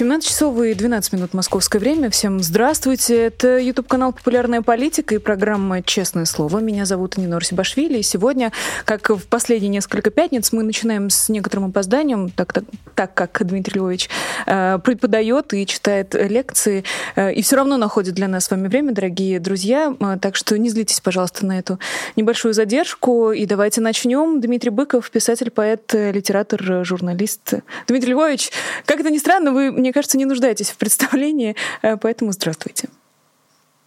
17 0.00 0.26
часов 0.26 0.58
и 0.62 0.72
12 0.72 1.12
минут 1.12 1.34
московское 1.34 1.78
время. 1.78 2.08
Всем 2.08 2.40
здравствуйте. 2.40 3.26
Это 3.26 3.58
YouTube-канал 3.58 4.14
«Популярная 4.14 4.62
политика» 4.62 5.14
и 5.14 5.18
программа 5.18 5.82
«Честное 5.82 6.24
слово». 6.24 6.60
Меня 6.60 6.86
зовут 6.86 7.18
Нинор 7.18 7.44
Сибашвили. 7.44 7.98
И 7.98 8.02
сегодня, 8.02 8.50
как 8.86 9.10
в 9.10 9.26
последние 9.26 9.68
несколько 9.68 10.08
пятниц, 10.08 10.52
мы 10.52 10.62
начинаем 10.62 11.10
с 11.10 11.28
некоторым 11.28 11.66
опозданием, 11.66 12.30
так, 12.30 12.50
так, 12.54 12.64
так 12.94 13.12
как 13.12 13.46
Дмитрий 13.46 13.78
Львович 13.78 14.08
э, 14.46 14.78
преподает 14.82 15.52
и 15.52 15.66
читает 15.66 16.14
лекции. 16.14 16.82
Э, 17.14 17.30
и 17.34 17.42
все 17.42 17.56
равно 17.56 17.76
находит 17.76 18.14
для 18.14 18.26
нас 18.26 18.46
с 18.46 18.50
вами 18.50 18.68
время, 18.68 18.92
дорогие 18.92 19.38
друзья. 19.38 19.94
Э, 20.00 20.16
так 20.18 20.34
что 20.34 20.56
не 20.56 20.70
злитесь, 20.70 21.00
пожалуйста, 21.00 21.44
на 21.44 21.58
эту 21.58 21.78
небольшую 22.16 22.54
задержку. 22.54 23.32
И 23.32 23.44
давайте 23.44 23.82
начнем. 23.82 24.40
Дмитрий 24.40 24.70
Быков, 24.70 25.10
писатель, 25.10 25.50
поэт, 25.50 25.92
литератор, 25.92 26.86
журналист. 26.86 27.52
Дмитрий 27.86 28.12
Львович, 28.12 28.50
как 28.86 29.00
это 29.00 29.10
ни 29.10 29.18
странно, 29.18 29.52
вы 29.52 29.70
мне 29.70 29.89
мне 29.90 29.94
кажется, 29.94 30.18
не 30.18 30.24
нуждаетесь 30.24 30.70
в 30.70 30.76
представлении, 30.76 31.56
э, 31.82 31.96
поэтому 31.96 32.30
здравствуйте. 32.30 32.88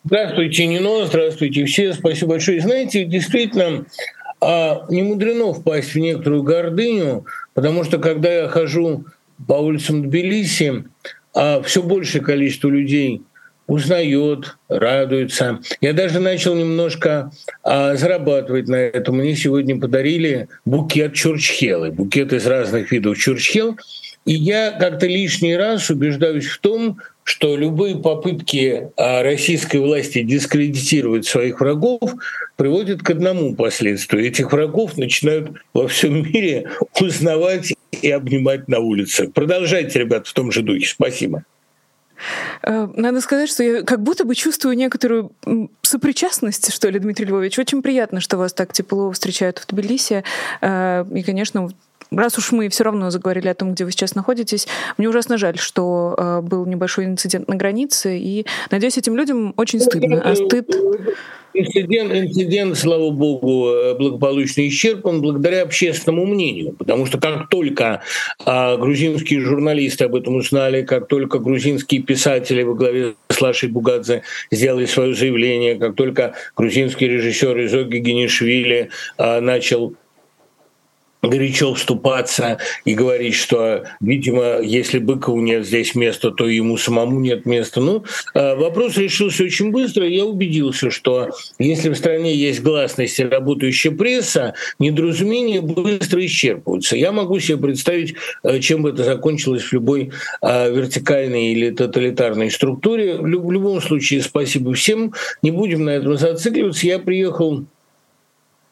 Здравствуйте, 0.03 0.67
Нино, 0.67 1.05
здравствуйте 1.05 1.63
все, 1.63 1.93
спасибо 1.93 2.31
большое. 2.31 2.59
Знаете, 2.59 3.05
действительно, 3.05 3.85
а, 4.41 4.85
не 4.89 5.01
мудрено 5.01 5.53
впасть 5.53 5.93
в 5.93 5.99
некоторую 5.99 6.43
гордыню, 6.43 7.25
потому 7.53 7.85
что 7.85 7.99
когда 7.99 8.33
я 8.33 8.47
хожу 8.49 9.05
по 9.47 9.53
улицам 9.53 10.09
Тбилиси, 10.09 10.83
а 11.33 11.61
все 11.61 11.81
большее 11.81 12.21
количество 12.21 12.67
людей 12.67 13.21
узнает, 13.65 14.57
радуется. 14.67 15.61
Я 15.79 15.93
даже 15.93 16.19
начал 16.19 16.53
немножко 16.53 17.31
а, 17.63 17.95
зарабатывать 17.95 18.67
на 18.67 18.75
этом. 18.75 19.19
Мне 19.19 19.37
сегодня 19.37 19.79
подарили 19.79 20.49
букет 20.65 21.13
чурчхелы, 21.13 21.91
букет 21.91 22.33
из 22.33 22.45
разных 22.45 22.91
видов 22.91 23.17
чурчхел. 23.17 23.77
И 24.25 24.33
я 24.33 24.71
как-то 24.71 25.05
лишний 25.05 25.55
раз 25.55 25.89
убеждаюсь 25.89 26.47
в 26.47 26.59
том, 26.59 26.97
что 27.23 27.55
любые 27.55 27.97
попытки 27.97 28.89
а, 28.97 29.23
российской 29.23 29.77
власти 29.77 30.23
дискредитировать 30.23 31.25
своих 31.25 31.59
врагов 31.59 32.13
приводят 32.55 33.01
к 33.01 33.09
одному 33.09 33.55
последствию. 33.55 34.25
Этих 34.25 34.51
врагов 34.51 34.97
начинают 34.97 35.51
во 35.73 35.87
всем 35.87 36.23
мире 36.23 36.69
узнавать 36.99 37.73
и 37.91 38.09
обнимать 38.09 38.67
на 38.67 38.79
улицах. 38.79 39.31
Продолжайте, 39.33 39.99
ребят, 39.99 40.27
в 40.27 40.33
том 40.33 40.51
же 40.51 40.61
духе. 40.61 40.87
Спасибо. 40.87 41.43
Э, 42.61 42.87
надо 42.95 43.21
сказать, 43.21 43.49
что 43.49 43.63
я 43.63 43.81
как 43.83 44.01
будто 44.01 44.25
бы 44.25 44.35
чувствую 44.35 44.75
некоторую 44.75 45.31
сопричастность, 45.93 46.73
что 46.73 46.89
ли, 46.89 46.97
Дмитрий 46.97 47.25
Львович. 47.25 47.59
Очень 47.59 47.83
приятно, 47.83 48.19
что 48.19 48.37
вас 48.37 48.51
так 48.51 48.73
тепло 48.73 49.11
встречают 49.11 49.59
в 49.59 49.67
Тбилиси. 49.67 50.23
Э, 50.61 51.05
и, 51.13 51.21
конечно, 51.21 51.69
раз 52.09 52.37
уж 52.39 52.51
мы 52.51 52.67
все 52.69 52.83
равно 52.83 53.11
заговорили 53.11 53.47
о 53.47 53.53
том, 53.53 53.73
где 53.73 53.85
вы 53.85 53.91
сейчас 53.91 54.15
находитесь, 54.15 54.67
мне 54.97 55.07
ужасно 55.07 55.37
жаль, 55.37 55.59
что 55.59 56.15
э, 56.17 56.41
был 56.41 56.65
небольшой 56.65 57.05
инцидент 57.05 57.47
на 57.47 57.55
границе, 57.55 58.17
и 58.17 58.45
надеюсь, 58.71 58.97
этим 58.97 59.15
людям 59.15 59.53
очень 59.55 59.79
стыдно. 59.79 60.19
А 60.21 60.35
стыд... 60.35 60.67
Инцидент, 61.55 62.11
инцидент, 62.11 62.75
слава 62.75 63.11
богу, 63.11 63.67
э, 63.69 63.95
благополучно 63.95 64.67
исчерпан 64.67 65.21
благодаря 65.21 65.61
общественному 65.61 66.25
мнению. 66.25 66.73
Потому 66.73 67.05
что 67.05 67.19
как 67.19 67.47
только 67.49 68.01
а, 68.43 68.75
грузинские 68.77 69.39
журналисты 69.41 70.05
об 70.05 70.15
этом 70.15 70.35
узнали, 70.37 70.81
как 70.81 71.07
только 71.07 71.37
грузинские 71.37 72.01
писатели 72.01 72.63
во 72.63 72.73
главе 72.73 73.13
с 73.29 73.39
Лашей 73.39 73.69
Бугадзе 73.69 74.23
сделали 74.49 74.85
свое 74.85 75.13
заявление, 75.13 75.75
как 75.83 75.95
только 75.95 76.33
грузинский 76.55 77.07
режиссер 77.09 77.65
Изоги 77.65 77.97
Генишвили 77.97 78.89
а, 79.17 79.41
начал 79.41 79.95
горячо 81.23 81.73
вступаться 81.73 82.57
и 82.85 82.93
говорить, 82.93 83.35
что, 83.35 83.85
видимо, 84.01 84.59
если 84.61 84.99
Быкову 84.99 85.39
нет 85.39 85.65
здесь 85.65 85.95
места, 85.95 86.31
то 86.31 86.47
ему 86.47 86.77
самому 86.77 87.19
нет 87.19 87.45
места. 87.45 87.79
Ну, 87.79 88.03
а, 88.33 88.55
вопрос 88.55 88.97
решился 88.97 89.43
очень 89.43 89.71
быстро. 89.71 90.07
Я 90.07 90.25
убедился, 90.25 90.91
что 90.91 91.29
если 91.57 91.89
в 91.89 91.95
стране 91.95 92.35
есть 92.35 92.61
гласность 92.61 93.19
и 93.19 93.23
работающая 93.23 93.91
пресса, 93.91 94.53
недоразумения 94.79 95.61
быстро 95.61 96.23
исчерпываются. 96.25 96.97
Я 96.97 97.11
могу 97.11 97.39
себе 97.39 97.57
представить, 97.57 98.15
э, 98.43 98.59
чем 98.59 98.83
бы 98.83 98.89
это 98.89 99.03
закончилось 99.03 99.63
в 99.63 99.73
любой 99.73 100.11
а, 100.41 100.67
вертикальной 100.69 101.53
или 101.53 101.69
тоталитарной 101.69 102.51
структуре. 102.51 103.17
В 103.17 103.27
любом 103.27 103.81
случае, 103.81 104.21
спасибо 104.21 104.73
всем. 104.73 105.13
Не 105.41 105.51
будем 105.51 105.85
на 105.85 105.91
этом 105.91 106.17
зацикливаться. 106.17 106.85
Я 106.85 106.99
приехал 106.99 107.65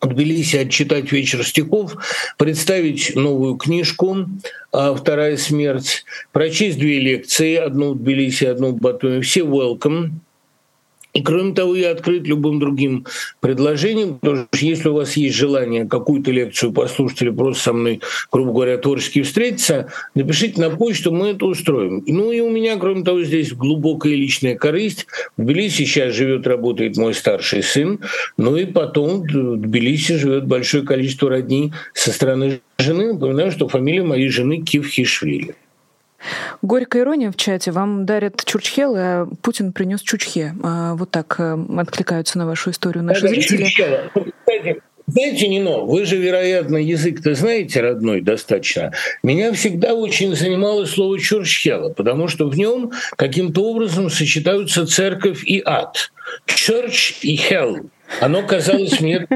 Тбилиси 0.07 0.57
отчитать 0.57 1.12
вечер 1.12 1.45
стихов, 1.45 1.95
представить 2.38 3.16
новую 3.16 3.56
книжку 3.56 4.28
а, 4.72 4.94
«Вторая 4.95 5.38
смерть», 5.38 6.06
прочесть 6.31 6.79
две 6.79 7.00
лекции, 7.00 7.56
одну 7.56 7.94
в 7.94 8.00
Тбилиси, 8.00 8.45
одну 8.45 8.69
в 8.69 8.79
Батуме. 8.79 9.22
Все 9.22 9.41
welcome. 9.41 10.12
И 11.13 11.22
кроме 11.22 11.53
того, 11.53 11.75
я 11.75 11.91
открыт 11.91 12.25
любым 12.27 12.59
другим 12.59 13.05
предложением, 13.41 14.19
потому 14.19 14.47
что 14.53 14.66
если 14.66 14.89
у 14.89 14.94
вас 14.94 15.17
есть 15.17 15.35
желание 15.35 15.85
какую-то 15.85 16.31
лекцию 16.31 16.72
послушать 16.72 17.22
или 17.22 17.29
просто 17.29 17.63
со 17.63 17.73
мной, 17.73 18.01
грубо 18.31 18.53
говоря, 18.53 18.77
творчески 18.77 19.21
встретиться, 19.21 19.91
напишите 20.16 20.61
на 20.61 20.69
почту, 20.69 21.11
мы 21.11 21.29
это 21.29 21.45
устроим. 21.45 22.03
Ну 22.07 22.31
и 22.31 22.39
у 22.39 22.50
меня, 22.50 22.77
кроме 22.77 23.03
того, 23.03 23.23
здесь 23.23 23.51
глубокая 23.51 24.13
личная 24.13 24.55
корысть. 24.55 25.07
В 25.35 25.41
Тбилиси 25.41 25.83
сейчас 25.83 26.13
живет, 26.13 26.47
работает 26.47 26.95
мой 26.95 27.13
старший 27.13 27.63
сын, 27.63 28.00
ну 28.38 28.55
и 28.55 28.66
потом 28.66 29.23
в 29.23 29.57
Тбилиси 29.57 30.16
живет 30.16 30.47
большое 30.47 30.83
количество 30.83 31.29
родней 31.29 31.73
со 31.94 32.11
стороны 32.11 32.61
жены. 32.77 33.13
Напоминаю, 33.13 33.51
что 33.51 33.67
фамилия 33.67 34.03
моей 34.03 34.29
жены 34.29 34.61
Кивхишвили. 34.61 35.55
Горькая 36.61 37.03
ирония 37.03 37.31
в 37.31 37.35
чате. 37.35 37.71
Вам 37.71 38.05
дарят 38.05 38.43
чурчхел, 38.45 38.93
а 38.95 39.27
Путин 39.41 39.73
принес 39.73 40.01
чучхе. 40.01 40.53
А, 40.63 40.95
вот 40.95 41.11
так 41.11 41.35
э, 41.39 41.57
откликаются 41.77 42.37
на 42.37 42.45
вашу 42.45 42.71
историю 42.71 43.03
наши 43.03 43.21
да, 43.21 43.27
зрители. 43.29 43.65
Кстати, 43.65 44.81
знаете, 45.07 45.47
Нино, 45.47 45.79
вы 45.79 46.05
же, 46.05 46.15
вероятно, 46.15 46.77
язык-то 46.77 47.33
знаете 47.33 47.81
родной 47.81 48.21
достаточно. 48.21 48.93
Меня 49.23 49.51
всегда 49.51 49.93
очень 49.93 50.35
занимало 50.35 50.85
слово 50.85 51.19
«чурчхела», 51.19 51.89
потому 51.91 52.27
что 52.27 52.47
в 52.47 52.57
нем 52.57 52.91
каким-то 53.17 53.63
образом 53.63 54.09
сочетаются 54.09 54.85
церковь 54.85 55.43
и 55.43 55.61
ад. 55.65 56.11
Church 56.47 57.15
и 57.23 57.35
hell. 57.35 57.89
Оно 58.21 58.43
казалось 58.43 59.01
мне 59.01 59.27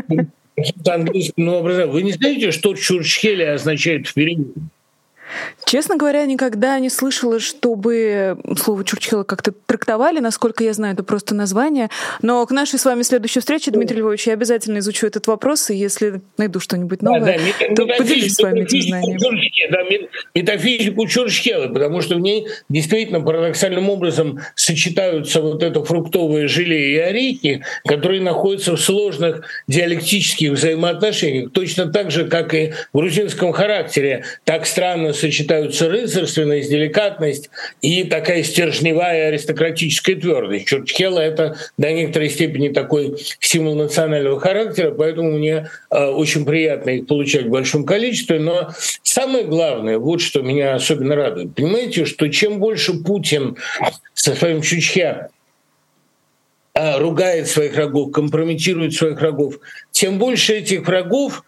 каким-то 0.55 0.93
английским 0.93 1.49
образом. 1.49 1.89
Вы 1.89 2.03
не 2.03 2.13
знаете, 2.13 2.51
что 2.51 2.73
«чурчхеле» 2.73 3.51
означает 3.51 4.07
в 4.07 4.13
переводе? 4.13 4.51
Честно 5.65 5.97
говоря, 5.97 6.25
никогда 6.25 6.77
не 6.79 6.89
слышала, 6.89 7.39
чтобы 7.39 8.37
слово 8.57 8.83
Чурчхела 8.83 9.23
как-то 9.23 9.51
трактовали. 9.51 10.19
Насколько 10.19 10.63
я 10.63 10.73
знаю, 10.73 10.93
это 10.93 11.03
просто 11.03 11.33
название. 11.33 11.89
Но 12.21 12.45
к 12.45 12.51
нашей 12.51 12.77
с 12.77 12.85
вами 12.85 13.01
следующей 13.01 13.39
встрече, 13.39 13.71
Дмитрий 13.71 13.97
Львович, 13.97 14.27
я 14.27 14.33
обязательно 14.33 14.79
изучу 14.79 15.07
этот 15.07 15.27
вопрос, 15.27 15.69
и 15.69 15.75
если 15.75 16.21
найду 16.37 16.59
что-нибудь 16.59 17.01
новое, 17.01 17.39
да, 17.59 17.67
да, 17.67 17.75
то 17.75 17.97
поделюсь 17.97 18.35
с 18.35 18.39
вами 18.41 18.61
этим 18.61 18.81
знанием. 18.81 19.17
Да, 19.71 19.79
метафизику 20.35 21.07
Чурчхела, 21.07 21.67
потому 21.67 22.01
что 22.01 22.15
в 22.15 22.19
ней 22.19 22.47
действительно 22.69 23.21
парадоксальным 23.21 23.89
образом 23.89 24.39
сочетаются 24.55 25.41
вот 25.41 25.63
это 25.63 25.83
фруктовое 25.83 26.47
желе 26.47 26.93
и 26.93 26.97
орехи, 26.97 27.63
которые 27.87 28.21
находятся 28.21 28.75
в 28.75 28.79
сложных 28.79 29.41
диалектических 29.67 30.51
взаимоотношениях. 30.51 31.51
Точно 31.51 31.87
так 31.87 32.11
же, 32.11 32.25
как 32.27 32.53
и 32.53 32.73
в 32.93 32.97
грузинском 32.97 33.51
характере. 33.51 34.25
Так 34.43 34.65
странно 34.65 35.13
сочетаются 35.15 35.89
рыцарственность, 35.89 36.69
деликатность 36.69 37.49
и 37.81 38.03
такая 38.03 38.43
стержневая 38.43 39.29
аристократическая 39.29 40.15
твердость. 40.15 40.67
Чурчхела— 40.67 41.19
это 41.21 41.57
до 41.77 41.91
некоторой 41.91 42.29
степени 42.29 42.69
такой 42.69 43.15
символ 43.39 43.75
национального 43.75 44.39
характера, 44.39 44.91
поэтому 44.91 45.31
мне 45.31 45.69
э, 45.89 46.05
очень 46.05 46.45
приятно 46.45 46.91
их 46.91 47.07
получать 47.07 47.45
в 47.45 47.49
большом 47.49 47.85
количестве. 47.85 48.39
Но 48.39 48.69
самое 49.03 49.45
главное, 49.45 49.97
вот 49.97 50.21
что 50.21 50.41
меня 50.41 50.75
особенно 50.75 51.15
радует. 51.15 51.55
Понимаете, 51.55 52.05
что 52.05 52.27
чем 52.27 52.59
больше 52.59 52.93
Путин 52.93 53.57
со 54.13 54.35
своим 54.35 54.61
Чучхе 54.61 55.29
э, 56.73 56.97
ругает 56.99 57.47
своих 57.47 57.75
врагов, 57.75 58.11
компрометирует 58.11 58.93
своих 58.93 59.19
врагов, 59.19 59.59
тем 59.91 60.19
больше 60.19 60.53
этих 60.53 60.85
врагов 60.87 61.43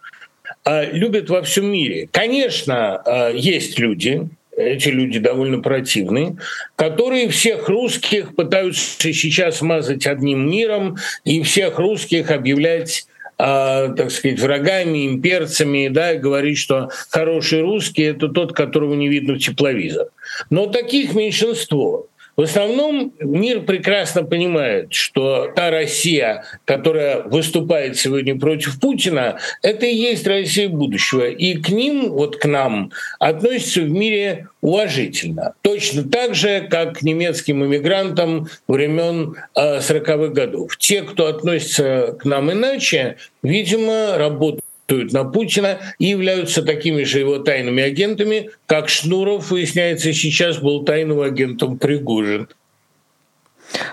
любят 0.64 1.30
во 1.30 1.42
всем 1.42 1.70
мире. 1.72 2.08
Конечно, 2.10 2.96
а, 2.96 3.30
есть 3.30 3.78
люди, 3.78 4.28
эти 4.58 4.88
люди 4.88 5.18
довольно 5.18 5.60
противные, 5.62 6.36
которые 6.76 7.28
всех 7.28 7.68
русских 7.68 8.34
пытаются 8.34 9.12
сейчас 9.12 9.62
мазать 9.62 10.06
одним 10.06 10.50
миром 10.50 10.96
и 11.24 11.42
всех 11.42 11.78
русских 11.78 12.30
объявлять 12.30 13.06
э, 13.38 13.94
так 13.96 14.10
сказать, 14.10 14.40
врагами, 14.40 15.06
имперцами, 15.06 15.88
да, 15.88 16.12
и 16.12 16.18
говорить, 16.18 16.58
что 16.58 16.90
хороший 17.08 17.60
русский— 17.60 18.02
это 18.04 18.28
тот, 18.28 18.52
которого 18.52 18.94
не 18.94 19.08
видно 19.08 19.34
в 19.34 19.38
тепловизор. 19.38 20.08
Но 20.50 20.66
таких 20.66 21.14
меньшинство. 21.14 22.08
В 22.38 22.42
основном 22.42 23.12
мир 23.18 23.62
прекрасно 23.62 24.22
понимает, 24.22 24.94
что 24.94 25.50
та 25.56 25.72
Россия, 25.72 26.44
которая 26.64 27.24
выступает 27.24 27.96
сегодня 27.96 28.38
против 28.38 28.78
Путина, 28.78 29.40
это 29.60 29.86
и 29.86 29.94
есть 29.96 30.24
Россия 30.24 30.68
будущего. 30.68 31.28
И 31.28 31.54
к 31.54 31.68
ним, 31.68 32.12
вот 32.12 32.36
к 32.36 32.44
нам, 32.44 32.92
относятся 33.18 33.80
в 33.80 33.90
мире 33.90 34.46
уважительно. 34.60 35.54
Точно 35.62 36.04
так 36.08 36.36
же, 36.36 36.68
как 36.70 36.98
к 36.98 37.02
немецким 37.02 37.64
иммигрантам 37.64 38.46
времен 38.68 39.34
40-х 39.56 40.12
э, 40.12 40.28
годов. 40.28 40.76
Те, 40.76 41.02
кто 41.02 41.26
относится 41.26 42.16
к 42.20 42.24
нам 42.24 42.52
иначе, 42.52 43.16
видимо, 43.42 44.16
работают 44.16 44.62
на 44.90 45.24
Путина 45.24 45.78
и 45.98 46.06
являются 46.06 46.62
такими 46.62 47.02
же 47.04 47.18
его 47.20 47.38
тайными 47.38 47.82
агентами, 47.82 48.50
как 48.66 48.88
Шнуров, 48.88 49.50
выясняется, 49.50 50.12
сейчас 50.12 50.58
был 50.58 50.84
тайным 50.84 51.20
агентом 51.20 51.78
Пригожин. 51.78 52.48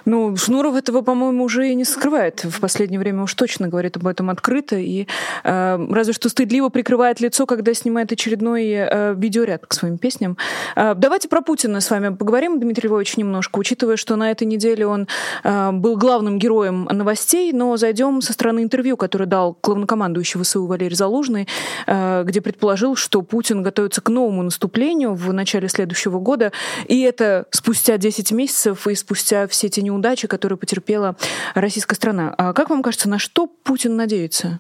Ну, 0.06 0.36
Шнуров 0.38 0.76
этого, 0.76 1.02
по-моему, 1.02 1.44
уже 1.44 1.70
и 1.70 1.76
не 1.76 1.84
скрывает. 1.84 2.44
В 2.44 2.60
последнее 2.60 3.00
время 3.00 3.24
уж 3.24 3.34
точно 3.34 3.68
говорит 3.68 3.98
об 3.98 4.08
этом 4.08 4.30
открыто. 4.30 4.76
И 4.78 5.08
э, 5.44 5.88
разве 5.90 6.14
что 6.14 6.30
стыдливо 6.30 6.70
прикрывает 6.70 7.20
лицо, 7.20 7.46
когда 7.46 7.74
снимает 7.74 8.12
очередной 8.12 8.66
э, 8.68 9.14
видеоряд 9.16 9.66
к 9.66 9.74
своим 9.74 9.98
песням. 9.98 10.38
Э, 10.76 10.94
давайте 10.96 11.28
про 11.28 11.42
Путина 11.42 11.82
с 11.82 11.90
вами 11.90 12.16
поговорим, 12.16 12.60
Дмитрий 12.60 12.88
Львович, 12.88 13.18
немножко, 13.18 13.60
учитывая, 13.60 13.98
что 13.98 14.16
на 14.16 14.32
этой 14.32 14.46
неделе 14.46 14.88
он 14.88 15.08
э, 15.44 15.72
был 15.72 15.98
главным 15.98 16.40
героем 16.40 16.86
новостей, 16.92 17.52
но 17.52 17.76
зайдем 17.78 18.22
со 18.22 18.34
стороны 18.34 18.64
интервью, 18.64 18.98
которое 18.98 19.26
дал 19.26 19.58
главнокомандующий 19.62 20.42
ВСУ 20.42 20.66
Валерий 20.66 20.96
Залужный, 20.96 21.48
э, 21.88 22.24
где 22.26 22.42
предположил, 22.42 22.96
что 22.96 23.22
Путин 23.22 23.64
готовится 23.64 24.02
к 24.02 24.10
новому 24.10 24.44
наступлению 24.44 25.14
в 25.16 25.34
начале 25.34 25.68
следующего 25.68 26.20
года. 26.20 26.52
И 26.88 27.02
это 27.02 27.46
спустя 27.52 27.98
10 27.98 28.32
месяцев 28.32 28.88
и 28.88 28.96
спустя 28.96 29.48
все 29.48 29.65
те 29.70 29.82
неудачи, 29.82 30.28
которые 30.28 30.58
потерпела 30.58 31.16
российская 31.54 31.96
страна. 31.96 32.34
А 32.38 32.54
как 32.54 32.70
вам 32.70 32.82
кажется, 32.84 33.10
на 33.10 33.20
что 33.20 33.48
Путин 33.48 33.96
надеется? 33.96 34.60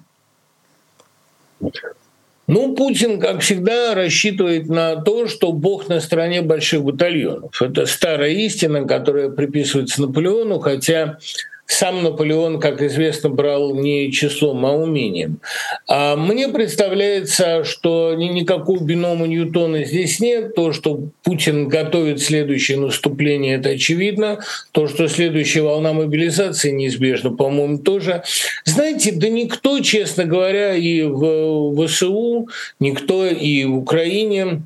Ну, 2.47 2.75
Путин, 2.75 3.19
как 3.19 3.41
всегда, 3.41 3.95
рассчитывает 3.95 4.69
на 4.69 4.97
то, 4.97 5.27
что 5.27 5.51
Бог 5.51 5.87
на 5.89 5.99
стороне 5.99 6.43
больших 6.43 6.83
батальонов. 6.83 7.59
Это 7.59 7.87
старая 7.87 8.29
истина, 8.31 8.85
которая 8.87 9.29
приписывается 9.29 10.01
Наполеону, 10.03 10.59
хотя 10.59 11.17
сам 11.67 12.03
Наполеон, 12.03 12.59
как 12.59 12.81
известно, 12.81 13.29
брал 13.29 13.75
не 13.75 14.12
числом, 14.12 14.65
а 14.65 14.71
умением. 14.73 15.39
А 15.88 16.15
мне 16.15 16.47
представляется, 16.47 17.63
что 17.63 18.13
никакого 18.15 18.83
бинома 18.83 19.27
Ньютона 19.27 19.83
здесь 19.83 20.19
нет. 20.19 20.56
То, 20.56 20.71
что 20.71 21.09
Путин 21.23 21.67
готовит 21.67 22.21
следующее 22.21 22.77
наступление, 22.77 23.57
это 23.57 23.69
очевидно. 23.69 24.39
То, 24.71 24.88
что 24.88 25.07
следующая 25.07 25.62
волна 25.62 25.94
мобилизации 25.94 26.71
неизбежна, 26.71 27.31
по-моему, 27.31 27.79
тоже. 27.79 28.23
Знаете, 28.63 29.12
да 29.12 29.29
никто, 29.29 29.79
честно 29.79 30.25
говоря, 30.25 30.75
и 30.75 31.01
в 31.03 31.88
ВСУ, 31.88 32.47
никто 32.79 33.25
и 33.25 33.65
в 33.65 33.77
Украине 33.77 34.62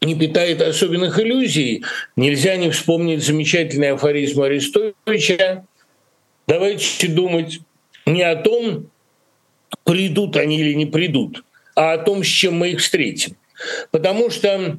не 0.00 0.14
питает 0.14 0.60
особенных 0.62 1.18
иллюзий. 1.18 1.84
Нельзя 2.16 2.56
не 2.56 2.70
вспомнить 2.70 3.24
замечательный 3.24 3.92
афоризм 3.92 4.42
Арестовича. 4.42 5.64
Давайте 6.46 7.08
думать 7.08 7.60
не 8.06 8.22
о 8.22 8.36
том, 8.36 8.90
придут 9.84 10.36
они 10.36 10.58
или 10.58 10.74
не 10.74 10.86
придут, 10.86 11.44
а 11.74 11.92
о 11.92 11.98
том, 11.98 12.24
с 12.24 12.26
чем 12.26 12.54
мы 12.54 12.70
их 12.70 12.80
встретим. 12.80 13.36
Потому 13.90 14.30
что 14.30 14.78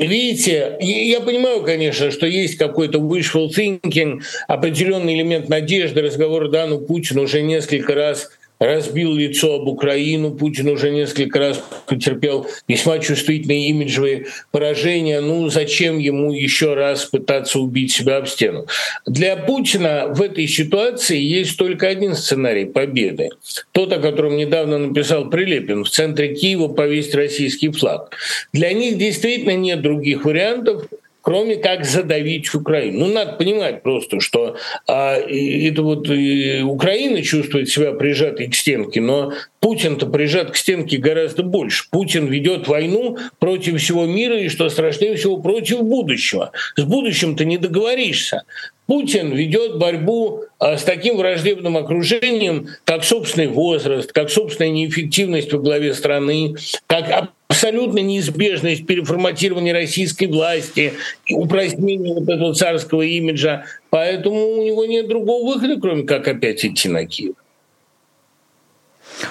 Видите, 0.00 0.78
я 0.80 1.20
понимаю, 1.20 1.62
конечно, 1.62 2.10
что 2.10 2.26
есть 2.26 2.56
какой-то 2.56 3.00
wishful 3.00 3.50
thinking, 3.54 4.22
определенный 4.48 5.14
элемент 5.14 5.50
надежды, 5.50 6.00
разговор, 6.00 6.48
да, 6.48 6.66
ну 6.66 6.78
Путин 6.78 7.18
уже 7.18 7.42
несколько 7.42 7.94
раз 7.94 8.30
разбил 8.60 9.14
лицо 9.14 9.54
об 9.54 9.66
Украину. 9.66 10.32
Путин 10.32 10.68
уже 10.68 10.90
несколько 10.90 11.38
раз 11.38 11.64
потерпел 11.86 12.46
весьма 12.68 12.98
чувствительные 12.98 13.68
имиджевые 13.68 14.26
поражения. 14.52 15.20
Ну, 15.20 15.48
зачем 15.48 15.98
ему 15.98 16.32
еще 16.32 16.74
раз 16.74 17.06
пытаться 17.06 17.58
убить 17.58 17.92
себя 17.92 18.18
об 18.18 18.28
стену? 18.28 18.66
Для 19.06 19.36
Путина 19.36 20.08
в 20.08 20.20
этой 20.20 20.46
ситуации 20.46 21.18
есть 21.18 21.56
только 21.56 21.88
один 21.88 22.14
сценарий 22.14 22.66
победы. 22.66 23.30
Тот, 23.72 23.92
о 23.92 23.98
котором 23.98 24.36
недавно 24.36 24.78
написал 24.78 25.30
Прилепин. 25.30 25.84
В 25.84 25.90
центре 25.90 26.34
Киева 26.34 26.68
повесить 26.68 27.14
российский 27.14 27.70
флаг. 27.70 28.14
Для 28.52 28.72
них 28.72 28.98
действительно 28.98 29.56
нет 29.56 29.80
других 29.80 30.24
вариантов 30.26 30.86
кроме 31.22 31.56
как 31.56 31.84
задавить 31.84 32.52
Украину. 32.54 33.06
Ну, 33.06 33.12
надо 33.12 33.32
понимать 33.32 33.82
просто, 33.82 34.20
что 34.20 34.56
а, 34.86 35.16
это 35.16 35.82
вот 35.82 36.08
и 36.10 36.62
Украина 36.62 37.22
чувствует 37.22 37.68
себя 37.68 37.92
прижатой 37.92 38.48
к 38.48 38.54
стенке, 38.54 39.00
но 39.00 39.32
Путин-то 39.60 40.06
прижат 40.06 40.50
к 40.50 40.56
стенке 40.56 40.96
гораздо 40.96 41.42
больше. 41.42 41.84
Путин 41.90 42.26
ведет 42.26 42.66
войну 42.66 43.18
против 43.38 43.80
всего 43.80 44.06
мира 44.06 44.38
и, 44.38 44.48
что 44.48 44.68
страшнее 44.70 45.16
всего, 45.16 45.38
против 45.38 45.82
будущего. 45.82 46.52
С 46.76 46.82
будущим 46.82 47.36
ты 47.36 47.44
не 47.44 47.58
договоришься. 47.58 48.44
Путин 48.86 49.32
ведет 49.32 49.78
борьбу 49.78 50.44
а, 50.58 50.76
с 50.76 50.82
таким 50.82 51.16
враждебным 51.16 51.76
окружением, 51.76 52.68
как 52.84 53.04
собственный 53.04 53.46
возраст, 53.46 54.12
как 54.12 54.30
собственная 54.30 54.70
неэффективность 54.70 55.52
во 55.52 55.60
главе 55.60 55.94
страны, 55.94 56.56
как 56.86 57.30
абсолютно 57.50 57.98
неизбежность 57.98 58.86
переформатирования 58.86 59.72
российской 59.72 60.26
власти, 60.26 60.94
упростнения 61.32 62.14
вот 62.14 62.28
этого 62.28 62.54
царского 62.54 63.02
имиджа. 63.02 63.64
Поэтому 63.90 64.52
у 64.52 64.64
него 64.64 64.86
нет 64.86 65.08
другого 65.08 65.54
выхода, 65.54 65.80
кроме 65.80 66.04
как 66.04 66.28
опять 66.28 66.64
идти 66.64 66.88
на 66.88 67.04
Киев. 67.06 67.34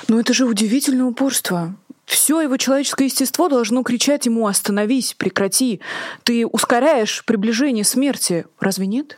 Но 0.10 0.20
это 0.20 0.34
же 0.34 0.46
удивительное 0.46 1.06
упорство. 1.06 1.76
Все 2.06 2.42
его 2.42 2.58
человеческое 2.58 3.06
естество 3.06 3.48
должно 3.48 3.84
кричать 3.84 4.26
ему 4.26 4.48
«Остановись, 4.48 5.14
прекрати! 5.14 5.80
Ты 6.24 6.46
ускоряешь 6.46 7.24
приближение 7.24 7.86
смерти». 7.86 8.46
Разве 8.60 8.88
нет? 8.88 9.18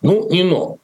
Ну, 0.00 0.30
не 0.30 0.44
но. 0.44 0.78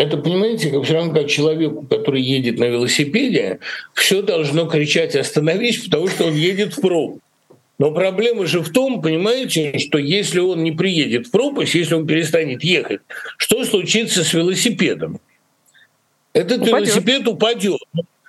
Это, 0.00 0.16
понимаете, 0.16 0.70
как 0.70 0.84
все 0.84 0.94
равно 0.94 1.12
как 1.12 1.28
человеку, 1.28 1.82
который 1.82 2.22
едет 2.22 2.58
на 2.58 2.64
велосипеде, 2.64 3.58
все 3.92 4.22
должно 4.22 4.64
кричать 4.64 5.14
«остановись», 5.14 5.84
потому 5.84 6.08
что 6.08 6.24
он 6.28 6.34
едет 6.34 6.74
в 6.74 6.80
пробку. 6.80 7.20
Но 7.78 7.92
проблема 7.92 8.46
же 8.46 8.60
в 8.60 8.72
том, 8.72 9.02
понимаете, 9.02 9.76
что 9.78 9.98
если 9.98 10.38
он 10.38 10.64
не 10.64 10.72
приедет 10.72 11.26
в 11.26 11.30
пропасть, 11.30 11.74
если 11.74 11.96
он 11.96 12.06
перестанет 12.06 12.64
ехать, 12.64 13.02
что 13.36 13.62
случится 13.66 14.24
с 14.24 14.32
велосипедом? 14.32 15.20
Этот 16.32 16.62
упадет. 16.62 16.88
велосипед 16.88 17.28
упадет. 17.28 17.80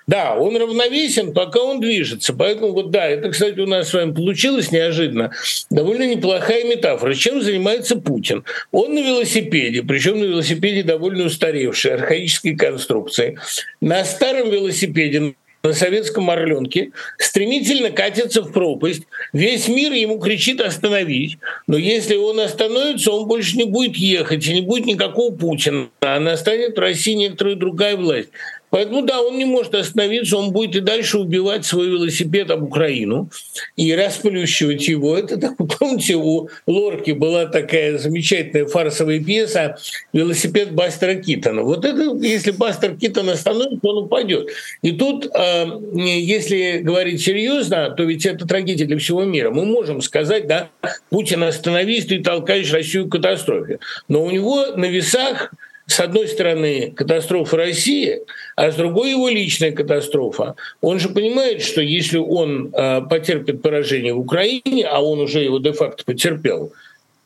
Да, 0.06 0.34
он 0.34 0.56
равновесен, 0.56 1.32
пока 1.32 1.60
он 1.60 1.80
движется. 1.80 2.32
Поэтому 2.32 2.72
вот 2.72 2.90
да, 2.90 3.06
это, 3.08 3.30
кстати, 3.30 3.58
у 3.60 3.66
нас 3.66 3.88
с 3.88 3.94
вами 3.94 4.12
получилось 4.12 4.72
неожиданно. 4.72 5.32
Довольно 5.70 6.06
неплохая 6.06 6.64
метафора. 6.64 7.14
Чем 7.14 7.40
занимается 7.40 7.96
Путин? 7.96 8.44
Он 8.72 8.94
на 8.94 8.98
велосипеде, 8.98 9.82
причем 9.82 10.20
на 10.20 10.24
велосипеде 10.24 10.82
довольно 10.82 11.24
устаревшей, 11.24 11.94
архаической 11.94 12.56
конструкции. 12.56 13.38
На 13.80 14.04
старом 14.04 14.50
велосипеде 14.50 15.34
на 15.62 15.72
советском 15.72 16.28
Орленке 16.28 16.90
стремительно 17.18 17.90
катится 17.90 18.42
в 18.42 18.52
пропасть. 18.52 19.02
Весь 19.32 19.68
мир 19.68 19.92
ему 19.92 20.18
кричит 20.18 20.60
остановить. 20.60 21.38
Но 21.66 21.76
если 21.76 22.16
он 22.16 22.40
остановится, 22.40 23.12
он 23.12 23.28
больше 23.28 23.56
не 23.56 23.64
будет 23.64 23.96
ехать, 23.96 24.46
и 24.46 24.54
не 24.54 24.60
будет 24.60 24.86
никакого 24.86 25.32
Путина. 25.34 25.88
А 26.00 26.18
настанет 26.18 26.76
в 26.76 26.80
России 26.80 27.12
некоторая 27.12 27.54
другая 27.54 27.96
власть. 27.96 28.30
Поэтому, 28.72 29.02
да, 29.02 29.20
он 29.20 29.36
не 29.36 29.44
может 29.44 29.74
остановиться, 29.74 30.38
он 30.38 30.50
будет 30.50 30.74
и 30.76 30.80
дальше 30.80 31.18
убивать 31.18 31.66
свой 31.66 31.88
велосипед 31.88 32.50
об 32.50 32.62
Украину 32.62 33.28
и 33.76 33.94
расплющивать 33.94 34.88
его. 34.88 35.14
Это, 35.14 35.36
так, 35.36 35.56
помните, 35.78 36.14
у 36.16 36.48
Лорки 36.66 37.10
была 37.10 37.44
такая 37.44 37.98
замечательная 37.98 38.64
фарсовая 38.64 39.22
пьеса 39.22 39.76
«Велосипед 40.14 40.72
Бастера 40.72 41.16
Китона». 41.16 41.62
Вот 41.64 41.84
это, 41.84 42.16
если 42.24 42.50
Бастер 42.50 42.96
Китон 42.96 43.28
остановится, 43.28 43.86
он 43.86 44.04
упадет. 44.04 44.48
И 44.80 44.92
тут, 44.92 45.28
а, 45.34 45.66
если 45.92 46.78
говорить 46.78 47.20
серьезно, 47.20 47.90
то 47.90 48.04
ведь 48.04 48.24
это 48.24 48.48
трагедия 48.48 48.86
для 48.86 48.96
всего 48.96 49.24
мира. 49.24 49.50
Мы 49.50 49.66
можем 49.66 50.00
сказать, 50.00 50.46
да, 50.46 50.70
Путин 51.10 51.42
остановись, 51.42 52.06
ты 52.06 52.22
толкаешь 52.22 52.72
Россию 52.72 53.06
к 53.06 53.12
катастрофе. 53.12 53.80
Но 54.08 54.24
у 54.24 54.30
него 54.30 54.64
на 54.76 54.86
весах 54.86 55.52
с 55.86 56.00
одной 56.00 56.28
стороны, 56.28 56.92
катастрофа 56.94 57.56
России, 57.56 58.20
а 58.56 58.70
с 58.70 58.76
другой 58.76 59.10
его 59.10 59.28
личная 59.28 59.72
катастрофа. 59.72 60.54
Он 60.80 60.98
же 60.98 61.08
понимает, 61.08 61.62
что 61.62 61.80
если 61.80 62.18
он 62.18 62.72
э, 62.72 63.02
потерпит 63.02 63.62
поражение 63.62 64.14
в 64.14 64.20
Украине, 64.20 64.86
а 64.86 65.00
он 65.02 65.20
уже 65.20 65.40
его 65.40 65.58
де-факто 65.58 66.04
потерпел, 66.04 66.72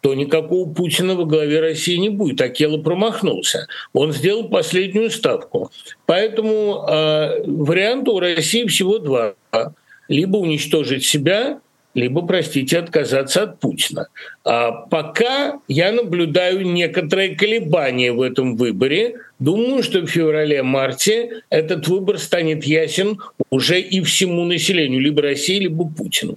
то 0.01 0.15
никакого 0.15 0.73
Путина 0.73 1.15
во 1.15 1.25
главе 1.25 1.61
России 1.61 1.97
не 1.97 2.11
будет. 2.11 2.41
Акела 2.41 2.79
промахнулся. 2.79 3.67
Он 3.93 4.13
сделал 4.13 4.49
последнюю 4.49 5.11
ставку. 5.11 5.71
Поэтому 6.07 6.87
э, 6.89 7.43
варианта 7.47 8.13
у 8.13 8.21
России 8.21 8.67
всего 8.67 8.99
два. 8.99 9.35
Либо 10.09 10.37
уничтожить 10.37 11.05
себя, 11.05 11.61
либо, 11.97 12.21
простите, 12.27 12.79
отказаться 12.79 13.45
от 13.45 13.59
Путина. 13.59 14.09
А 14.45 14.71
пока 14.71 15.61
я 15.67 15.93
наблюдаю 15.93 16.67
некоторые 16.67 17.35
колебания 17.35 18.13
в 18.13 18.21
этом 18.21 18.57
выборе. 18.57 19.17
Думаю, 19.39 19.83
что 19.83 20.01
в 20.01 20.07
феврале-марте 20.07 21.41
этот 21.49 21.89
выбор 21.89 22.19
станет 22.19 22.65
ясен 22.65 23.19
уже 23.49 23.81
и 23.81 24.03
всему 24.03 24.45
населению, 24.45 25.01
либо 25.01 25.23
России, 25.23 25.59
либо 25.59 25.89
Путину. 25.89 26.37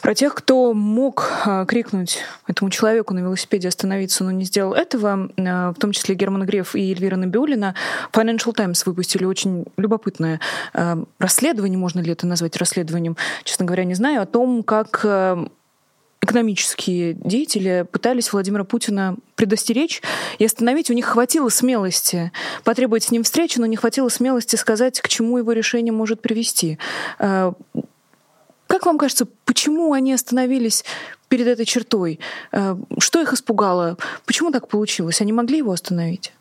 Про 0.00 0.14
тех, 0.14 0.34
кто 0.34 0.72
мог 0.74 1.30
а, 1.44 1.64
крикнуть 1.64 2.18
этому 2.46 2.70
человеку 2.70 3.14
на 3.14 3.20
велосипеде 3.20 3.68
остановиться, 3.68 4.24
но 4.24 4.30
не 4.30 4.44
сделал 4.44 4.74
этого, 4.74 5.30
а, 5.36 5.72
в 5.72 5.78
том 5.78 5.92
числе 5.92 6.14
Герман 6.14 6.44
Греф 6.44 6.74
и 6.74 6.92
Эльвира 6.92 7.16
Набиулина, 7.16 7.74
Financial 8.12 8.52
Times 8.52 8.84
выпустили 8.86 9.24
очень 9.24 9.64
любопытное 9.76 10.40
а, 10.74 11.02
расследование, 11.18 11.78
можно 11.78 12.00
ли 12.00 12.12
это 12.12 12.26
назвать 12.26 12.56
расследованием, 12.56 13.16
честно 13.44 13.64
говоря, 13.64 13.84
не 13.84 13.94
знаю, 13.94 14.22
о 14.22 14.26
том, 14.26 14.62
как 14.62 15.04
экономические 16.22 17.14
деятели 17.14 17.86
пытались 17.90 18.32
Владимира 18.32 18.64
Путина 18.64 19.16
предостеречь 19.36 20.02
и 20.38 20.44
остановить. 20.44 20.90
У 20.90 20.94
них 20.94 21.06
хватило 21.06 21.48
смелости 21.50 22.32
потребовать 22.64 23.04
с 23.04 23.10
ним 23.12 23.22
встречи, 23.22 23.58
но 23.58 23.66
не 23.66 23.76
хватило 23.76 24.08
смелости 24.08 24.56
сказать, 24.56 25.00
к 25.00 25.08
чему 25.08 25.38
его 25.38 25.52
решение 25.52 25.92
может 25.92 26.20
привести. 26.20 26.78
Вам 28.86 28.98
кажется, 28.98 29.26
почему 29.44 29.92
они 29.92 30.12
остановились 30.12 30.84
перед 31.28 31.48
этой 31.48 31.64
чертой? 31.64 32.20
Э, 32.52 32.76
что 32.98 33.20
их 33.20 33.32
испугало? 33.32 33.98
Почему 34.24 34.52
так 34.52 34.68
получилось? 34.68 35.20
Они 35.20 35.32
могли 35.32 35.58
его 35.58 35.72
остановить? 35.72 36.32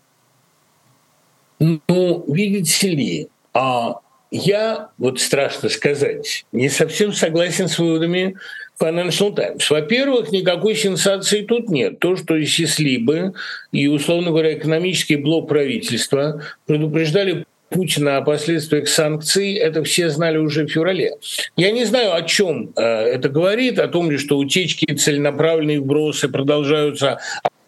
Ну, 1.59 2.23
видите 2.27 2.89
ли, 2.89 3.27
а 3.53 3.99
я, 4.29 4.89
вот 4.97 5.19
страшно 5.19 5.69
сказать, 5.69 6.45
не 6.51 6.69
совсем 6.69 7.13
согласен 7.13 7.67
с 7.67 7.79
выводами 7.79 8.35
Financial 8.79 9.33
Times. 9.33 9.69
Во-первых, 9.69 10.31
никакой 10.31 10.75
сенсации 10.75 11.41
тут 11.41 11.69
нет. 11.69 11.99
То, 11.99 12.15
что 12.15 12.35
и 12.35 12.45
Сислибы, 12.45 13.33
и, 13.71 13.87
условно 13.87 14.31
говоря, 14.31 14.57
экономический 14.57 15.15
блок 15.15 15.47
правительства 15.47 16.41
предупреждали 16.65 17.45
Путина 17.69 18.17
о 18.17 18.21
последствиях 18.21 18.87
санкций, 18.87 19.53
это 19.53 19.83
все 19.83 20.09
знали 20.09 20.37
уже 20.37 20.65
в 20.65 20.69
феврале. 20.69 21.13
Я 21.55 21.71
не 21.71 21.85
знаю, 21.85 22.13
о 22.13 22.21
чем 22.21 22.71
э, 22.75 22.81
это 22.81 23.29
говорит, 23.29 23.79
о 23.79 23.87
том 23.87 24.11
ли, 24.11 24.17
что 24.17 24.37
утечки, 24.37 24.93
целенаправленные 24.93 25.79
вбросы 25.79 26.29
продолжаются, 26.29 27.19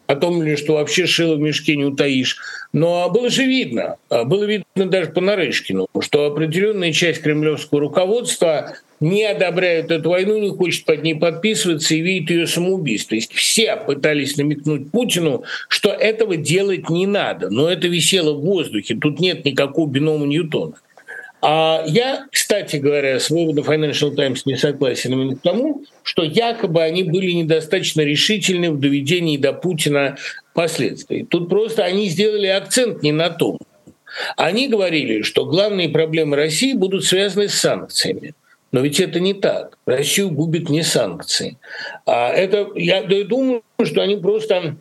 о 0.07 0.15
том 0.15 0.41
ли, 0.41 0.55
что 0.55 0.73
вообще 0.73 1.05
шило 1.05 1.35
в 1.35 1.39
мешке 1.39 1.75
не 1.75 1.85
утаишь. 1.85 2.37
Но 2.73 3.09
было 3.09 3.29
же 3.29 3.43
видно, 3.43 3.97
э, 4.09 4.23
было 4.23 4.45
видно 4.45 4.85
даже 4.85 5.11
по 5.11 5.21
Нарышкину, 5.21 5.87
что 5.99 6.25
определенная 6.25 6.91
часть 6.91 7.21
кремлевского 7.21 7.81
руководства 7.81 8.73
не 8.99 9.23
одобряет 9.25 9.91
эту 9.91 10.09
войну, 10.09 10.39
не 10.39 10.49
хочет 10.49 10.85
под 10.85 11.03
ней 11.03 11.15
подписываться 11.15 11.93
и 11.93 12.01
видит 12.01 12.31
ее 12.31 12.47
самоубийство. 12.47 13.09
То 13.09 13.15
есть 13.15 13.33
все 13.33 13.75
пытались 13.75 14.37
намекнуть 14.37 14.91
Путину, 14.91 15.43
что 15.67 15.89
этого 15.89 16.35
делать 16.35 16.89
не 16.89 17.05
надо. 17.05 17.49
Но 17.49 17.69
это 17.69 17.87
висело 17.87 18.33
в 18.33 18.41
воздухе. 18.41 18.95
Тут 18.95 19.19
нет 19.19 19.45
никакого 19.45 19.87
бинома 19.87 20.25
Ньютона. 20.25 20.73
А 21.41 21.83
я, 21.85 22.25
кстати 22.31 22.77
говоря, 22.77 23.19
с 23.19 23.29
выводом 23.29 23.65
Financial 23.65 24.13
Times 24.15 24.41
не 24.45 24.55
согласен 24.55 25.13
именно 25.13 25.35
тому, 25.35 25.83
что 26.03 26.23
якобы 26.23 26.81
они 26.81 27.03
были 27.03 27.31
недостаточно 27.31 28.01
решительны 28.01 28.71
в 28.71 28.79
доведении 28.79 29.37
до 29.37 29.53
Путина 29.53 30.17
последствий. 30.53 31.23
Тут 31.23 31.49
просто 31.49 31.83
они 31.83 32.09
сделали 32.09 32.47
акцент 32.47 33.03
не 33.03 33.11
на 33.11 33.29
том. 33.29 33.59
Они 34.35 34.67
говорили, 34.67 35.21
что 35.21 35.45
главные 35.45 35.89
проблемы 35.89 36.35
России 36.35 36.73
будут 36.73 37.05
связаны 37.05 37.49
с 37.49 37.53
санкциями. 37.53 38.33
Но 38.71 38.81
ведь 38.81 38.99
это 38.99 39.19
не 39.19 39.33
так. 39.33 39.77
Россию 39.85 40.31
губит 40.31 40.69
не 40.69 40.81
санкции. 40.81 41.57
А 42.05 42.29
это, 42.29 42.67
я 42.75 43.03
думаю, 43.03 43.63
что 43.83 44.01
они 44.01 44.17
просто 44.17 44.75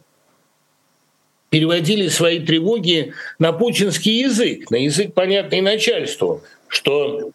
переводили 1.57 2.09
свои 2.09 2.39
тревоги 2.39 3.15
на 3.39 3.51
путинский 3.51 4.21
язык, 4.21 4.71
на 4.71 4.77
язык, 4.77 5.15
понятный 5.15 5.63
начальству, 5.63 6.43
что 6.69 7.31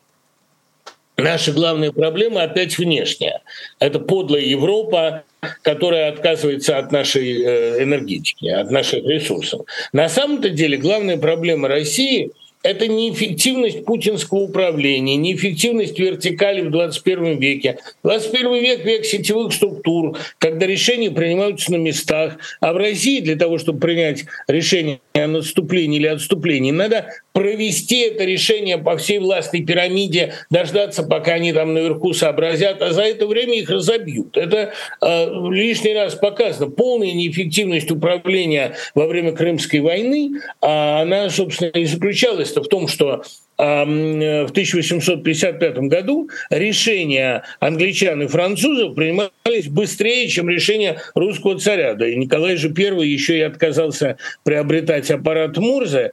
наша 1.17 1.51
главная 1.51 1.91
проблема 1.91 2.43
опять 2.43 2.77
внешняя. 2.77 3.41
Это 3.79 3.97
подлая 3.99 4.43
Европа, 4.43 5.23
которая 5.63 6.11
отказывается 6.11 6.77
от 6.77 6.91
нашей 6.91 7.41
э, 7.41 7.83
энергетики, 7.83 8.45
от 8.45 8.69
наших 8.69 9.03
ресурсов. 9.05 9.61
На 9.91 10.07
самом-то 10.07 10.51
деле 10.51 10.77
главная 10.77 11.17
проблема 11.17 11.67
России– 11.67 12.29
это 12.63 12.87
неэффективность 12.87 13.85
путинского 13.85 14.39
управления, 14.39 15.15
неэффективность 15.15 15.97
вертикали 15.97 16.61
в 16.61 16.71
21 16.71 17.39
веке. 17.39 17.79
21 18.03 18.53
век– 18.61 18.85
век 18.85 19.05
сетевых 19.05 19.53
структур, 19.53 20.17
когда 20.37 20.67
решения 20.67 21.11
принимаются 21.11 21.71
на 21.71 21.77
местах. 21.77 22.37
А 22.59 22.73
в 22.73 22.77
России 22.77 23.19
для 23.19 23.35
того, 23.35 23.57
чтобы 23.57 23.79
принять 23.79 24.25
решение 24.47 24.99
о 25.13 25.27
наступлении 25.27 25.99
или 25.99 26.07
отступлении, 26.07 26.71
надо 26.71 27.07
провести 27.33 28.01
это 28.01 28.25
решение 28.25 28.77
по 28.77 28.97
всей 28.97 29.19
властной 29.19 29.63
пирамиде, 29.63 30.33
дождаться, 30.49 31.03
пока 31.03 31.33
они 31.33 31.53
там 31.53 31.73
наверху 31.73 32.13
сообразят, 32.13 32.81
а 32.81 32.91
за 32.91 33.03
это 33.03 33.25
время 33.25 33.57
их 33.57 33.69
разобьют. 33.69 34.37
Это 34.37 34.73
э, 35.01 35.25
лишний 35.49 35.93
раз 35.93 36.15
показано. 36.15 36.69
Полная 36.69 37.11
неэффективность 37.13 37.89
управления 37.89 38.75
во 38.93 39.07
время 39.07 39.31
Крымской 39.31 39.79
войны, 39.79 40.41
а 40.61 41.01
она, 41.01 41.29
собственно, 41.29 41.69
и 41.69 41.85
заключалась 41.85 42.50
в 42.59 42.67
том, 42.67 42.87
что 42.87 43.23
в 43.57 44.47
1855 44.49 45.77
году 45.81 46.29
решения 46.49 47.43
англичан 47.59 48.23
и 48.23 48.27
французов 48.27 48.95
принимались 48.95 49.67
быстрее, 49.69 50.27
чем 50.27 50.49
решения 50.49 50.99
русского 51.13 51.59
царя. 51.59 51.93
Да 51.93 52.07
и 52.07 52.15
Николай 52.15 52.55
же 52.55 52.73
I 52.75 53.07
еще 53.07 53.37
и 53.37 53.41
отказался 53.41 54.17
приобретать 54.43 55.11
аппарат 55.11 55.57
Мурзе, 55.57 56.11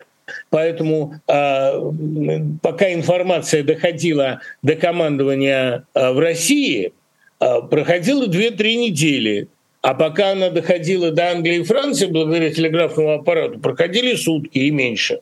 Поэтому 0.51 1.15
э, 1.27 2.51
пока 2.63 2.93
информация 2.93 3.63
доходила 3.63 4.41
до 4.63 4.75
командования 4.75 5.85
э, 5.95 6.13
в 6.13 6.19
России, 6.19 6.93
э, 7.41 7.47
проходило 7.71 8.27
2-3 8.27 8.75
недели. 8.75 9.49
А 9.81 9.95
пока 9.95 10.33
она 10.33 10.51
доходила 10.51 11.13
до 11.13 11.31
Англии 11.31 11.61
и 11.61 11.63
Франции, 11.63 12.07
благодаря 12.07 12.51
телеграфному 12.51 13.13
аппарату, 13.13 13.61
проходили 13.61 14.15
сутки 14.17 14.59
и 14.59 14.71
меньше. 14.71 15.21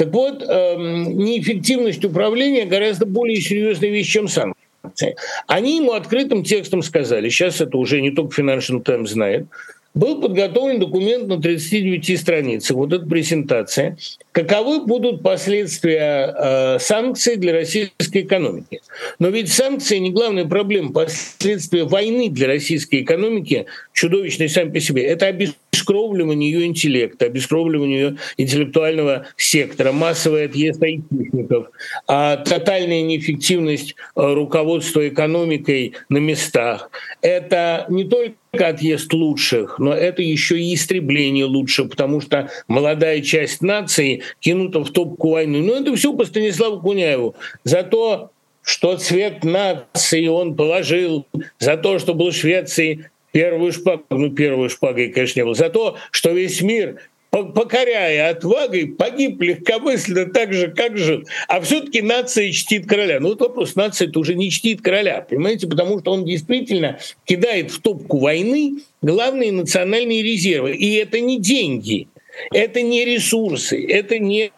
Так 0.00 0.14
вот, 0.14 0.42
э, 0.42 0.76
неэффективность 0.78 2.02
управления 2.06 2.64
гораздо 2.64 3.04
более 3.04 3.38
серьезная 3.38 3.90
вещь, 3.90 4.10
чем 4.10 4.28
санкции. 4.28 5.14
Они 5.46 5.76
ему 5.76 5.92
открытым 5.92 6.42
текстом 6.42 6.80
сказали, 6.82 7.28
сейчас 7.28 7.60
это 7.60 7.76
уже 7.76 8.00
не 8.00 8.10
только 8.10 8.40
Financial 8.40 8.82
Times 8.82 9.10
знает, 9.10 9.44
был 9.92 10.22
подготовлен 10.22 10.80
документ 10.80 11.28
на 11.28 11.38
39 11.38 12.18
страницах, 12.18 12.78
вот 12.78 12.94
эта 12.94 13.04
презентация, 13.04 13.98
каковы 14.32 14.86
будут 14.86 15.22
последствия 15.22 16.34
э, 16.34 16.78
санкций 16.78 17.36
для 17.36 17.52
российской 17.52 18.22
экономики. 18.22 18.79
Но 19.18 19.28
ведь 19.28 19.52
санкции 19.52 19.98
не 19.98 20.10
главная 20.10 20.44
проблема. 20.44 20.92
Последствия 20.92 21.84
войны 21.84 22.28
для 22.28 22.46
российской 22.46 23.02
экономики 23.02 23.66
чудовищные 23.92 24.48
сами 24.48 24.70
по 24.70 24.80
себе. 24.80 25.04
Это 25.04 25.26
обескровливание 25.26 26.50
ее 26.50 26.66
интеллекта, 26.66 27.26
обескровливание 27.26 28.00
ее 28.00 28.16
интеллектуального 28.36 29.26
сектора, 29.36 29.92
массовый 29.92 30.46
отъезд 30.46 30.82
айтишников, 30.82 31.68
а 32.06 32.36
тотальная 32.36 33.02
неэффективность 33.02 33.94
э, 33.94 33.94
руководства 34.14 35.06
экономикой 35.08 35.94
на 36.08 36.18
местах. 36.18 36.90
Это 37.22 37.86
не 37.88 38.04
только 38.04 38.36
отъезд 38.52 39.12
лучших, 39.12 39.78
но 39.78 39.94
это 39.94 40.22
еще 40.22 40.60
и 40.60 40.74
истребление 40.74 41.44
лучших, 41.44 41.90
потому 41.90 42.20
что 42.20 42.50
молодая 42.68 43.20
часть 43.20 43.62
нации 43.62 44.22
кинута 44.40 44.80
в 44.80 44.90
топку 44.90 45.30
войны. 45.30 45.60
Но 45.60 45.74
это 45.74 45.94
все 45.94 46.12
по 46.12 46.24
Станиславу 46.24 46.80
Куняеву. 46.80 47.36
За 47.64 47.82
то, 47.82 48.30
что 48.62 48.96
цвет 48.96 49.44
нации 49.44 50.26
он 50.26 50.54
положил, 50.56 51.26
за 51.58 51.76
то, 51.76 51.98
что 51.98 52.14
был 52.14 52.30
в 52.30 52.36
Швеции 52.36 53.10
первую 53.32 53.72
шпагу, 53.72 54.04
ну 54.10 54.30
первую 54.30 54.70
шпагой, 54.70 55.10
конечно, 55.10 55.40
не 55.40 55.44
было, 55.44 55.54
за 55.54 55.70
то, 55.70 55.96
что 56.10 56.30
весь 56.30 56.60
мир 56.60 57.00
покоряя 57.30 58.30
отвагой, 58.30 58.88
погиб 58.88 59.40
легкомысленно 59.40 60.26
так 60.26 60.52
же, 60.52 60.68
как 60.68 60.96
жил. 60.98 61.22
А 61.48 61.60
все-таки 61.60 62.02
нация 62.02 62.50
чтит 62.50 62.86
короля. 62.86 63.20
Ну 63.20 63.28
вот 63.28 63.40
вопрос, 63.40 63.76
нация 63.76 64.08
это 64.08 64.18
уже 64.18 64.34
не 64.34 64.50
чтит 64.50 64.82
короля, 64.82 65.24
понимаете, 65.28 65.68
потому 65.68 66.00
что 66.00 66.12
он 66.12 66.24
действительно 66.24 66.98
кидает 67.24 67.70
в 67.70 67.80
топку 67.80 68.18
войны 68.18 68.80
главные 69.00 69.52
национальные 69.52 70.22
резервы. 70.22 70.74
И 70.74 70.94
это 70.94 71.20
не 71.20 71.38
деньги, 71.38 72.08
это 72.52 72.82
не 72.82 73.04
ресурсы, 73.04 73.84
это 73.86 74.18
не 74.18 74.50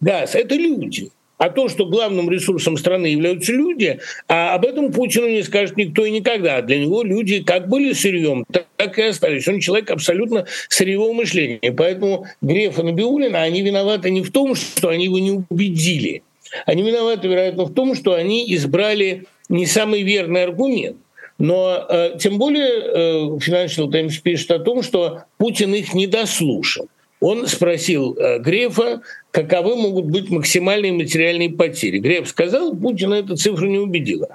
газ, 0.00 0.34
это 0.34 0.54
люди. 0.54 1.10
А 1.40 1.48
то, 1.48 1.70
что 1.70 1.86
главным 1.86 2.30
ресурсом 2.30 2.76
страны 2.76 3.06
являются 3.06 3.54
люди, 3.54 3.98
а 4.28 4.54
об 4.54 4.66
этом 4.66 4.92
Путину 4.92 5.26
не 5.26 5.42
скажет 5.42 5.74
никто 5.78 6.04
и 6.04 6.10
никогда. 6.10 6.60
Для 6.60 6.78
него 6.78 7.02
люди 7.02 7.42
как 7.42 7.66
были 7.66 7.94
сырьем, 7.94 8.44
так 8.76 8.98
и 8.98 9.02
остались. 9.04 9.48
Он 9.48 9.58
человек 9.58 9.90
абсолютно 9.90 10.44
сырьевого 10.68 11.14
мышления. 11.14 11.72
Поэтому 11.72 12.26
Греф 12.42 12.78
и 12.78 12.82
Набиулина, 12.82 13.40
они 13.40 13.62
виноваты 13.62 14.10
не 14.10 14.20
в 14.20 14.30
том, 14.30 14.54
что 14.54 14.90
они 14.90 15.06
его 15.06 15.18
не 15.18 15.42
убедили. 15.48 16.22
Они 16.66 16.82
виноваты, 16.82 17.26
вероятно, 17.26 17.64
в 17.64 17.72
том, 17.72 17.94
что 17.94 18.12
они 18.12 18.54
избрали 18.54 19.24
не 19.48 19.64
самый 19.64 20.02
верный 20.02 20.44
аргумент. 20.44 20.98
Но 21.38 21.86
э, 21.88 22.18
тем 22.20 22.36
более 22.36 22.68
э, 22.68 23.38
Financial 23.38 23.90
Times 23.90 24.18
пишет 24.18 24.50
о 24.50 24.58
том, 24.58 24.82
что 24.82 25.22
Путин 25.38 25.72
их 25.74 25.94
не 25.94 26.06
дослушал. 26.06 26.88
Он 27.20 27.46
спросил 27.46 28.16
э, 28.16 28.38
Грефа, 28.38 29.02
каковы 29.30 29.76
могут 29.76 30.06
быть 30.06 30.30
максимальные 30.30 30.92
материальные 30.92 31.50
потери. 31.50 31.98
Греф 31.98 32.28
сказал, 32.28 32.74
Путина 32.74 33.14
эта 33.14 33.36
цифра 33.36 33.66
не 33.66 33.78
убедила. 33.78 34.28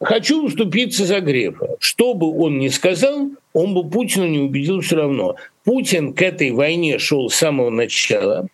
Хочу 0.00 0.44
уступиться 0.44 1.04
за 1.04 1.20
Грефа. 1.20 1.76
Что 1.78 2.14
бы 2.14 2.26
он 2.36 2.58
ни 2.58 2.68
сказал, 2.68 3.30
он 3.52 3.74
бы 3.74 3.88
Путина 3.88 4.24
не 4.24 4.40
убедил 4.40 4.80
все 4.80 4.96
равно. 4.96 5.36
Путин 5.64 6.12
к 6.12 6.22
этой 6.22 6.50
войне 6.50 6.98
шел 6.98 7.30
с 7.30 7.36
самого 7.36 7.70
начала. 7.70 8.48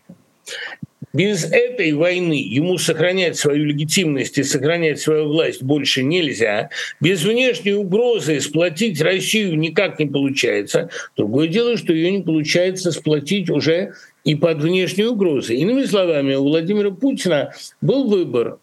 Без 1.13 1.45
этой 1.51 1.93
войны 1.93 2.35
ему 2.35 2.79
сохранять 2.79 3.37
свою 3.37 3.65
легитимность 3.65 4.39
и 4.39 4.45
сохранять 4.45 5.01
свою 5.01 5.27
власть 5.27 5.63
больше 5.63 6.05
нельзя. 6.05 6.71
Без 7.01 7.25
внешней 7.25 7.73
угрозы 7.73 8.41
сплотить 8.41 9.01
Россию 9.01 9.59
никак 9.59 9.99
не 9.99 10.07
получается. 10.07 10.89
Другое 11.17 11.49
дело, 11.49 11.77
что 11.77 11.93
ее 11.93 12.13
не 12.13 12.23
получается 12.23 12.93
сплотить 12.93 13.51
уже 13.51 13.95
и 14.25 14.37
под 14.37 14.59
внешней 14.59 15.05
угрозой. 15.05 15.57
Иными 15.57 15.85
словами, 15.85 16.35
у 16.35 16.45
Владимира 16.45 16.91
Путина 16.93 17.53
был 17.81 18.09
выбор 18.09 18.59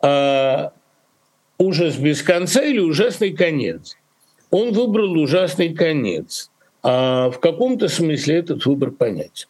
а, 0.00 0.72
ужас 1.58 1.96
без 1.96 2.22
конца 2.22 2.62
или 2.62 2.80
ужасный 2.80 3.30
конец. 3.30 3.96
Он 4.50 4.72
выбрал 4.72 5.12
ужасный 5.12 5.72
конец. 5.72 6.50
А 6.82 7.30
в 7.30 7.38
каком-то 7.38 7.86
смысле 7.88 8.36
этот 8.36 8.66
выбор 8.66 8.90
понятен. 8.90 9.46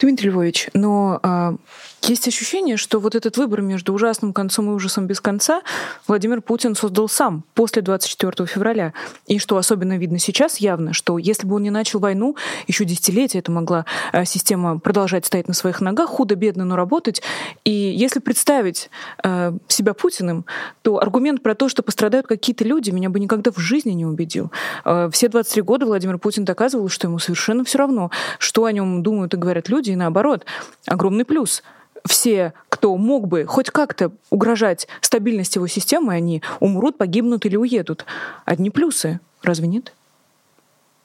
Дмитрий 0.00 0.30
Львович, 0.30 0.68
но 0.72 1.20
а, 1.22 1.54
есть 2.02 2.26
ощущение, 2.26 2.76
что 2.76 2.98
вот 2.98 3.14
этот 3.14 3.36
выбор 3.36 3.60
между 3.62 3.92
ужасным 3.92 4.32
концом 4.32 4.70
и 4.70 4.74
ужасом 4.74 5.06
без 5.06 5.20
конца 5.20 5.62
Владимир 6.06 6.40
Путин 6.40 6.74
создал 6.74 7.08
сам 7.08 7.44
после 7.54 7.82
24 7.82 8.46
февраля. 8.46 8.94
И 9.26 9.38
что 9.38 9.56
особенно 9.56 9.98
видно 9.98 10.18
сейчас 10.18 10.58
явно, 10.58 10.92
что 10.92 11.18
если 11.18 11.46
бы 11.46 11.56
он 11.56 11.62
не 11.62 11.70
начал 11.70 12.00
войну, 12.00 12.36
еще 12.66 12.84
десятилетия 12.84 13.40
это 13.40 13.52
могла 13.52 13.84
а, 14.12 14.24
система 14.24 14.78
продолжать 14.78 15.26
стоять 15.26 15.48
на 15.48 15.54
своих 15.54 15.80
ногах, 15.80 16.10
худо-бедно, 16.10 16.64
но 16.64 16.76
работать. 16.76 17.22
И 17.64 17.70
если 17.70 18.20
представить 18.20 18.90
э, 19.22 19.52
себя 19.68 19.94
Путиным, 19.94 20.46
то 20.82 20.98
аргумент 20.98 21.42
про 21.42 21.54
то, 21.54 21.68
что 21.68 21.82
пострадают 21.82 22.26
какие-то 22.26 22.64
люди, 22.64 22.90
меня 22.90 23.10
бы 23.10 23.20
никогда 23.20 23.50
в 23.50 23.58
жизни 23.58 23.90
не 23.90 24.06
убедил. 24.06 24.50
Э, 24.84 25.10
все 25.12 25.28
23 25.28 25.62
года 25.62 25.86
Владимир 25.86 26.18
Путин 26.18 26.44
доказывал, 26.44 26.88
что 26.88 27.08
ему 27.08 27.18
совершенно 27.18 27.64
все 27.64 27.78
равно, 27.78 28.10
что 28.38 28.64
о 28.64 28.72
нем 28.72 29.02
думают 29.02 29.34
и 29.34 29.36
говорят 29.36 29.68
люди, 29.68 29.90
и 29.90 29.96
наоборот. 29.96 30.44
Огромный 30.86 31.24
плюс— 31.24 31.62
все, 32.06 32.52
кто 32.68 32.96
мог 32.96 33.28
бы 33.28 33.44
хоть 33.46 33.70
как-то 33.70 34.12
угрожать 34.30 34.88
стабильности 35.00 35.58
его 35.58 35.66
системы, 35.66 36.14
они 36.14 36.42
умрут, 36.60 36.98
погибнут 36.98 37.46
или 37.46 37.56
уедут. 37.56 38.04
Одни 38.44 38.70
плюсы, 38.70 39.20
разве 39.42 39.66
нет? 39.68 39.92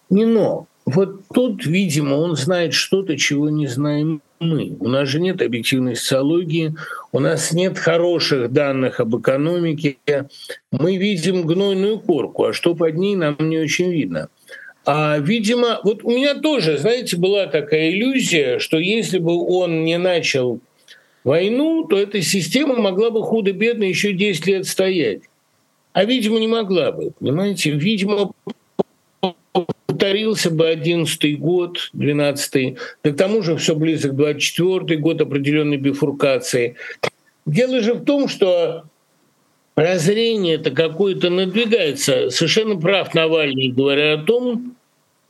Не 0.10 0.26
но. 0.26 0.68
Вот 0.86 1.22
тут, 1.34 1.66
видимо, 1.66 2.14
он 2.14 2.36
знает 2.36 2.74
что-то, 2.74 3.18
чего 3.18 3.50
не 3.50 3.66
знаем 3.66 4.22
мы. 4.40 4.78
У 4.80 4.88
нас 4.88 5.08
же 5.08 5.20
нет 5.20 5.42
объективной 5.42 5.96
социологии, 5.96 6.76
у 7.12 7.20
нас 7.20 7.52
нет 7.54 7.80
хороших 7.80 8.52
данных 8.52 9.00
об 9.00 9.18
экономике. 9.18 9.98
Мы 10.72 10.98
видим 10.98 11.48
гнойную 11.48 12.00
корку, 12.00 12.46
а 12.46 12.54
что 12.54 12.76
под 12.76 12.96
ней, 12.96 13.16
нам 13.16 13.36
не 13.40 13.58
очень 13.58 13.92
видно. 13.92 14.30
А, 14.86 15.18
видимо, 15.18 15.80
вот 15.84 16.04
у 16.04 16.12
меня 16.12 16.36
тоже, 16.36 16.78
знаете, 16.78 17.18
была 17.18 17.48
такая 17.48 17.90
иллюзия, 17.90 18.60
что 18.60 18.78
если 18.78 19.18
бы 19.18 19.36
он 19.44 19.84
не 19.84 19.98
начал 19.98 20.60
войну, 21.26 21.86
то 21.90 21.98
эта 21.98 22.22
система 22.22 22.76
могла 22.76 23.10
бы 23.10 23.22
худо-бедно 23.24 23.84
еще 23.84 24.14
10 24.14 24.48
лет 24.48 24.66
стоять. 24.66 25.24
А, 25.92 26.06
видимо, 26.06 26.40
не 26.40 26.48
могла 26.48 26.92
бы, 26.92 27.12
понимаете? 27.20 27.72
Видимо, 27.72 28.32
повторился 29.88 30.52
бы 30.52 30.68
11 30.68 31.40
год, 31.40 31.90
12 31.94 32.78
да 33.04 33.12
к 33.12 33.18
тому 33.18 33.42
же 33.42 33.58
все 33.58 33.76
близок 33.76 34.16
24 34.16 35.00
год 35.00 35.22
определенной 35.22 35.78
бифуркации. 35.78 36.76
Дело 37.46 37.82
же 37.82 37.94
в 37.94 38.04
том, 38.04 38.28
что 38.28 38.84
прозрение 39.74 40.56
это 40.56 40.72
какое-то 40.72 41.30
надвигается. 41.30 42.30
Совершенно 42.30 42.76
прав 42.76 43.14
Навальный, 43.14 43.70
говоря 43.70 44.14
о 44.14 44.24
том, 44.24 44.76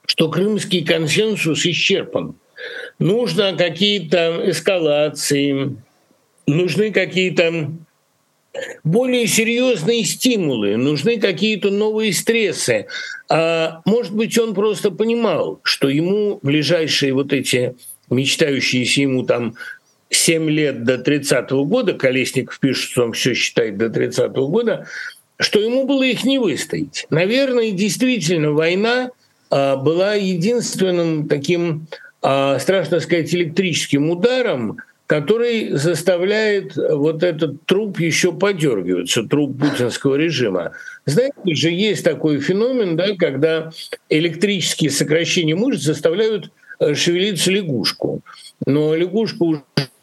что 0.08 0.30
крымский 0.30 0.84
консенсус 0.84 1.66
исчерпан. 1.66 2.36
Нужно 3.00 3.56
какие-то 3.58 4.42
эскалации, 4.50 5.76
нужны 6.48 6.92
какие-то 6.92 7.72
более 8.84 9.28
серьезные 9.28 10.06
стимулы, 10.06 10.78
нужны 10.78 11.20
какие-то 11.20 11.72
новые 11.72 12.14
стрессы. 12.14 12.88
А 13.30 13.82
может 13.86 14.14
быть, 14.14 14.38
он 14.40 14.54
просто 14.54 14.92
понимал, 14.92 15.60
что 15.64 15.90
ему 15.90 16.40
ближайшие 16.42 17.14
вот 17.14 17.34
эти 17.34 17.76
мечтающиеся 18.10 19.02
ему 19.02 19.24
там 19.24 19.56
7 20.10 20.50
лет 20.50 20.84
до 20.84 20.96
30-го 20.96 21.66
года, 21.66 21.94
Колесников 21.94 22.60
пишет, 22.60 22.92
что 22.92 23.04
он 23.04 23.14
все 23.14 23.34
считает 23.34 23.78
до 23.78 23.88
30-го 23.88 24.48
года, 24.48 24.88
что 25.38 25.60
ему 25.60 25.86
было 25.86 26.04
их 26.04 26.24
не 26.24 26.38
выстоять. 26.38 27.08
Наверное, 27.10 27.72
действительно, 27.72 28.52
война 28.52 29.10
а, 29.50 29.76
была 29.76 30.14
единственным 30.14 31.28
таким, 31.28 31.88
а, 32.28 32.58
страшно 32.58 33.00
сказать, 33.02 33.32
электрическим 33.36 34.10
ударом, 34.10 34.80
который 35.06 35.70
заставляет 35.74 36.76
вот 36.76 37.22
этот 37.22 37.64
труп 37.68 38.00
еще 38.00 38.34
подергиваться, 38.34 39.22
труп 39.22 39.60
путинского 39.60 40.16
режима. 40.16 40.72
Знаете 41.06 41.54
же, 41.54 41.70
есть 41.70 42.04
такой 42.04 42.40
феномен, 42.40 42.96
да, 42.96 43.16
когда 43.16 43.70
электрические 44.10 44.90
сокращения 44.90 45.56
мышц 45.56 45.84
заставляют 45.84 46.50
э, 46.80 46.96
шевелиться 46.96 47.52
лягушку. 47.52 48.22
Но 48.66 48.96
лягушка 48.96 49.44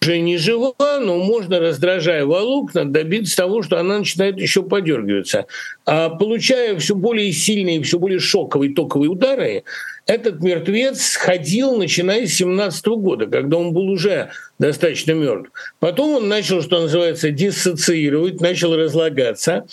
уже 0.03 0.19
не 0.19 0.37
жива, 0.37 0.75
но 1.01 1.19
можно, 1.19 1.61
раздражая 1.61 2.27
волокна, 2.27 2.85
добиться 2.85 3.37
того, 3.37 3.63
что 3.63 3.79
она 3.79 3.99
начинает 3.99 4.39
еще 4.39 4.63
подергиваться. 4.63 5.47
А 5.87 6.11
получая 6.11 6.77
все 6.79 6.95
более 6.95 7.33
сильные, 7.33 7.83
все 7.83 7.99
более 7.99 8.19
шоковые 8.19 8.75
токовые 8.75 9.11
удары, 9.11 9.65
этот 10.07 10.41
мертвец 10.41 11.15
ходил, 11.15 11.77
начиная 11.77 12.27
с 12.27 12.35
17 12.35 12.87
года, 12.87 13.27
когда 13.27 13.57
он 13.59 13.73
был 13.73 13.89
уже 13.89 14.31
достаточно 14.59 15.13
мертв. 15.13 15.51
Потом 15.79 16.17
он 16.17 16.29
начал, 16.29 16.61
что 16.63 16.81
называется, 16.81 17.31
диссоциировать, 17.31 18.41
начал 18.41 18.77
разлагаться, 18.77 19.65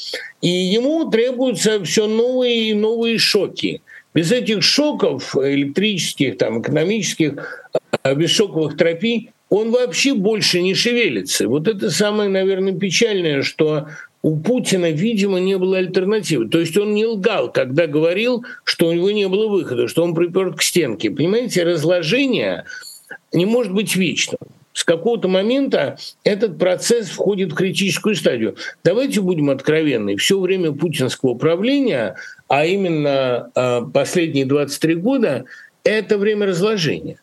и 0.42 0.50
ему 0.50 1.10
требуются 1.10 1.84
все 1.84 2.08
новые 2.08 2.70
и 2.70 2.74
новые 2.74 3.18
шоки. 3.18 3.82
Без 4.14 4.32
этих 4.32 4.64
шоков 4.64 5.36
электрических, 5.36 6.38
там, 6.38 6.62
экономических, 6.62 7.70
а, 8.10 8.16
без 8.16 8.32
шоковых 8.32 8.78
терапий 8.78 9.32
он 9.50 9.72
вообще 9.72 10.14
больше 10.14 10.62
не 10.62 10.76
шевелится. 10.76 11.48
Вот 11.48 11.68
это 11.68 11.90
самое, 11.90 12.30
наверное, 12.30 12.74
печальное, 12.74 13.42
что 13.42 13.88
у 14.22 14.38
Путина, 14.38 14.92
видимо, 14.92 15.40
не 15.40 15.58
было 15.58 15.78
альтернативы. 15.78 16.48
То 16.50 16.60
есть 16.60 16.78
он 16.78 16.94
не 16.94 17.06
лгал, 17.06 17.52
когда 17.52 17.88
говорил, 17.88 18.44
что 18.64 18.88
у 18.88 18.94
него 18.94 19.10
не 19.12 19.28
было 19.28 19.48
выхода, 19.48 19.88
что 19.88 20.04
он 20.04 20.14
приперт 20.14 20.56
к 20.58 20.62
стенке. 20.62 21.10
Понимаете, 21.10 21.64
разложение 21.64 22.66
не 23.34 23.46
может 23.46 23.74
быть 23.74 23.96
вечным. 23.96 24.40
С 24.74 24.84
какого-то 24.84 25.28
момента 25.28 25.98
этот 26.24 26.60
процесс 26.60 27.10
входит 27.10 27.52
в 27.52 27.56
критическую 27.56 28.16
стадию. 28.16 28.56
Давайте 28.84 29.20
будем 29.20 29.50
откровенны. 29.50 30.16
Все 30.16 30.40
время 30.40 30.74
путинского 30.74 31.34
правления, 31.34 32.16
а 32.48 32.66
именно 32.66 33.52
а, 33.56 33.82
последние 33.82 34.46
23 34.46 34.96
года, 34.96 35.46
это 35.84 36.18
время 36.18 36.46
разложения. 36.46 37.20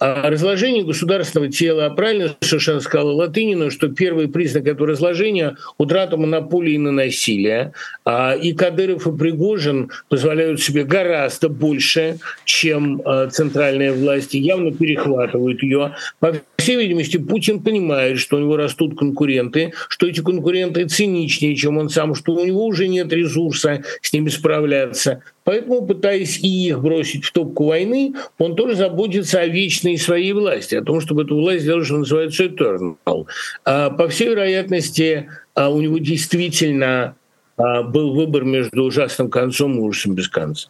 А 0.00 0.30
разложение 0.30 0.82
государственного 0.82 1.52
тела, 1.52 1.84
а 1.84 1.90
правильно 1.90 2.34
совершенно 2.40 2.80
сказала 2.80 3.12
Латынина, 3.12 3.70
что 3.70 3.88
первый 3.88 4.28
признак 4.28 4.66
этого 4.66 4.88
разложения– 4.88 5.56
утрата 5.78 6.16
монополии 6.16 6.78
на 6.78 6.90
насилие. 6.90 7.74
А 8.06 8.32
и 8.32 8.54
Кадыров, 8.54 9.06
и 9.06 9.14
Пригожин 9.14 9.90
позволяют 10.08 10.62
себе 10.62 10.84
гораздо 10.84 11.50
больше, 11.50 12.16
чем 12.46 13.02
центральные 13.30 13.92
власти, 13.92 14.38
явно 14.38 14.72
перехватывают 14.72 15.62
ее. 15.62 15.94
По 16.18 16.34
всей 16.56 16.76
видимости, 16.76 17.18
Путин 17.18 17.60
понимает, 17.60 18.18
что 18.18 18.38
у 18.38 18.40
него 18.40 18.56
растут 18.56 18.98
конкуренты, 18.98 19.74
что 19.90 20.06
эти 20.06 20.20
конкуренты 20.20 20.86
циничнее, 20.86 21.54
чем 21.56 21.76
он 21.76 21.90
сам, 21.90 22.14
что 22.14 22.32
у 22.32 22.46
него 22.46 22.64
уже 22.64 22.88
нет 22.88 23.12
ресурса 23.12 23.84
с 24.00 24.10
ними 24.14 24.30
справляться. 24.30 25.22
Поэтому, 25.50 25.84
пытаясь 25.84 26.38
и 26.38 26.68
их 26.68 26.80
бросить 26.80 27.24
в 27.24 27.32
топку 27.32 27.64
войны, 27.64 28.14
он 28.38 28.54
тоже 28.54 28.76
заботится 28.76 29.40
о 29.40 29.48
вечной 29.48 29.98
своей 29.98 30.32
власти, 30.32 30.76
о 30.76 30.82
том, 30.84 31.00
чтобы 31.00 31.24
эту 31.24 31.34
власть 31.34 31.62
сделать, 31.62 31.86
что 31.86 31.96
называется, 31.96 32.44
eternal. 32.44 33.26
А, 33.64 33.90
по 33.90 34.06
всей 34.06 34.28
вероятности, 34.28 35.28
а, 35.56 35.70
у 35.70 35.80
него 35.80 35.98
действительно 35.98 37.16
а, 37.56 37.82
был 37.82 38.14
выбор 38.14 38.44
между 38.44 38.84
ужасным 38.84 39.28
концом 39.28 39.76
и 39.76 39.80
ужасом 39.80 40.14
без 40.14 40.28
конца. 40.28 40.68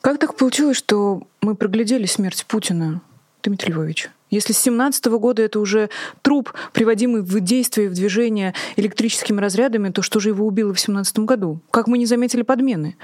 Как 0.00 0.18
так 0.18 0.36
получилось, 0.36 0.78
что 0.78 1.24
мы 1.42 1.54
проглядели 1.54 2.06
смерть 2.06 2.46
Путина, 2.48 3.02
Дмитрий 3.42 3.74
Львович? 3.74 4.08
Если 4.30 4.54
с 4.54 4.58
17 4.58 5.04
года 5.04 5.42
это 5.42 5.60
уже 5.60 5.90
труп, 6.22 6.54
приводимый 6.72 7.20
в 7.20 7.40
действие, 7.40 7.90
в 7.90 7.92
движение 7.92 8.54
электрическими 8.76 9.38
разрядами, 9.38 9.90
то 9.90 10.00
что 10.00 10.18
же 10.18 10.30
его 10.30 10.46
убило 10.46 10.72
в 10.72 10.80
17 10.80 11.18
году? 11.18 11.60
Как 11.70 11.88
мы 11.88 11.98
не 11.98 12.06
заметили 12.06 12.40
подмены? 12.40 12.96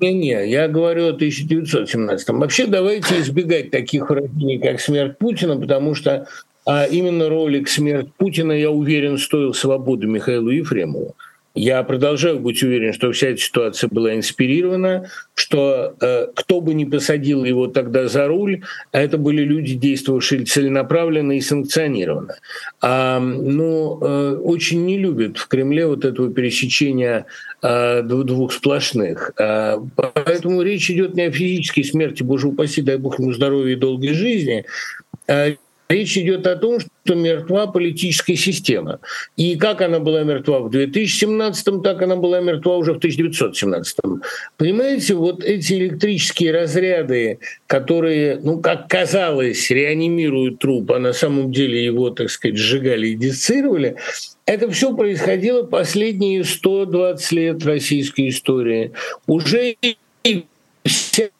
Не-не, 0.00 0.48
я 0.50 0.66
говорю 0.68 1.06
о 1.06 1.10
1917. 1.10 2.28
Вообще 2.30 2.66
давайте 2.66 3.20
избегать 3.20 3.70
таких 3.70 4.08
выражений, 4.08 4.58
как 4.58 4.80
смерть 4.80 5.18
Путина, 5.18 5.58
потому 5.58 5.94
что 5.94 6.26
а 6.66 6.84
именно 6.84 7.28
ролик 7.28 7.68
«Смерть 7.68 8.12
Путина», 8.16 8.52
я 8.52 8.70
уверен, 8.70 9.18
стоил 9.18 9.54
свободы 9.54 10.06
Михаилу 10.06 10.50
Ефремову. 10.50 11.16
Я 11.54 11.82
продолжаю 11.82 12.38
быть 12.38 12.62
уверен, 12.62 12.92
что 12.92 13.10
вся 13.10 13.28
эта 13.28 13.40
ситуация 13.40 13.88
была 13.90 14.14
инспирирована, 14.14 15.10
что 15.34 15.96
э, 16.00 16.28
кто 16.34 16.60
бы 16.60 16.74
ни 16.74 16.84
посадил 16.84 17.44
его 17.44 17.66
тогда 17.66 18.06
за 18.06 18.28
руль, 18.28 18.62
это 18.92 19.18
были 19.18 19.42
люди, 19.42 19.74
действовавшие 19.74 20.44
целенаправленно 20.44 21.32
и 21.32 21.40
санкционированно. 21.40 22.36
А, 22.80 23.18
ну, 23.18 23.98
э, 24.00 24.36
очень 24.36 24.86
не 24.86 24.96
любят 24.96 25.38
в 25.38 25.48
Кремле 25.48 25.86
вот 25.86 26.04
этого 26.04 26.32
пересечения 26.32 27.26
э, 27.62 28.02
двух 28.02 28.52
сплошных. 28.52 29.32
А, 29.36 29.82
поэтому 29.96 30.62
речь 30.62 30.88
идет 30.88 31.14
не 31.14 31.22
о 31.22 31.32
физической 31.32 31.82
смерти, 31.82 32.22
боже 32.22 32.46
упаси, 32.46 32.80
дай 32.80 32.96
бог 32.96 33.18
ему 33.18 33.32
здоровья 33.32 33.72
и 33.72 33.76
долгой 33.76 34.14
жизни, 34.14 34.66
а 35.26 35.54
Речь 35.90 36.16
идет 36.16 36.46
о 36.46 36.54
том, 36.54 36.78
что 36.78 37.16
мертва 37.16 37.66
политическая 37.66 38.36
система. 38.36 39.00
И 39.36 39.56
как 39.56 39.82
она 39.82 39.98
была 39.98 40.22
мертва 40.22 40.60
в 40.60 40.70
2017, 40.70 41.82
так 41.82 42.00
она 42.00 42.14
была 42.14 42.38
мертва 42.38 42.76
уже 42.76 42.92
в 42.92 42.98
1917. 42.98 43.96
Понимаете, 44.56 45.14
вот 45.14 45.42
эти 45.42 45.72
электрические 45.72 46.52
разряды, 46.52 47.40
которые, 47.66 48.38
ну, 48.40 48.60
как 48.60 48.86
казалось, 48.86 49.68
реанимируют 49.70 50.60
труп, 50.60 50.92
а 50.92 51.00
на 51.00 51.12
самом 51.12 51.50
деле 51.50 51.84
его, 51.84 52.10
так 52.10 52.30
сказать, 52.30 52.56
сжигали 52.56 53.08
и 53.08 53.16
дисцировали, 53.16 53.96
это 54.46 54.70
все 54.70 54.94
происходило 54.96 55.64
последние 55.64 56.44
120 56.44 57.32
лет 57.32 57.66
российской 57.66 58.28
истории. 58.28 58.92
Уже 59.26 59.74
вся 60.84 61.30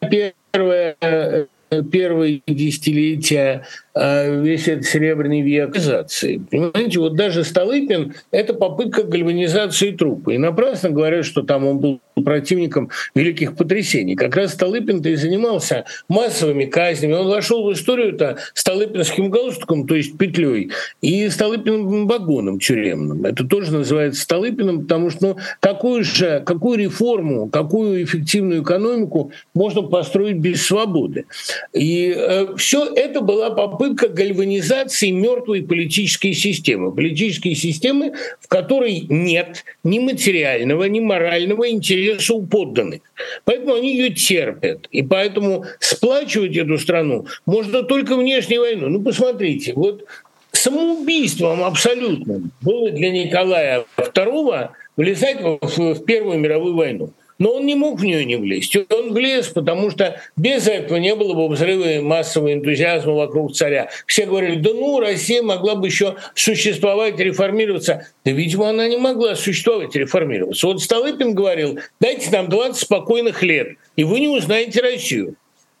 первая 0.00 0.96
э, 1.02 1.44
первые 1.90 2.42
десятилетия 2.46 3.66
весь 3.94 4.68
этот 4.68 4.86
серебряный 4.86 5.40
век 5.40 5.74
Понимаете, 5.74 7.00
вот 7.00 7.16
даже 7.16 7.44
Столыпин— 7.44 8.14
это 8.30 8.54
попытка 8.54 9.02
гальванизации 9.02 9.90
трупа. 9.90 10.30
И 10.30 10.38
напрасно 10.38 10.90
говорят, 10.90 11.24
что 11.24 11.42
там 11.42 11.66
он 11.66 11.78
был 11.78 12.00
противником 12.22 12.90
великих 13.14 13.56
потрясений. 13.56 14.14
Как 14.14 14.36
раз 14.36 14.52
Столыпин-то 14.52 15.08
и 15.08 15.16
занимался 15.16 15.86
массовыми 16.08 16.66
казнями. 16.66 17.14
Он 17.14 17.28
вошел 17.28 17.64
в 17.64 17.72
историю-то 17.72 18.38
Столыпинским 18.54 19.30
галстуком, 19.30 19.86
то 19.86 19.94
есть 19.94 20.18
петлей, 20.18 20.70
и 21.00 21.28
Столыпиным 21.28 22.06
вагоном 22.06 22.58
тюремным. 22.60 23.24
Это 23.24 23.44
тоже 23.44 23.72
называется 23.72 24.22
Столыпиным, 24.22 24.82
потому 24.82 25.10
что 25.10 25.26
ну, 25.26 25.36
какую 25.60 26.04
же, 26.04 26.42
какую 26.44 26.78
реформу, 26.78 27.48
какую 27.48 28.04
эффективную 28.04 28.62
экономику 28.62 29.32
можно 29.54 29.82
построить 29.82 30.36
без 30.36 30.64
свободы? 30.64 31.24
И 31.72 32.14
э, 32.16 32.54
все 32.56 32.84
это 32.94 33.22
была 33.22 33.50
попытка 33.50 33.79
гальванизации 33.88 35.10
мертвой 35.10 35.62
политической 35.62 36.32
системы. 36.32 36.92
Политической 36.92 37.54
системы, 37.54 38.12
в 38.40 38.48
которой 38.48 39.06
нет 39.08 39.64
ни 39.84 39.98
материального, 39.98 40.84
ни 40.84 41.00
морального 41.00 41.68
интереса 41.70 42.34
у 42.34 42.46
подданных. 42.46 43.00
Поэтому 43.44 43.74
они 43.74 43.96
ее 43.96 44.10
терпят. 44.10 44.86
И 44.90 45.02
поэтому 45.02 45.64
сплачивать 45.78 46.56
эту 46.56 46.78
страну 46.78 47.26
можно 47.46 47.82
только 47.82 48.16
внешней 48.16 48.58
войной. 48.58 48.90
Ну, 48.90 49.02
посмотрите, 49.02 49.72
вот 49.74 50.04
самоубийством 50.52 51.62
абсолютным 51.64 52.50
было 52.60 52.90
для 52.90 53.10
Николая 53.10 53.84
II 53.96 54.68
влезать 54.96 55.40
в 55.40 56.04
Первую 56.04 56.38
мировую 56.38 56.74
войну. 56.74 57.10
Но 57.40 57.54
он 57.54 57.66
не 57.66 57.74
мог 57.74 57.98
в 57.98 58.04
нее 58.04 58.24
не 58.26 58.36
влезть. 58.36 58.76
Он 58.76 59.12
влез, 59.14 59.48
потому 59.48 59.90
что 59.90 60.20
без 60.36 60.68
этого 60.68 60.98
не 60.98 61.16
было 61.16 61.32
бы 61.32 61.48
взрыва 61.48 62.02
массового 62.02 62.52
энтузиазма 62.52 63.14
вокруг 63.14 63.54
царя. 63.54 63.88
Все 64.06 64.26
говорили, 64.26 64.56
да 64.56 64.70
ну, 64.74 65.00
Россия 65.00 65.42
могла 65.42 65.74
бы 65.74 65.88
еще 65.88 66.16
существовать, 66.34 67.18
реформироваться. 67.18 68.06
Да, 68.26 68.30
видимо, 68.30 68.68
она 68.68 68.86
не 68.86 68.98
могла 68.98 69.36
существовать, 69.36 69.96
реформироваться. 69.96 70.66
Вот 70.66 70.82
Столыпин 70.82 71.34
говорил, 71.34 71.80
дайте 71.98 72.30
нам 72.30 72.50
20 72.50 72.76
спокойных 72.76 73.42
лет, 73.42 73.70
и 73.96 74.04
вы 74.04 74.20
не 74.20 74.28
узнаете 74.28 74.82
Россию. 74.82 75.34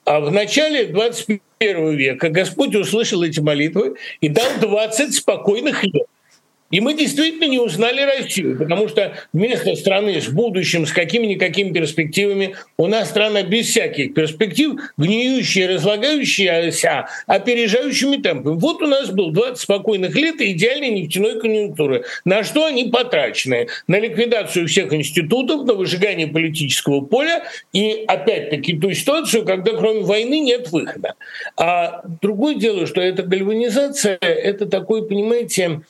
А 0.06 0.20
в 0.20 0.32
начале 0.32 0.86
21 0.86 1.94
века 1.94 2.30
Господь 2.30 2.74
услышал 2.74 3.22
эти 3.22 3.40
молитвы 3.40 3.96
и 4.22 4.28
дал 4.28 4.48
20 4.60 5.14
спокойных 5.14 5.84
лет. 5.84 6.06
И 6.70 6.80
мы 6.80 6.94
действительно 6.94 7.46
не 7.46 7.58
узнали 7.58 8.00
Россию, 8.02 8.56
потому 8.56 8.88
что 8.88 9.12
вместо 9.32 9.74
страны 9.74 10.20
с 10.20 10.28
будущим, 10.28 10.86
с 10.86 10.92
какими-никакими 10.92 11.72
перспективами, 11.72 12.54
у 12.76 12.86
нас 12.86 13.10
страна 13.10 13.42
без 13.42 13.66
всяких 13.66 14.14
перспектив, 14.14 14.80
гниющая, 14.96 15.74
разлагающаяся, 15.74 17.08
опережающими 17.26 18.16
темпами. 18.16 18.54
Вот 18.54 18.82
у 18.82 18.86
нас 18.86 19.10
был 19.10 19.32
20 19.32 19.58
спокойных 19.58 20.14
лет 20.14 20.40
и 20.40 20.52
идеальной 20.52 20.90
нефтяной 20.90 21.40
конъюнктуры. 21.40 22.04
На 22.24 22.44
что 22.44 22.64
они 22.64 22.84
потрачены? 22.84 23.66
На 23.88 23.98
ликвидацию 23.98 24.68
всех 24.68 24.92
институтов, 24.92 25.66
на 25.66 25.74
выжигание 25.74 26.28
политического 26.28 27.00
поля 27.00 27.42
и, 27.72 28.04
опять-таки, 28.06 28.78
ту 28.78 28.92
ситуацию, 28.92 29.44
когда 29.44 29.72
кроме 29.72 30.02
войны 30.02 30.38
нет 30.38 30.70
выхода. 30.70 31.14
А 31.56 32.02
другое 32.20 32.54
дело, 32.54 32.86
что 32.86 33.00
эта 33.00 33.24
гальванизация, 33.24 34.18
это 34.20 34.66
такой, 34.66 35.08
понимаете, 35.08 35.80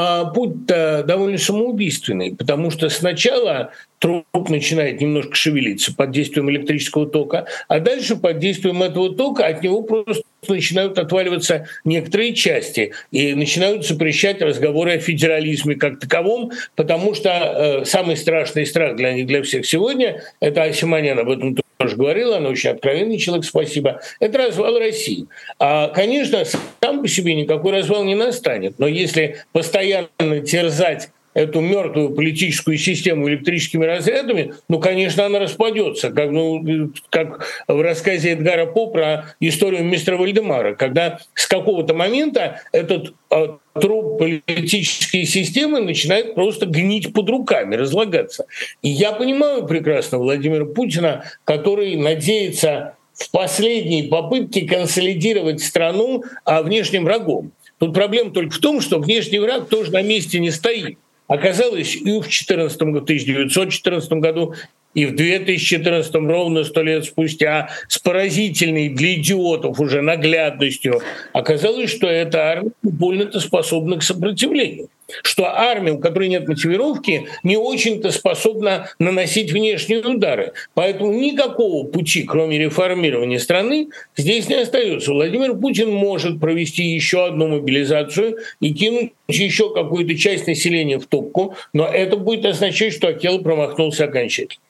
а 0.00 0.26
путь-то 0.26 1.02
довольно 1.04 1.38
самоубийственный, 1.38 2.32
потому 2.36 2.70
что 2.70 2.88
сначала 2.88 3.72
труп 3.98 4.48
начинает 4.48 5.00
немножко 5.00 5.34
шевелиться 5.34 5.92
под 5.92 6.12
действием 6.12 6.48
электрического 6.48 7.04
тока, 7.04 7.46
а 7.66 7.80
дальше 7.80 8.14
под 8.14 8.38
действием 8.38 8.80
этого 8.80 9.12
тока 9.16 9.44
от 9.44 9.60
него 9.64 9.82
просто 9.82 10.22
начинают 10.46 11.00
отваливаться 11.00 11.66
некоторые 11.84 12.32
части 12.32 12.92
и 13.10 13.34
начинают 13.34 13.84
запрещать 13.84 14.40
разговоры 14.40 14.92
о 14.92 14.98
федерализме 15.00 15.74
как 15.74 15.98
таковом, 15.98 16.52
потому 16.76 17.12
что 17.14 17.30
э, 17.30 17.84
самый 17.84 18.16
страшный 18.16 18.66
страх 18.66 18.94
для 18.94 19.12
них, 19.12 19.26
для 19.26 19.42
всех 19.42 19.66
сегодня, 19.66 20.22
это 20.38 20.62
Асиманян 20.62 21.18
об 21.18 21.28
этом 21.28 21.56
тоже 21.78 21.96
говорила, 21.96 22.36
она 22.36 22.50
очень 22.50 22.70
откровенный 22.70 23.18
человек, 23.18 23.44
спасибо, 23.44 24.00
это 24.20 24.38
развал 24.38 24.78
России. 24.78 25.26
А, 25.58 25.88
конечно, 25.88 26.42
сам 26.82 27.02
по 27.02 27.08
себе 27.08 27.34
никакой 27.34 27.72
развал 27.72 28.04
не 28.04 28.16
настанет, 28.16 28.78
но 28.78 28.86
если 28.86 29.44
постоянно 29.52 30.40
терзать 30.44 31.10
эту 31.34 31.60
мертвую 31.60 32.10
политическую 32.10 32.78
систему 32.78 33.28
электрическими 33.28 33.84
разрядами, 33.84 34.54
ну, 34.68 34.80
конечно, 34.80 35.26
она 35.26 35.38
распадется, 35.38 36.10
как, 36.10 36.30
ну, 36.30 36.90
как 37.10 37.46
в 37.68 37.80
рассказе 37.80 38.30
Эдгара 38.30 38.66
По 38.66 38.88
про 38.88 39.34
историю 39.40 39.84
мистера 39.84 40.16
Вальдемара, 40.16 40.74
когда 40.74 41.20
с 41.34 41.46
какого-то 41.46 41.94
момента 41.94 42.60
этот 42.72 43.14
э, 43.30 43.46
труп 43.74 44.18
политической 44.18 45.24
системы 45.24 45.80
начинает 45.80 46.34
просто 46.34 46.66
гнить 46.66 47.12
под 47.12 47.28
руками, 47.28 47.76
разлагаться. 47.76 48.46
И 48.82 48.88
я 48.88 49.12
понимаю 49.12 49.66
прекрасно 49.66 50.18
Владимира 50.18 50.64
Путина, 50.64 51.24
который 51.44 51.96
надеется 51.96 52.94
в 53.14 53.30
последней 53.30 54.04
попытке 54.04 54.66
консолидировать 54.66 55.60
страну 55.60 56.22
а 56.44 56.62
внешним 56.62 57.04
врагом. 57.04 57.52
Тут 57.78 57.94
проблема 57.94 58.30
только 58.30 58.54
в 58.54 58.58
том, 58.58 58.80
что 58.80 58.98
внешний 58.98 59.38
враг 59.38 59.68
тоже 59.68 59.92
на 59.92 60.02
месте 60.02 60.40
не 60.40 60.50
стоит. 60.50 60.98
Оказалось, 61.28 61.94
и 61.94 62.20
в 62.20 62.26
14 62.26 62.80
году, 62.80 62.98
1914 63.02 64.12
году, 64.12 64.54
и 64.94 65.06
в 65.06 65.14
2014, 65.14 66.14
ровно 66.14 66.64
сто 66.64 66.82
лет 66.82 67.04
спустя, 67.04 67.68
с 67.88 67.98
поразительной 67.98 68.88
для 68.88 69.14
идиотов 69.14 69.80
уже 69.80 70.02
наглядностью, 70.02 71.00
оказалось, 71.32 71.90
что 71.90 72.06
эта 72.06 72.50
армия 72.50 72.72
больно-то 72.82 73.40
способна 73.40 73.98
к 73.98 74.02
сопротивлению 74.02 74.88
что 75.22 75.46
армия, 75.46 75.92
у 75.92 75.98
которой 75.98 76.28
нет 76.28 76.46
мотивировки, 76.48 77.28
не 77.42 77.56
очень-то 77.56 78.10
способна 78.10 78.90
наносить 78.98 79.52
внешние 79.52 80.00
удары. 80.00 80.52
Поэтому 80.74 81.12
никакого 81.12 81.86
пути, 81.86 82.24
кроме 82.24 82.58
реформирования 82.58 83.38
страны, 83.38 83.88
здесь 84.16 84.48
не 84.48 84.56
остается. 84.56 85.12
Владимир 85.12 85.54
Путин 85.54 85.90
может 85.90 86.40
провести 86.40 86.82
еще 86.82 87.24
одну 87.24 87.48
мобилизацию 87.48 88.36
и 88.60 88.74
кинуть 88.74 89.12
еще 89.28 89.72
какую-то 89.72 90.14
часть 90.14 90.46
населения 90.46 90.98
в 90.98 91.06
топку, 91.06 91.54
но 91.72 91.86
это 91.86 92.16
будет 92.16 92.44
означать, 92.44 92.92
что 92.92 93.08
Акел 93.08 93.40
промахнулся 93.40 94.04
окончательно. 94.04 94.60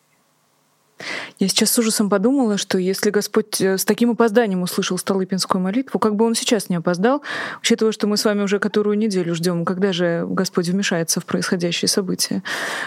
Я 1.38 1.48
сейчас 1.48 1.70
с 1.72 1.78
ужасом 1.78 2.10
подумала, 2.10 2.58
что 2.58 2.78
если 2.78 3.10
Господь 3.10 3.60
э, 3.60 3.78
с 3.78 3.84
таким 3.84 4.10
опозданием 4.10 4.62
услышал 4.62 4.98
Столыпинскую 4.98 5.60
молитву, 5.60 5.98
как 5.98 6.16
бы 6.16 6.24
он 6.24 6.34
сейчас 6.34 6.68
не 6.68 6.76
опоздал, 6.76 7.22
учитывая, 7.60 7.92
что 7.92 8.06
мы 8.06 8.16
с 8.16 8.24
вами 8.24 8.42
уже 8.42 8.58
которую 8.58 8.98
неделю 8.98 9.34
ждем, 9.34 9.64
когда 9.64 9.92
же 9.92 10.26
Господь 10.28 10.68
вмешается 10.68 11.20
в 11.20 11.26
происходящие 11.26 11.88
события. 11.88 12.42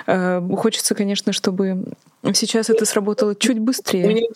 Э, 0.08 0.42
хочется, 0.58 0.96
конечно, 0.96 1.34
чтобы 1.34 1.86
сейчас 2.34 2.70
это 2.70 2.86
сработало 2.86 3.36
чуть 3.36 3.60
быстрее 3.60 4.28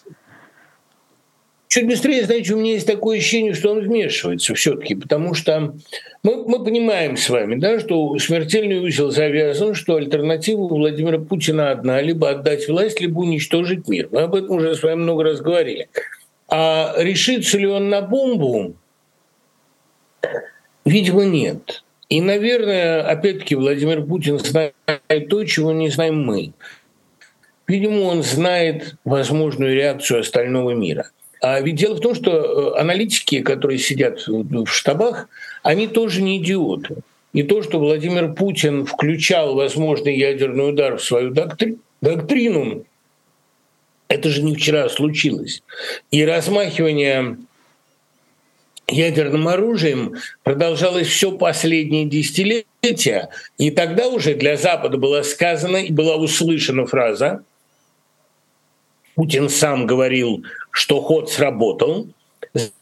чуть 1.75 1.87
быстрее, 1.87 2.23
знаете, 2.23 2.53
у 2.53 2.57
меня 2.57 2.71
есть 2.71 2.87
такое 2.87 3.17
ощущение, 3.17 3.53
что 3.53 3.71
он 3.71 3.81
вмешивается 3.81 4.55
все-таки, 4.55 4.95
потому 4.95 5.33
что 5.33 5.75
мы, 6.23 6.47
мы 6.47 6.63
понимаем 6.63 7.17
с 7.17 7.29
вами, 7.29 7.55
да, 7.55 7.81
что 7.81 8.17
смертельный 8.17 8.79
узел 8.79 9.11
завязан, 9.11 9.75
что 9.75 9.97
альтернатива 9.97 10.61
у 10.61 10.69
Владимира 10.69 11.19
Путина 11.19 11.71
одна, 11.71 12.01
либо 12.01 12.29
отдать 12.29 12.69
власть, 12.69 13.01
либо 13.01 13.19
уничтожить 13.19 13.89
мир. 13.89 14.07
Мы 14.09 14.21
об 14.21 14.35
этом 14.35 14.55
уже 14.55 14.73
с 14.73 14.83
вами 14.83 15.01
много 15.01 15.25
раз 15.25 15.41
говорили. 15.41 15.89
А 16.47 16.95
решится 16.97 17.57
ли 17.57 17.67
он 17.67 17.89
на 17.89 18.01
бомбу? 18.01 18.75
Видимо, 20.85 21.25
нет. 21.25 21.83
И, 22.07 22.21
наверное, 22.21 23.01
опять-таки 23.01 23.55
Владимир 23.55 24.01
Путин 24.05 24.39
знает 24.39 24.73
то, 25.29 25.43
чего 25.43 25.73
не 25.73 25.89
знаем 25.89 26.23
мы. 26.23 26.53
Видимо, 27.67 28.03
он 28.03 28.23
знает 28.23 28.95
возможную 29.03 29.75
реакцию 29.75 30.21
остального 30.21 30.71
мира. 30.71 31.09
А 31.41 31.59
ведь 31.61 31.75
дело 31.75 31.95
в 31.95 31.99
том, 31.99 32.15
что 32.15 32.31
э, 32.31 32.79
аналитики, 32.79 33.41
которые 33.41 33.77
сидят 33.77 34.25
в 34.27 34.67
штабах, 34.67 35.27
они 35.63 35.87
тоже 35.87 36.21
не 36.21 36.37
идиоты. 36.37 36.97
И 37.33 37.43
то, 37.43 37.61
что 37.61 37.79
Владимир 37.79 38.33
Путин 38.33 38.85
включал 38.85 39.55
возможный 39.55 40.17
ядерный 40.17 40.69
удар 40.69 40.97
в 40.97 41.03
свою 41.03 41.31
доктри... 41.31 41.77
доктрину, 42.01 42.85
это 44.07 44.29
же 44.29 44.41
не 44.41 44.55
вчера 44.55 44.87
случилось. 44.89 45.61
И 46.11 46.23
размахивание 46.23 47.37
ядерным 48.87 49.47
оружием 49.47 50.15
продолжалось 50.43 51.07
все 51.07 51.31
последние 51.31 52.05
десятилетия. 52.05 53.29
И 53.57 53.71
тогда 53.71 54.07
уже 54.07 54.35
для 54.35 54.57
Запада 54.57 54.97
была 54.97 55.23
сказана 55.23 55.77
и 55.77 55.91
была 55.91 56.15
услышана 56.15 56.85
фраза, 56.85 57.43
Путин 59.15 59.49
сам 59.49 59.87
говорил, 59.87 60.43
что 60.71 61.01
ход 61.01 61.31
сработал, 61.31 62.07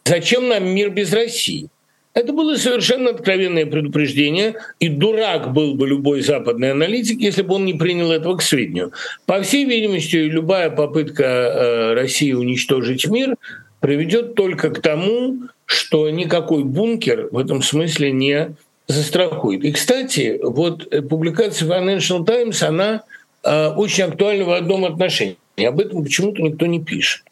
зачем 0.05 0.49
нам 0.49 0.67
мир 0.67 0.89
без 0.89 1.13
России? 1.13 1.69
Это 2.13 2.31
было 2.31 2.55
совершенно 2.57 3.09
откровенное 3.09 3.65
предупреждение, 3.65 4.55
и 4.79 4.87
дурак 4.87 5.51
был 5.51 5.73
бы 5.73 5.87
любой 5.87 6.21
западный 6.21 6.71
аналитик, 6.71 7.19
если 7.19 7.41
бы 7.41 7.55
он 7.55 7.65
не 7.65 7.73
принял 7.73 8.11
этого 8.11 8.37
к 8.37 8.43
сведению. 8.43 8.91
По 9.25 9.41
всей 9.41 9.65
видимости, 9.65 10.17
любая 10.17 10.69
попытка 10.69 11.23
э, 11.23 11.93
России 11.93 12.33
уничтожить 12.33 13.07
мир 13.07 13.35
приведет 13.79 14.35
только 14.35 14.69
к 14.69 14.79
тому, 14.79 15.39
что 15.65 16.09
никакой 16.09 16.63
бункер 16.63 17.29
в 17.31 17.37
этом 17.37 17.63
смысле 17.63 18.11
не 18.11 18.55
застрахует. 18.87 19.63
И, 19.63 19.71
кстати, 19.71 20.39
вот 20.43 20.87
публикация 21.09 21.67
Financial 21.67 22.23
Times, 22.23 22.61
она 22.61 23.03
э, 23.43 23.69
очень 23.69 24.03
актуальна 24.03 24.45
в 24.45 24.51
одном 24.51 24.85
отношении. 24.85 25.37
И 25.55 25.65
об 25.65 25.79
этом 25.79 26.03
почему-то 26.03 26.41
никто 26.41 26.65
не 26.65 26.81
пишет. 26.81 27.23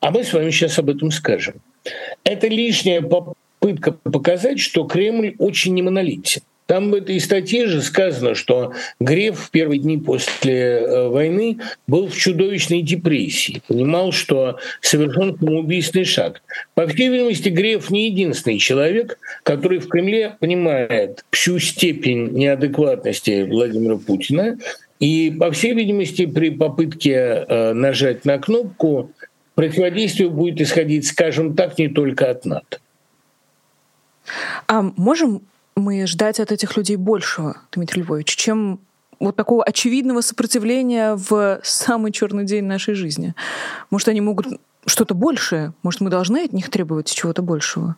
А 0.00 0.10
мы 0.10 0.22
с 0.22 0.32
вами 0.32 0.50
сейчас 0.50 0.78
об 0.78 0.90
этом 0.90 1.10
скажем. 1.10 1.54
Это 2.24 2.46
лишняя 2.48 3.00
попытка 3.00 3.92
показать, 3.92 4.60
что 4.60 4.84
Кремль 4.84 5.34
очень 5.38 5.74
немонолитен. 5.74 6.42
Там 6.66 6.90
в 6.90 6.94
этой 6.94 7.20
статье 7.20 7.66
же 7.66 7.82
сказано, 7.82 8.34
что 8.34 8.72
Греф 8.98 9.38
в 9.38 9.50
первые 9.50 9.80
дни 9.80 9.98
после 9.98 10.54
э, 10.54 11.08
войны 11.08 11.58
был 11.86 12.08
в 12.08 12.16
чудовищной 12.16 12.80
депрессии, 12.80 13.60
понимал, 13.68 14.12
что 14.12 14.58
совершен 14.80 15.36
самоубийственный 15.38 16.06
шаг. 16.06 16.42
По 16.74 16.86
всей 16.86 17.10
видимости, 17.10 17.50
Греф 17.50 17.90
не 17.90 18.08
единственный 18.08 18.58
человек, 18.58 19.18
который 19.42 19.78
в 19.78 19.88
Кремле 19.88 20.36
понимает 20.40 21.22
всю 21.30 21.58
степень 21.58 22.30
неадекватности 22.32 23.42
Владимира 23.42 23.98
Путина 23.98 24.56
и, 25.00 25.30
по 25.30 25.50
всей 25.50 25.74
видимости, 25.74 26.26
при 26.26 26.50
попытке 26.50 27.12
э, 27.12 27.72
нажать 27.72 28.24
на 28.24 28.38
кнопку 28.38 29.10
противодействие 29.54 30.28
будет 30.28 30.60
исходить, 30.60 31.06
скажем 31.06 31.54
так, 31.54 31.78
не 31.78 31.88
только 31.88 32.30
от 32.30 32.44
НАТО. 32.44 32.78
А 34.66 34.82
можем 34.96 35.42
мы 35.76 36.06
ждать 36.06 36.40
от 36.40 36.52
этих 36.52 36.76
людей 36.76 36.96
большего, 36.96 37.58
Дмитрий 37.72 38.02
Львович, 38.02 38.36
чем 38.36 38.80
вот 39.20 39.36
такого 39.36 39.64
очевидного 39.64 40.20
сопротивления 40.20 41.14
в 41.14 41.60
самый 41.62 42.12
черный 42.12 42.44
день 42.44 42.64
нашей 42.64 42.94
жизни? 42.94 43.34
Может, 43.90 44.08
они 44.08 44.20
могут 44.20 44.46
что-то 44.86 45.14
большее? 45.14 45.72
Может, 45.82 46.00
мы 46.00 46.10
должны 46.10 46.44
от 46.44 46.52
них 46.52 46.70
требовать 46.70 47.12
чего-то 47.12 47.42
большего? 47.42 47.96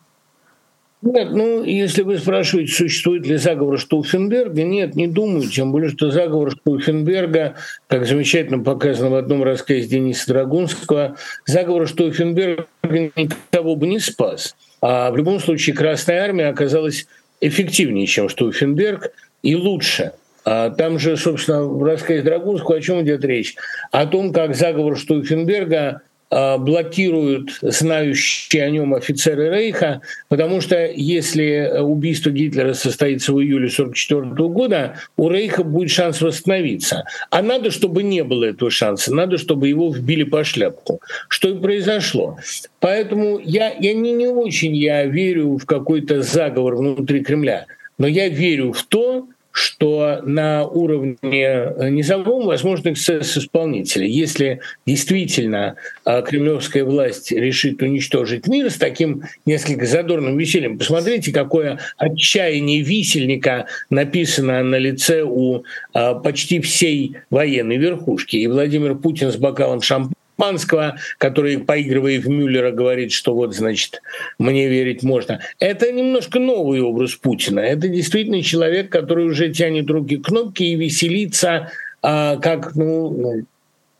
Нет, 1.02 1.28
ну, 1.32 1.62
если 1.62 2.02
вы 2.02 2.18
спрашиваете, 2.18 2.72
существует 2.72 3.26
ли 3.26 3.36
заговор 3.36 3.78
Штауфенберга, 3.78 4.62
нет, 4.62 4.96
не 4.96 5.06
думаю, 5.06 5.42
тем 5.42 5.70
более, 5.70 5.90
что 5.90 6.10
заговор 6.10 6.52
Штауфенберга, 6.52 7.54
как 7.86 8.06
замечательно 8.06 8.62
показано 8.62 9.10
в 9.10 9.14
одном 9.14 9.42
рассказе 9.42 9.86
Дениса 9.86 10.28
Драгунского, 10.28 11.16
заговор 11.44 11.86
Штауфенберга 11.86 12.66
никого 12.82 13.76
бы 13.76 13.86
не 13.86 14.00
спас. 14.00 14.56
А 14.80 15.10
в 15.10 15.16
любом 15.16 15.38
случае 15.38 15.76
Красная 15.76 16.24
Армия 16.24 16.48
оказалась 16.48 17.06
эффективнее, 17.42 18.06
чем 18.06 18.30
Штауфенберг, 18.30 19.12
и 19.42 19.54
лучше. 19.54 20.12
А 20.46 20.70
там 20.70 20.98
же, 20.98 21.16
собственно, 21.16 21.64
в 21.64 21.82
рассказе 21.82 22.22
Драгунского 22.22 22.76
о 22.76 22.80
чем 22.80 23.02
идет 23.02 23.24
речь? 23.24 23.56
О 23.90 24.06
том, 24.06 24.32
как 24.32 24.54
заговор 24.54 24.96
Штауфенберга 24.96 26.00
блокируют 26.30 27.50
знающие 27.62 28.64
о 28.64 28.70
нем 28.70 28.94
офицеры 28.94 29.48
Рейха, 29.48 30.00
потому 30.28 30.60
что 30.60 30.86
если 30.86 31.80
убийство 31.80 32.30
Гитлера 32.30 32.74
состоится 32.74 33.32
в 33.32 33.40
июле 33.40 33.68
1944 33.68 34.48
года, 34.48 34.96
у 35.16 35.28
Рейха 35.28 35.62
будет 35.62 35.90
шанс 35.90 36.20
восстановиться. 36.20 37.04
А 37.30 37.42
надо, 37.42 37.70
чтобы 37.70 38.02
не 38.02 38.24
было 38.24 38.44
этого 38.44 38.70
шанса, 38.70 39.14
надо, 39.14 39.38
чтобы 39.38 39.68
его 39.68 39.90
вбили 39.90 40.24
по 40.24 40.42
шляпку. 40.42 41.00
Что 41.28 41.50
и 41.50 41.58
произошло. 41.58 42.38
Поэтому 42.80 43.38
я, 43.38 43.72
я 43.78 43.94
не, 43.94 44.12
не 44.12 44.26
очень 44.26 44.74
я 44.76 45.04
верю 45.06 45.56
в 45.56 45.64
какой-то 45.64 46.22
заговор 46.22 46.76
внутри 46.76 47.22
Кремля, 47.22 47.66
но 47.98 48.06
я 48.06 48.28
верю 48.28 48.72
в 48.72 48.82
то, 48.84 49.28
что 49.56 50.20
на 50.22 50.66
уровне 50.66 51.16
э, 51.22 51.88
низовом 51.88 52.44
возможны 52.44 52.90
эксцесс 52.92 53.38
исполнителя. 53.38 54.06
Если 54.06 54.60
действительно 54.84 55.76
э, 56.04 56.22
кремлевская 56.22 56.84
власть 56.84 57.32
решит 57.32 57.80
уничтожить 57.80 58.48
мир 58.48 58.70
с 58.70 58.76
таким 58.76 59.22
несколько 59.46 59.86
задорным 59.86 60.36
весельем, 60.36 60.76
посмотрите, 60.76 61.32
какое 61.32 61.78
отчаяние 61.96 62.82
висельника 62.82 63.64
написано 63.88 64.62
на 64.62 64.76
лице 64.76 65.22
у 65.22 65.64
э, 65.94 66.14
почти 66.22 66.60
всей 66.60 67.16
военной 67.30 67.78
верхушки. 67.78 68.36
И 68.36 68.46
Владимир 68.48 68.94
Путин 68.94 69.32
с 69.32 69.36
бокалом 69.36 69.80
шампанского 69.80 70.25
Манского, 70.36 70.96
который, 71.18 71.58
поигрывая 71.58 72.20
в 72.20 72.28
Мюллера, 72.28 72.70
говорит, 72.70 73.12
что 73.12 73.34
вот, 73.34 73.54
значит, 73.54 74.02
мне 74.38 74.68
верить 74.68 75.02
можно. 75.02 75.40
Это 75.58 75.90
немножко 75.92 76.38
новый 76.38 76.80
образ 76.80 77.14
Путина. 77.14 77.60
Это 77.60 77.88
действительно 77.88 78.42
человек, 78.42 78.90
который 78.90 79.26
уже 79.26 79.52
тянет 79.52 79.90
руки 79.90 80.16
к 80.16 80.26
кнопке 80.26 80.66
и 80.66 80.76
веселится, 80.76 81.70
а, 82.02 82.36
как, 82.36 82.74
ну, 82.74 83.10
ну 83.10 83.42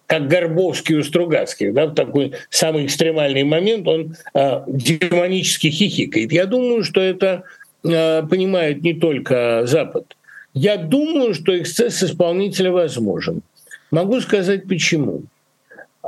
как 0.07 0.29
Горбовский 0.29 0.97
у 0.97 1.03
Стругацких, 1.03 1.75
да, 1.75 1.87
в 1.87 1.95
такой 1.95 2.33
самый 2.51 2.87
экстремальный 2.87 3.43
момент 3.45 3.89
он 3.89 4.17
а, 4.35 4.65
демонически 4.69 5.69
хихикает. 5.69 6.33
Я 6.33 6.47
думаю, 6.47 6.85
что 6.85 7.01
это 7.01 7.45
а, 7.85 8.23
понимает 8.23 8.83
не 8.83 8.95
только 8.95 9.63
Запад. 9.67 10.17
Я 10.55 10.77
думаю, 10.77 11.35
что 11.35 11.59
эксцесс 11.59 12.03
исполнителя 12.03 12.71
возможен. 12.71 13.43
Могу 13.91 14.21
сказать 14.21 14.67
почему. 14.67 15.23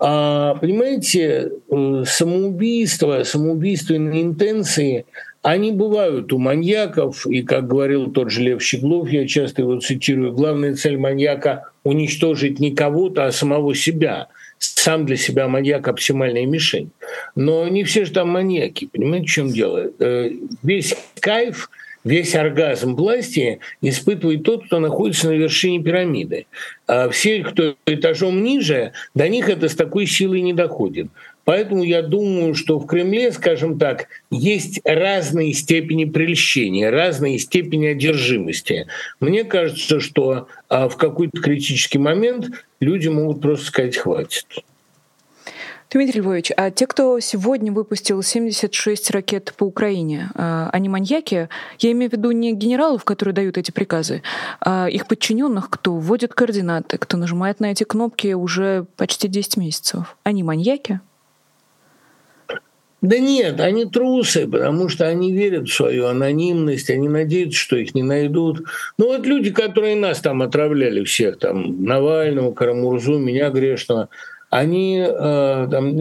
А, 0.01 0.55
понимаете, 0.55 1.51
самоубийство, 2.05 3.25
самоубийственные 3.25 4.23
интенции, 4.23 5.07
они 5.43 5.73
бывают 5.73 6.33
у 6.33 6.39
маньяков, 6.39 7.27
и, 7.27 7.43
как 7.43 7.67
говорил 7.67 8.11
тот 8.13 8.31
же 8.31 8.43
Лев 8.43 8.63
Щеглов, 8.63 9.11
я 9.11 9.27
часто 9.27 9.63
его 9.63 9.81
цитирую, 9.81 10.33
главная 10.33 10.77
цель 10.77 10.99
маньяка— 10.99 11.71
уничтожить 11.83 12.61
не 12.61 12.75
кого-то, 12.75 13.25
а 13.25 13.33
самого 13.33 13.75
себя. 13.75 14.29
Сам 14.59 15.05
для 15.05 15.17
себя 15.17 15.49
маньяк— 15.49 15.89
оптимальная 15.89 16.47
мишень. 16.47 16.91
Но 17.35 17.67
не 17.67 17.83
все 17.83 18.05
же 18.05 18.13
там 18.13 18.29
маньяки, 18.29 18.87
понимаете, 18.87 19.27
в 19.27 19.31
чем 19.31 19.49
дело? 19.49 19.91
Э, 19.99 20.31
весь 20.63 20.97
кайф— 21.19 21.71
весь 22.09 22.35
оргазм 22.35 22.95
власти 22.95 23.61
испытывает 23.83 24.43
тот, 24.43 24.67
кто 24.67 24.81
находится 24.81 25.29
на 25.29 25.33
вершине 25.33 25.83
пирамиды. 25.83 26.47
А 26.87 27.09
все, 27.11 27.43
кто 27.45 27.77
этажом 27.87 28.43
ниже, 28.43 28.93
до 29.15 29.29
них 29.29 29.49
это 29.49 29.69
с 29.69 29.75
такой 29.75 30.07
силой 30.07 30.41
не 30.41 30.55
доходит. 30.55 31.09
Поэтому 31.45 31.83
я 31.83 32.03
думаю, 32.03 32.55
что 32.55 32.79
в 32.79 32.87
Кремле, 32.87 33.33
скажем 33.33 33.79
так, 33.79 34.09
есть 34.31 34.81
разные 34.85 35.55
степени 35.55 36.05
прельщения, 36.05 36.91
разные 36.91 37.39
степени 37.39 37.87
одержимости. 37.87 38.87
Мне 39.21 39.45
кажется, 39.45 40.01
что 40.01 40.49
а, 40.69 40.89
в 40.89 40.97
какой-то 40.97 41.41
критический 41.41 41.99
момент 41.99 42.51
люди 42.81 43.09
могут 43.09 43.41
просто 43.41 43.67
сказать 43.67 43.97
«хватит». 43.97 44.45
Дмитрий 45.91 46.21
Львович, 46.21 46.53
а 46.55 46.71
те, 46.71 46.87
кто 46.87 47.19
сегодня 47.19 47.73
выпустил 47.73 48.23
76 48.23 49.11
ракет 49.11 49.55
по 49.57 49.65
Украине, 49.65 50.31
а, 50.35 50.69
они 50.71 50.91
маньяки? 50.91 51.49
Я 51.79 51.93
имею 51.93 52.11
в 52.11 52.13
виду 52.13 52.31
не 52.31 52.53
генералов, 52.53 53.05
которые 53.05 53.35
дают 53.35 53.57
эти 53.57 53.71
приказы, 53.71 54.23
а 54.61 54.87
их 54.89 55.07
подчиненных, 55.07 55.71
кто 55.71 55.95
вводит 55.95 56.35
координаты, 56.35 56.99
кто 56.99 57.17
нажимает 57.17 57.61
на 57.61 57.73
эти 57.73 57.85
кнопки 57.85 58.35
уже 58.35 58.85
почти 58.99 59.29
10 59.29 59.57
месяцев. 59.57 60.19
Они 60.25 60.43
маньяки? 60.43 61.01
Да 63.01 63.19
нет, 63.19 63.59
они 63.61 63.87
трусы, 63.87 64.47
потому 64.47 64.91
что 64.91 65.07
они 65.07 65.33
верят 65.33 65.69
в 65.69 65.73
свою 65.73 66.07
анонимность, 66.07 66.91
они 66.91 67.09
надеются, 67.09 67.59
что 67.59 67.77
их 67.77 67.95
не 67.95 68.03
найдут. 68.03 68.63
Ну 68.99 69.07
вот 69.07 69.25
люди, 69.25 69.53
которые 69.53 69.97
нас 69.97 70.21
там 70.21 70.43
отравляли 70.43 71.03
всех, 71.05 71.39
там 71.39 71.83
Навального, 71.83 72.53
Карамурзу, 72.53 73.19
меня 73.19 73.49
грешного, 73.51 74.11
они 74.51 75.05
э, 75.07 75.69
там, 75.71 75.97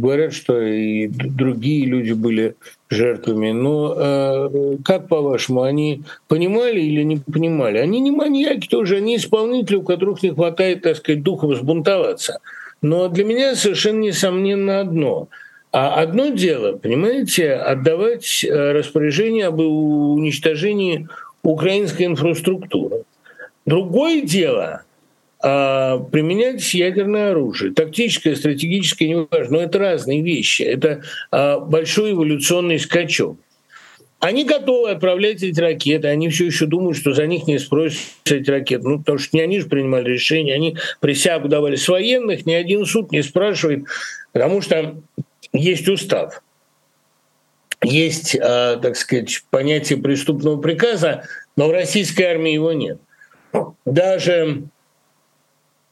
говорят, 0.00 0.32
что 0.32 0.60
и 0.60 1.06
другие 1.08 1.86
люди 1.86 2.12
были 2.12 2.56
жертвами. 2.88 3.50
Но 3.52 3.94
э, 3.96 4.76
как 4.84 5.08
по-вашему, 5.08 5.62
они 5.62 6.02
понимали 6.28 6.80
или 6.80 7.02
не 7.02 7.18
понимали? 7.18 7.78
Они 7.78 8.00
не 8.00 8.10
маньяки 8.10 8.68
тоже, 8.68 8.96
они 8.96 9.16
исполнители, 9.16 9.76
у 9.76 9.82
которых 9.82 10.22
не 10.22 10.30
хватает, 10.30 10.82
так 10.82 10.96
сказать, 10.96 11.22
духа 11.22 11.46
взбунтоваться. 11.46 12.40
Но 12.82 13.08
для 13.08 13.24
меня 13.24 13.54
совершенно 13.54 14.00
несомненно 14.00 14.80
одно– 14.80 15.28
а 15.78 16.00
одно 16.00 16.28
дело, 16.28 16.78
понимаете, 16.78 17.52
отдавать 17.52 18.42
э, 18.42 18.72
распоряжение 18.72 19.48
об 19.48 19.60
уничтожении 19.60 21.06
украинской 21.42 22.04
инфраструктуры. 22.04 23.02
Другое 23.66 24.22
дело 24.22 24.84
применять 25.40 26.74
ядерное 26.74 27.32
оружие. 27.32 27.72
Тактическое, 27.72 28.34
стратегическое, 28.34 29.08
неважно. 29.08 29.58
Но 29.58 29.62
это 29.62 29.78
разные 29.78 30.22
вещи. 30.22 30.62
Это 30.62 31.02
а, 31.30 31.60
большой 31.60 32.12
эволюционный 32.12 32.78
скачок. 32.78 33.38
Они 34.18 34.44
готовы 34.44 34.90
отправлять 34.90 35.42
эти 35.42 35.60
ракеты, 35.60 36.08
они 36.08 36.30
все 36.30 36.46
еще 36.46 36.64
думают, 36.64 36.96
что 36.96 37.12
за 37.12 37.26
них 37.26 37.46
не 37.46 37.58
спросят 37.58 38.00
эти 38.24 38.50
ракеты. 38.50 38.88
Ну, 38.88 38.98
потому 38.98 39.18
что 39.18 39.36
не 39.36 39.42
они 39.42 39.60
же 39.60 39.66
принимали 39.66 40.10
решение, 40.10 40.54
они 40.54 40.78
присягу 41.00 41.48
давали 41.48 41.76
с 41.76 41.86
военных, 41.86 42.46
ни 42.46 42.54
один 42.54 42.86
суд 42.86 43.12
не 43.12 43.22
спрашивает, 43.22 43.84
потому 44.32 44.62
что 44.62 44.96
есть 45.52 45.86
устав, 45.86 46.42
есть, 47.84 48.34
э, 48.34 48.38
так 48.40 48.96
сказать, 48.96 49.42
понятие 49.50 49.98
преступного 49.98 50.60
приказа, 50.60 51.24
но 51.56 51.68
в 51.68 51.72
российской 51.72 52.22
армии 52.22 52.52
его 52.52 52.72
нет. 52.72 52.98
Даже 53.84 54.64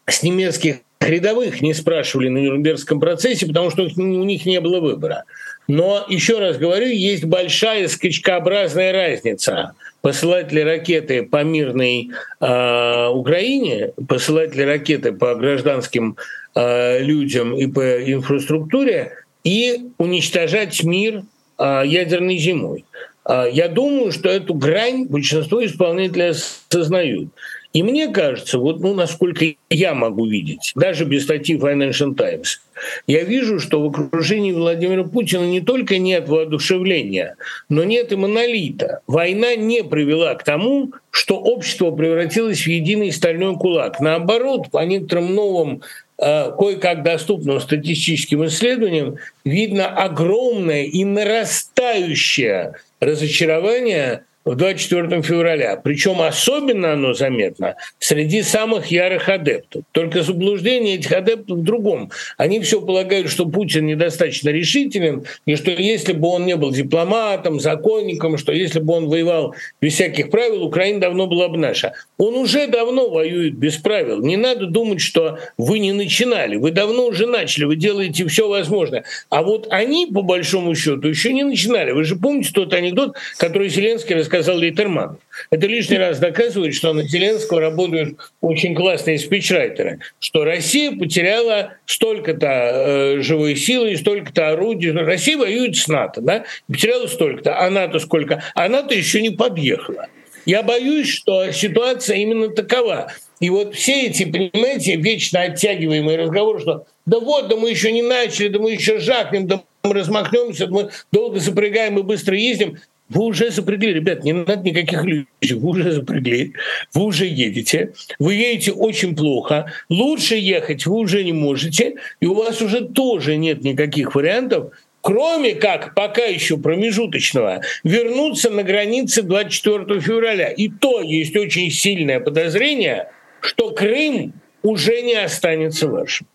с 0.07 0.23
немецких 0.23 0.77
рядовых 1.01 1.61
не 1.61 1.75
спрашивали 1.75 2.29
на 2.29 2.39
Нюрнбергском 2.39 3.01
процессе, 3.01 3.47
потому 3.47 3.71
что 3.71 3.85
у 3.85 4.25
них 4.25 4.47
не 4.47 4.61
было 4.61 4.81
выбора. 4.81 5.25
Но, 5.69 6.05
еще 6.09 6.39
раз 6.39 6.57
говорю, 6.59 6.89
есть 6.89 7.25
большая 7.25 7.89
скачкообразная 7.89 8.93
разница. 8.93 9.73
Посылать 10.03 10.53
ли 10.53 10.63
ракеты 10.63 11.23
по 11.23 11.43
мирной 11.43 12.11
э, 12.41 13.09
Украине, 13.09 13.93
посылать 14.07 14.55
ли 14.55 14.65
ракеты 14.65 15.13
по 15.13 15.35
гражданским 15.35 16.17
э, 16.55 16.99
людям 17.01 17.57
и 17.57 17.67
по 17.67 17.81
инфраструктуре– 18.03 19.13
и 19.45 19.91
уничтожать 19.99 20.83
мир 20.83 21.23
а, 21.57 21.83
ядерной 21.83 22.39
зимой. 22.39 22.85
А, 23.25 23.47
я 23.47 23.69
думаю, 23.69 24.11
что 24.11 24.29
эту 24.29 24.55
грань 24.55 25.07
большинство 25.07 25.65
исполнителей 25.65 26.31
осознают. 26.31 27.29
И 27.75 27.83
мне 27.83 28.09
кажется, 28.09 28.59
вот 28.59 28.81
ну, 28.81 28.95
насколько 28.95 29.45
я 29.69 29.95
могу 29.95 30.27
видеть, 30.27 30.73
даже 30.75 31.05
без 31.05 31.25
статьи 31.25 31.57
Financial 31.57 32.15
Times, 32.15 32.63
я 33.07 33.23
вижу, 33.25 33.61
что 33.61 33.83
в 33.83 33.87
окружении 33.87 34.53
Владимира 34.53 35.05
Путина 35.05 35.45
не 35.45 35.61
только 35.61 35.99
нет 35.99 36.29
воодушевления, 36.29 37.37
но 37.69 37.85
нет 37.85 38.13
и 38.13 38.17
монолита. 38.17 39.01
Война 39.07 39.55
не 39.57 39.85
привела 39.85 40.35
к 40.35 40.45
тому, 40.45 40.93
что 41.11 41.37
общество 41.37 41.91
превратилось 41.91 42.63
в 42.63 42.69
единый 42.69 43.13
стальной 43.13 43.57
кулак. 43.57 44.01
Наоборот, 44.01 44.71
по 44.71 44.85
некоторым 44.85 45.35
новым 45.35 45.83
Э, 46.17 46.53
кое-как 46.57 47.03
доступным 47.03 47.61
статистическим 47.61 48.47
исследованиям, 48.47 49.17
видно 49.45 49.89
огромное 49.89 50.85
и 50.85 51.05
нарастающее 51.05 52.75
разочарование 53.01 54.25
24 54.45 55.23
февраля. 55.23 55.77
Причем 55.83 56.21
особенно 56.21 56.93
оно 56.93 57.15
заметно 57.15 57.77
среди 57.99 58.43
самых 58.43 58.89
ярых 58.89 59.29
адептов. 59.29 59.85
Только 59.93 60.23
заблуждение 60.23 60.97
этих 60.97 61.13
адептов 61.13 61.59
в 61.59 61.63
другом. 61.63 62.11
Они 62.37 62.61
все 62.61 62.81
полагают, 62.81 63.31
что 63.31 63.47
Путин 63.47 63.87
недостаточно 63.87 64.51
решителен, 64.51 65.25
и 65.47 65.57
что 65.57 65.71
если 65.71 66.13
бы 66.13 66.29
он 66.29 66.45
не 66.45 66.57
был 66.57 66.73
дипломатом, 66.73 67.59
законником, 67.59 68.37
что 68.37 68.53
если 68.53 68.81
бы 68.81 68.95
он 68.95 69.09
воевал 69.09 69.55
без 69.81 69.95
всяких 69.95 70.31
правил, 70.31 70.63
Украина 70.63 71.01
давно 71.01 71.27
была 71.27 71.49
бы 71.49 71.57
наша. 71.57 71.95
Он 72.19 72.35
уже 72.35 72.67
давно 72.67 73.09
воюет 73.09 73.55
без 73.55 73.77
правил. 73.77 74.21
Не 74.21 74.37
надо 74.37 74.67
думать, 74.67 75.01
что 75.01 75.39
вы 75.57 75.79
не 75.79 75.93
начинали. 75.93 76.57
Вы 76.57 76.71
давно 76.71 77.07
уже 77.07 77.27
начали, 77.27 77.65
вы 77.65 77.77
делаете 77.77 78.27
все 78.27 78.47
возможное. 78.47 79.05
А 79.31 79.43
вот 79.43 79.69
они, 79.71 80.07
по 80.07 80.23
большому 80.23 80.75
счету, 80.75 81.09
еще 81.09 81.33
не 81.33 81.45
начинали. 81.45 81.93
Вы 81.93 82.05
же 82.05 82.17
помните 82.17 82.51
тот 82.53 82.75
анекдот, 82.75 83.17
который 83.39 83.69
Зеленский 83.69 84.15
рассказал 84.15 84.34
сказал 84.35 84.59
Лейтерман. 84.59 85.19
Это 85.51 85.69
лишний 85.69 85.97
раз 85.97 86.19
доказывает, 86.19 86.75
что 86.75 86.93
на 86.93 87.05
Зеленского 87.05 87.61
работают 87.61 88.19
очень 88.41 88.75
классные 88.75 89.19
спичрайтеры, 89.19 90.01
что 90.19 90.45
Россия 90.45 90.91
потеряла 90.91 91.75
столько-то 91.87 92.47
э, 92.49 93.21
живой 93.21 93.55
силы 93.55 93.93
и 93.93 93.97
столько-то 93.97 94.51
орудий. 94.51 94.91
Россия 94.91 95.37
воюет 95.37 95.77
с 95.77 95.87
НАТО, 95.87 96.21
да? 96.21 96.45
Потеряла 96.67 97.07
столько-то, 97.07 97.61
а 97.61 97.71
НАТО 97.71 98.01
сколько? 98.01 98.43
А 98.57 98.69
НАТО 98.69 98.95
еще 98.95 99.23
не 99.23 99.31
подъехала. 99.31 100.09
Я 100.47 100.65
боюсь, 100.65 101.09
что 101.09 101.53
ситуация 101.53 102.17
именно 102.17 102.49
такова. 102.49 103.13
И 103.39 103.51
вот 103.51 103.77
все 103.77 104.07
эти, 104.07 104.25
понимаете, 104.25 104.97
вечно 104.97 105.43
оттягиваемые 105.43 106.19
разговоры, 106.19 106.59
что 106.59 106.87
да 107.07 107.21
вот, 107.21 107.49
да 107.49 107.57
мы 107.57 107.71
еще 107.71 107.93
не 107.93 108.03
начали, 108.03 108.49
да 108.49 108.59
мы 108.59 108.73
еще 108.73 108.99
жахнем, 108.99 109.47
да 109.47 109.63
мы 109.85 109.95
размахнемся, 109.95 110.67
да 110.67 110.73
мы 110.73 110.91
долго 111.13 111.39
запрягаем 111.39 111.99
и 111.99 112.03
быстро 112.03 112.37
ездим. 112.37 112.79
Вы 113.15 113.27
уже 113.27 113.51
запрягли, 113.51 113.95
ребят, 113.95 114.25
не 114.25 114.33
надо 114.33 114.59
никаких 114.59 115.05
иллюзий, 115.05 115.55
вы 115.55 115.69
уже 115.69 115.93
запрягли, 115.93 116.55
вы 116.93 117.05
уже 117.05 117.27
едете, 117.27 117.93
вы 118.19 118.35
едете 118.35 118.73
очень 118.73 119.15
плохо, 119.15 119.73
лучше 119.89 120.35
ехать 120.35 120.85
вы 120.87 120.97
уже 120.97 121.23
не 121.23 121.33
можете, 121.33 121.95
и 122.21 122.27
у 122.27 122.35
вас 122.35 122.61
уже 122.61 122.87
тоже 122.89 123.37
нет 123.37 123.63
никаких 123.63 124.17
вариантов, 124.17 124.73
кроме 125.01 125.55
как 125.55 125.95
пока 125.95 126.25
еще 126.25 126.57
промежуточного, 126.57 127.63
вернуться 127.85 128.51
на 128.51 128.65
границы 128.65 129.23
24 129.23 130.01
февраля. 130.01 130.49
И 130.49 130.69
то 130.69 131.01
есть 131.01 131.37
очень 131.37 131.71
сильное 131.71 132.19
подозрение, 132.19 133.11
что 133.41 133.71
Крым 133.71 134.33
уже 134.63 135.03
не 135.03 135.15
останется 135.15 135.89
вашим. 135.89 136.27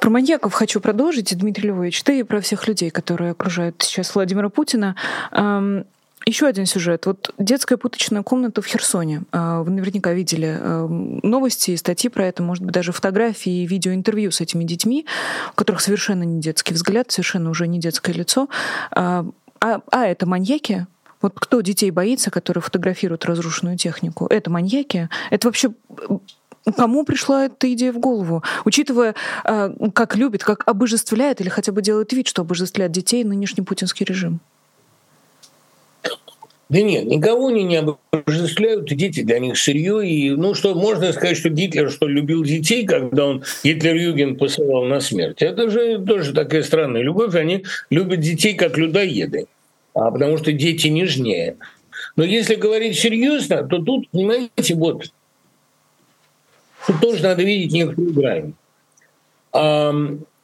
Про 0.00 0.10
маньяков 0.10 0.52
хочу 0.52 0.80
продолжить, 0.80 1.36
Дмитрий 1.36 1.68
Львович. 1.68 2.02
Ты 2.02 2.24
про 2.24 2.40
всех 2.40 2.68
людей, 2.68 2.90
которые 2.90 3.32
окружают 3.32 3.82
сейчас 3.82 4.14
Владимира 4.14 4.48
Путина. 4.48 4.94
Еще 6.26 6.46
один 6.46 6.66
сюжет. 6.66 7.06
Вот 7.06 7.32
детская 7.38 7.78
пыточная 7.78 8.22
комната 8.22 8.60
в 8.60 8.66
Херсоне. 8.66 9.22
А, 9.32 9.62
вы 9.62 9.70
наверняка 9.70 10.12
видели 10.12 10.60
новости 11.26 11.70
и 11.70 11.76
статьи 11.78 12.10
про 12.10 12.26
это, 12.26 12.42
может 12.42 12.62
быть, 12.62 12.74
даже 12.74 12.92
фотографии 12.92 13.62
и 13.62 13.66
видеоинтервью 13.66 14.30
с 14.30 14.42
этими 14.42 14.64
детьми, 14.64 15.06
у 15.52 15.54
которых 15.54 15.80
совершенно 15.80 16.24
не 16.24 16.40
детский 16.42 16.74
взгляд, 16.74 17.10
совершенно 17.10 17.48
уже 17.48 17.66
не 17.66 17.80
детское 17.80 18.12
лицо. 18.12 18.50
А, 18.90 19.24
а, 19.60 19.80
а 19.90 20.06
это 20.06 20.26
маньяки, 20.26 20.86
вот 21.22 21.32
кто 21.36 21.60
детей 21.62 21.90
боится, 21.90 22.30
которые 22.30 22.62
фотографируют 22.62 23.24
разрушенную 23.24 23.76
технику? 23.76 24.26
Это 24.26 24.50
маньяки? 24.50 25.08
Это 25.30 25.48
вообще 25.48 25.70
Кому 26.76 27.04
пришла 27.04 27.46
эта 27.46 27.72
идея 27.72 27.92
в 27.92 27.98
голову? 27.98 28.42
Учитывая, 28.64 29.14
а, 29.44 29.72
как 29.92 30.16
любит, 30.16 30.44
как 30.44 30.66
обожествляет 30.66 31.40
или 31.40 31.48
хотя 31.48 31.72
бы 31.72 31.82
делает 31.82 32.12
вид, 32.12 32.28
что 32.28 32.42
обожествляет 32.42 32.92
детей 32.92 33.24
нынешний 33.24 33.64
путинский 33.64 34.04
режим? 34.04 34.40
Да 36.68 36.82
нет, 36.82 37.06
никого 37.06 37.48
они 37.48 37.64
не 37.64 37.76
обожествляют, 38.12 38.92
и 38.92 38.94
дети 38.94 39.22
для 39.22 39.38
них 39.38 39.56
сырье. 39.56 40.06
И, 40.06 40.30
ну 40.30 40.52
что, 40.52 40.74
можно 40.74 41.12
сказать, 41.14 41.38
что 41.38 41.48
Гитлер 41.48 41.90
что 41.90 42.06
любил 42.06 42.44
детей, 42.44 42.84
когда 42.84 43.24
он 43.24 43.42
Гитлер-Юген 43.64 44.36
посылал 44.36 44.84
на 44.84 45.00
смерть. 45.00 45.40
Это 45.40 45.70
же 45.70 45.98
тоже 46.04 46.34
такая 46.34 46.62
странная 46.62 47.00
любовь. 47.00 47.34
Они 47.34 47.64
любят 47.88 48.20
детей 48.20 48.54
как 48.54 48.76
людоеды, 48.76 49.46
а 49.94 50.10
потому 50.10 50.36
что 50.36 50.52
дети 50.52 50.88
нежнее. 50.88 51.56
Но 52.16 52.24
если 52.24 52.54
говорить 52.54 52.98
серьезно, 52.98 53.62
то 53.66 53.78
тут, 53.78 54.10
понимаете, 54.10 54.74
вот 54.74 55.10
Тут 56.86 57.00
тоже 57.00 57.22
надо 57.22 57.42
видеть 57.42 57.72
некоторую 57.72 58.12
грань. 58.14 58.54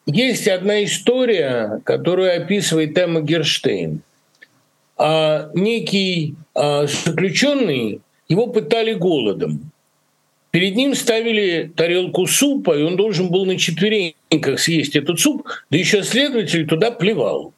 Есть 0.07 0.49
одна 0.49 0.85
история, 0.85 1.81
которую 1.85 2.37
описывает 2.37 2.97
Эмма 2.99 3.23
Герштейн. 3.23 4.03
А 4.97 5.51
некий 5.55 6.35
а, 6.55 6.87
заключенный, 6.87 8.01
его 8.29 8.47
пытали 8.47 8.93
голодом. 8.93 9.71
Перед 10.51 10.77
ним 10.77 10.95
ставили 10.95 11.73
тарелку 11.75 12.27
супа, 12.27 12.79
и 12.79 12.83
он 12.83 12.97
должен 12.97 13.29
был 13.29 13.45
на 13.45 13.59
четвереньках 13.59 14.61
съесть 14.61 14.95
этот 14.95 15.19
суп, 15.19 15.49
да 15.71 15.77
еще 15.77 16.05
следователь 16.05 16.67
туда 16.67 16.93
плевал. 16.93 17.53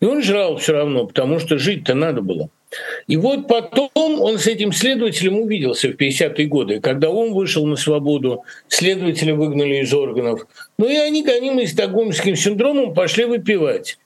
И 0.00 0.04
он 0.06 0.22
жрал 0.22 0.56
все 0.56 0.72
равно, 0.72 1.06
потому 1.06 1.38
что 1.38 1.58
жить-то 1.58 1.94
надо 1.94 2.22
было. 2.22 2.48
И 3.06 3.16
вот 3.16 3.48
потом 3.48 3.90
он 3.96 4.38
с 4.38 4.46
этим 4.46 4.72
следователем 4.72 5.38
увиделся 5.38 5.88
в 5.88 5.96
50-е 5.96 6.46
годы, 6.46 6.80
когда 6.80 7.10
он 7.10 7.32
вышел 7.32 7.66
на 7.66 7.76
свободу, 7.76 8.44
следователя 8.68 9.34
выгнали 9.34 9.82
из 9.82 9.92
органов. 9.92 10.46
Ну 10.78 10.88
и 10.88 10.96
они, 10.96 11.22
гонимые 11.22 11.66
стокгольмским 11.66 12.36
синдромом, 12.36 12.94
пошли 12.94 13.24
выпивать. 13.24 13.98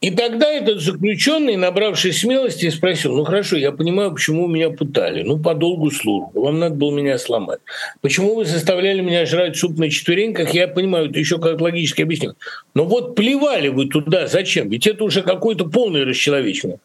И 0.00 0.10
тогда 0.10 0.48
этот 0.50 0.80
заключенный, 0.80 1.56
набравшись 1.56 2.20
смелости, 2.20 2.70
спросил, 2.70 3.16
ну 3.16 3.24
хорошо, 3.24 3.56
я 3.56 3.72
понимаю, 3.72 4.12
почему 4.12 4.46
меня 4.46 4.70
пытали. 4.70 5.22
Ну, 5.22 5.38
по 5.38 5.54
долгу 5.54 5.90
службы. 5.90 6.40
Вам 6.40 6.60
надо 6.60 6.76
было 6.76 6.96
меня 6.96 7.18
сломать. 7.18 7.58
Почему 8.00 8.36
вы 8.36 8.44
заставляли 8.44 9.00
меня 9.00 9.26
жрать 9.26 9.56
суп 9.56 9.76
на 9.78 9.90
четвереньках, 9.90 10.54
я 10.54 10.68
понимаю, 10.68 11.10
это 11.10 11.18
еще 11.18 11.38
как 11.38 11.60
логически 11.60 12.02
объяснить. 12.02 12.34
Но 12.74 12.84
вот 12.84 13.16
плевали 13.16 13.68
вы 13.68 13.86
туда, 13.86 14.28
зачем? 14.28 14.68
Ведь 14.68 14.86
это 14.86 15.02
уже 15.02 15.22
какое-то 15.22 15.64
полное 15.64 16.04
расчеловечение. 16.04 16.78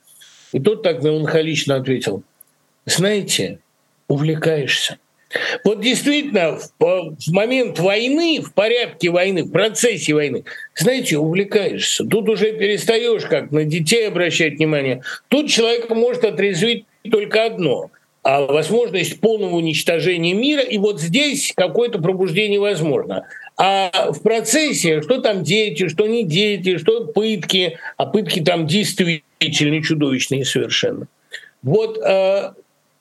И 0.51 0.59
тот 0.59 0.81
так 0.81 1.03
меланхолично 1.03 1.75
ответил, 1.75 2.23
знаете, 2.85 3.59
увлекаешься. 4.07 4.97
Вот 5.63 5.81
действительно, 5.81 6.57
в, 6.79 7.15
в 7.17 7.31
момент 7.31 7.79
войны, 7.79 8.41
в 8.41 8.53
порядке 8.53 9.09
войны, 9.09 9.43
в 9.43 9.51
процессе 9.51 10.13
войны, 10.13 10.43
знаете, 10.75 11.17
увлекаешься. 11.17 12.05
Тут 12.05 12.29
уже 12.29 12.53
перестаешь 12.53 13.23
как 13.25 13.51
на 13.51 13.63
детей 13.63 14.07
обращать 14.07 14.55
внимание. 14.55 15.01
Тут 15.27 15.49
человек 15.49 15.89
может 15.89 16.23
отрезвить 16.23 16.85
только 17.09 17.45
одно 17.45 17.89
а 18.23 18.39
возможность 18.45 19.19
полного 19.19 19.57
уничтожения 19.57 20.33
мира, 20.33 20.61
и 20.61 20.77
вот 20.77 21.01
здесь 21.01 21.51
какое-то 21.55 21.99
пробуждение 21.99 22.59
возможно. 22.59 23.27
А 23.57 24.11
в 24.13 24.21
процессе, 24.21 25.01
что 25.01 25.19
там 25.19 25.43
дети, 25.43 25.89
что 25.89 26.07
не 26.07 26.23
дети, 26.23 26.77
что 26.77 27.05
пытки, 27.05 27.77
а 27.97 28.05
пытки 28.05 28.39
там 28.39 28.65
действительно 28.65 29.83
чудовищные 29.83 30.45
совершенно. 30.45 31.07
Вот 31.61 31.99
э, 32.01 32.53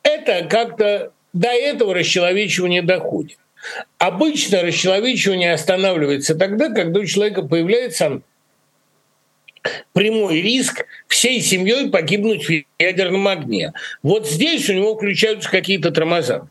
это 0.02 0.46
как-то 0.50 1.12
до 1.32 1.48
этого 1.48 1.94
расчеловечивания 1.94 2.82
доходит. 2.82 3.38
Обычно 3.98 4.62
расчеловечивание 4.62 5.52
останавливается 5.52 6.34
тогда, 6.34 6.68
когда 6.68 7.00
у 7.00 7.04
человека 7.04 7.42
появляется 7.42 8.22
прямой 9.92 10.42
риск 10.42 10.84
всей 11.06 11.40
семьей 11.40 11.88
погибнуть 11.90 12.48
в 12.48 12.64
ядерном 12.80 13.28
огне. 13.28 13.72
Вот 14.02 14.28
здесь 14.28 14.68
у 14.68 14.72
него 14.72 14.96
включаются 14.96 15.48
какие-то 15.48 15.92
тормоза. 15.92 16.48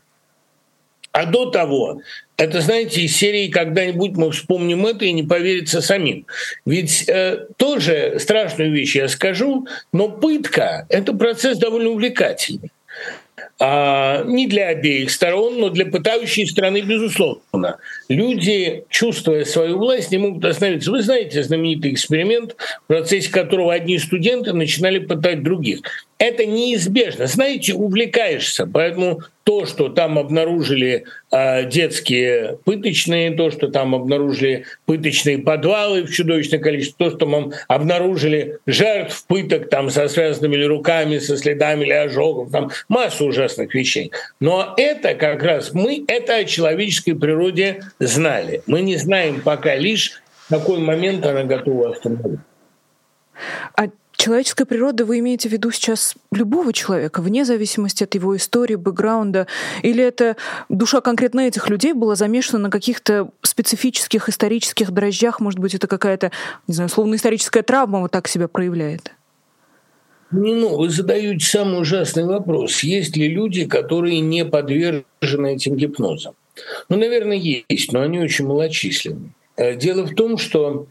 А 1.12 1.26
до 1.26 1.50
того, 1.50 2.00
это, 2.38 2.62
знаете, 2.62 3.02
из 3.02 3.14
серии 3.14 3.48
«Когда-нибудь 3.48 4.12
мы 4.12 4.30
вспомним 4.30 4.86
это 4.86 5.04
и 5.04 5.12
не 5.12 5.22
поверится 5.22 5.82
самим». 5.82 6.26
Ведь 6.64 7.06
э, 7.06 7.48
тоже 7.58 8.16
страшную 8.18 8.72
вещь 8.72 8.96
я 8.96 9.08
скажу, 9.08 9.66
но 9.92 10.08
пытка– 10.08 10.86
это 10.88 11.12
процесс 11.12 11.58
довольно 11.58 11.90
увлекательный 11.90 12.70
а, 13.64 14.24
не 14.24 14.48
для 14.48 14.68
обеих 14.68 15.08
сторон, 15.12 15.60
но 15.60 15.68
для 15.68 15.86
пытающей 15.86 16.48
страны, 16.48 16.80
безусловно. 16.80 17.78
Люди, 18.08 18.82
чувствуя 18.88 19.44
свою 19.44 19.78
власть, 19.78 20.10
не 20.10 20.18
могут 20.18 20.44
остановиться. 20.44 20.90
Вы 20.90 21.00
знаете 21.02 21.44
знаменитый 21.44 21.92
эксперимент, 21.92 22.56
в 22.56 22.86
процессе 22.88 23.30
которого 23.30 23.72
одни 23.72 24.00
студенты 24.00 24.52
начинали 24.52 24.98
пытать 24.98 25.44
других 25.44 25.82
это 26.22 26.46
неизбежно. 26.46 27.26
Знаете, 27.26 27.74
увлекаешься. 27.74 28.64
Поэтому 28.64 29.22
то, 29.42 29.66
что 29.66 29.88
там 29.88 30.20
обнаружили 30.20 31.04
э, 31.32 31.68
детские 31.68 32.58
пыточные, 32.64 33.32
то, 33.32 33.50
что 33.50 33.66
там 33.66 33.92
обнаружили 33.92 34.64
пыточные 34.86 35.38
подвалы 35.38 36.04
в 36.04 36.12
чудовищное 36.12 36.60
количество, 36.60 37.06
то, 37.06 37.16
что 37.16 37.26
там 37.26 37.52
обнаружили 37.66 38.58
жертв 38.66 39.26
пыток 39.26 39.68
там, 39.68 39.90
со 39.90 40.06
связанными 40.06 40.54
ли 40.54 40.64
руками, 40.64 41.18
со 41.18 41.36
следами 41.36 41.82
или 41.82 41.92
ожогов, 41.92 42.52
там 42.52 42.70
масса 42.88 43.24
ужасных 43.24 43.74
вещей. 43.74 44.12
Но 44.38 44.74
это 44.76 45.16
как 45.16 45.42
раз 45.42 45.74
мы 45.74 46.04
это 46.06 46.36
о 46.36 46.44
человеческой 46.44 47.14
природе 47.14 47.82
знали. 47.98 48.62
Мы 48.68 48.82
не 48.82 48.94
знаем 48.94 49.40
пока 49.40 49.74
лишь, 49.74 50.22
в 50.46 50.50
какой 50.50 50.78
момент 50.78 51.26
она 51.26 51.42
готова 51.42 51.90
остановиться. 51.90 52.44
А 53.74 53.88
человеческая 54.16 54.64
природа, 54.64 55.04
вы 55.04 55.18
имеете 55.18 55.48
в 55.48 55.52
виду 55.52 55.70
сейчас 55.70 56.14
любого 56.30 56.72
человека, 56.72 57.20
вне 57.20 57.44
зависимости 57.44 58.04
от 58.04 58.14
его 58.14 58.36
истории, 58.36 58.74
бэкграунда, 58.74 59.46
или 59.82 60.02
это 60.02 60.36
душа 60.68 61.00
конкретно 61.00 61.40
этих 61.40 61.68
людей 61.68 61.92
была 61.92 62.14
замешана 62.14 62.58
на 62.64 62.70
каких-то 62.70 63.30
специфических 63.42 64.28
исторических 64.28 64.90
дрожжах, 64.90 65.40
может 65.40 65.58
быть, 65.58 65.74
это 65.74 65.86
какая-то, 65.86 66.30
не 66.66 66.74
знаю, 66.74 66.88
словно 66.88 67.14
историческая 67.16 67.62
травма 67.62 68.00
вот 68.00 68.10
так 68.10 68.28
себя 68.28 68.48
проявляет? 68.48 69.12
Не, 70.30 70.54
ну, 70.54 70.78
вы 70.78 70.88
задаете 70.88 71.44
самый 71.44 71.80
ужасный 71.82 72.24
вопрос. 72.24 72.80
Есть 72.80 73.16
ли 73.16 73.28
люди, 73.28 73.66
которые 73.66 74.20
не 74.20 74.46
подвержены 74.46 75.54
этим 75.54 75.76
гипнозам? 75.76 76.34
Ну, 76.88 76.96
наверное, 76.96 77.36
есть, 77.36 77.92
но 77.92 78.00
они 78.00 78.18
очень 78.18 78.46
малочисленны. 78.46 79.32
Э, 79.56 79.76
дело 79.76 80.06
в 80.06 80.14
том, 80.14 80.38
что 80.38 80.86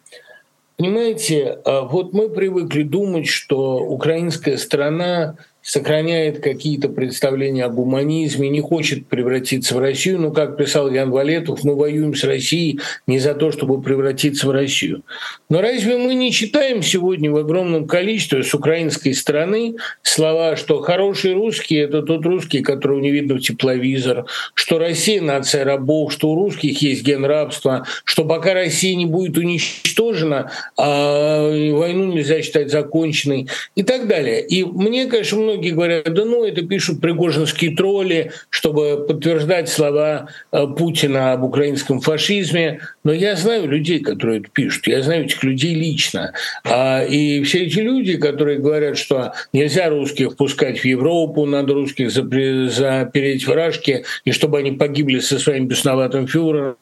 Понимаете, 0.82 1.60
а 1.64 1.82
вот 1.82 2.12
мы 2.12 2.28
привыкли 2.28 2.82
думать, 2.82 3.28
что 3.28 3.78
украинская 3.78 4.58
страна 4.58 5.38
сохраняет 5.62 6.40
какие-то 6.40 6.90
представления 6.90 7.66
о 7.66 7.70
гуманизме, 7.70 8.50
не 8.50 8.62
хочет 8.62 9.08
превратиться 9.08 9.76
в 9.76 9.80
Россию. 9.80 10.20
Ну, 10.20 10.32
как 10.32 10.58
писал 10.58 10.90
Ян 10.90 11.12
Валетов, 11.12 11.64
мы 11.64 11.76
воюем 11.76 12.16
с 12.16 12.24
Россией 12.24 12.80
не 13.08 13.20
за 13.20 13.36
то, 13.36 13.52
чтобы 13.52 13.82
превратиться 13.82 14.48
в 14.48 14.52
Россию. 14.52 15.04
Но 15.50 15.62
разве 15.62 15.98
мы 15.98 16.16
не 16.16 16.32
читаем 16.32 16.82
сегодня 16.82 17.32
в 17.32 17.38
огромном 17.38 17.88
количестве 17.88 18.44
с 18.44 18.54
украинской 18.54 19.14
стороны 19.14 19.76
слова, 20.02 20.56
что 20.56 20.82
хороший 20.82 21.34
русский– 21.34 21.76
это 21.78 22.02
тот 22.02 22.26
русский, 22.26 22.62
которого 22.62 23.00
не 23.00 23.12
видно 23.12 23.36
в 23.36 23.40
тепловизор, 23.42 24.26
что 24.54 24.80
Россия– 24.80 25.22
нация 25.22 25.64
рабов, 25.64 26.12
что 26.14 26.30
у 26.30 26.36
русских 26.36 26.82
есть 26.82 27.04
ген 27.04 27.24
рабства, 27.26 27.86
что 28.04 28.26
пока 28.26 28.54
Россия 28.54 28.96
не 28.96 29.06
будет 29.06 29.38
уничтожена, 29.38 30.52
а 30.78 31.50
войну 31.72 32.06
нельзя 32.06 32.42
считать 32.42 32.72
законченной 32.72 33.48
и 33.76 33.84
так 33.84 34.08
далее. 34.08 34.46
И 34.46 34.64
мне, 34.64 35.06
конечно, 35.06 35.51
многие 35.52 35.72
говорят, 35.72 36.14
да 36.14 36.26
ну, 36.26 36.46
это 36.46 36.62
пишут 36.62 37.02
пригожинские 37.02 37.76
тролли, 37.76 38.32
чтобы 38.50 39.06
подтверждать 39.08 39.70
слова 39.70 40.30
э, 40.52 40.66
Путина 40.78 41.34
об 41.34 41.44
украинском 41.44 42.00
фашизме. 42.00 42.80
Но 43.04 43.12
я 43.12 43.36
знаю 43.36 43.68
людей, 43.68 44.00
которые 44.00 44.40
это 44.40 44.50
пишут, 44.50 44.88
я 44.88 45.02
знаю 45.02 45.26
этих 45.26 45.44
людей 45.44 45.74
лично. 45.76 46.34
А, 46.64 47.04
и 47.04 47.44
все 47.44 47.66
эти 47.66 47.80
люди, 47.80 48.18
которые 48.18 48.60
говорят, 48.60 48.98
что 48.98 49.34
нельзя 49.54 49.90
русских 49.90 50.36
пускать 50.38 50.80
в 50.80 50.86
Европу, 50.86 51.46
надо 51.46 51.74
русских 51.74 52.12
запереть 52.12 53.48
в 53.48 53.54
Рашке, 53.54 54.06
и 54.26 54.32
чтобы 54.32 54.60
они 54.60 54.72
погибли 54.72 55.20
со 55.20 55.40
своим 55.40 55.68
бесноватым 55.68 56.28
фюрером, 56.28 56.78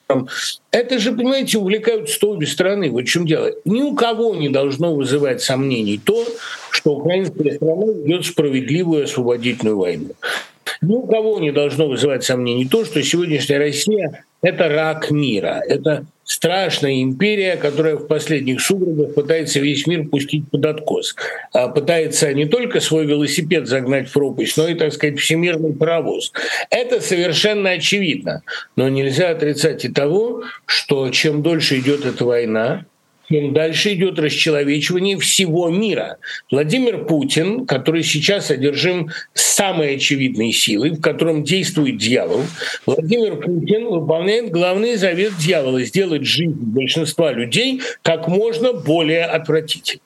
это 0.71 0.99
же, 0.99 1.13
понимаете, 1.13 1.57
увлекают 1.57 2.09
с 2.09 2.23
обе 2.23 2.45
стороны. 2.45 2.91
Вот 2.91 3.03
в 3.03 3.07
чем 3.07 3.25
дело. 3.25 3.51
Ни 3.65 3.81
у 3.81 3.95
кого 3.95 4.35
не 4.35 4.49
должно 4.49 4.93
вызывать 4.93 5.41
сомнений 5.41 5.99
то, 6.03 6.25
что 6.71 6.95
украинская 6.95 7.55
страна 7.55 7.85
ведет 7.91 8.25
справедливую 8.59 9.05
освободительную 9.05 9.77
войну. 9.77 10.11
Ни 10.81 10.93
у 10.93 11.07
кого 11.07 11.39
не 11.39 11.51
должно 11.51 11.87
вызывать 11.87 12.23
сомнений 12.23 12.67
то, 12.67 12.85
что 12.85 13.01
сегодняшняя 13.03 13.57
Россия— 13.57 14.23
это 14.41 14.69
рак 14.69 15.11
мира, 15.11 15.61
это 15.67 16.05
страшная 16.23 17.01
империя, 17.01 17.57
которая 17.57 17.95
в 17.95 18.07
последних 18.07 18.61
судорогах 18.61 19.13
пытается 19.13 19.59
весь 19.59 19.87
мир 19.87 20.07
пустить 20.07 20.49
под 20.49 20.65
откос. 20.65 21.15
А 21.53 21.67
пытается 21.67 22.33
не 22.33 22.45
только 22.45 22.79
свой 22.79 23.05
велосипед 23.05 23.67
загнать 23.67 24.09
в 24.09 24.13
пропасть, 24.13 24.55
но 24.55 24.67
и, 24.67 24.75
так 24.75 24.93
сказать, 24.93 25.19
всемирный 25.19 25.73
паровоз. 25.73 26.31
Это 26.69 27.01
совершенно 27.01 27.71
очевидно. 27.71 28.43
Но 28.75 28.87
нельзя 28.89 29.31
отрицать 29.31 29.83
и 29.85 29.89
того, 29.89 30.43
что 30.65 31.09
чем 31.09 31.41
дольше 31.41 31.79
идет 31.79 32.05
эта 32.05 32.23
война, 32.23 32.85
дальше 33.29 33.93
идет 33.93 34.19
расчеловечивание 34.19 35.17
всего 35.19 35.69
мира. 35.69 36.17
Владимир 36.51 37.05
Путин, 37.05 37.65
который 37.65 38.03
сейчас 38.03 38.49
одержим 38.49 39.09
самой 39.33 39.95
очевидной 39.95 40.51
силой, 40.51 40.91
в 40.91 41.01
котором 41.01 41.43
действует 41.43 41.97
дьявол, 41.97 42.41
Владимир 42.85 43.37
Путин 43.37 43.85
выполняет 43.85 44.51
главный 44.51 44.95
завет 44.95 45.33
дьявола– 45.37 45.83
сделать 45.83 46.25
жизнь 46.25 46.57
большинства 46.57 47.31
людей 47.31 47.81
как 48.01 48.27
можно 48.27 48.73
более 48.73 49.25
отвратительной. 49.25 50.01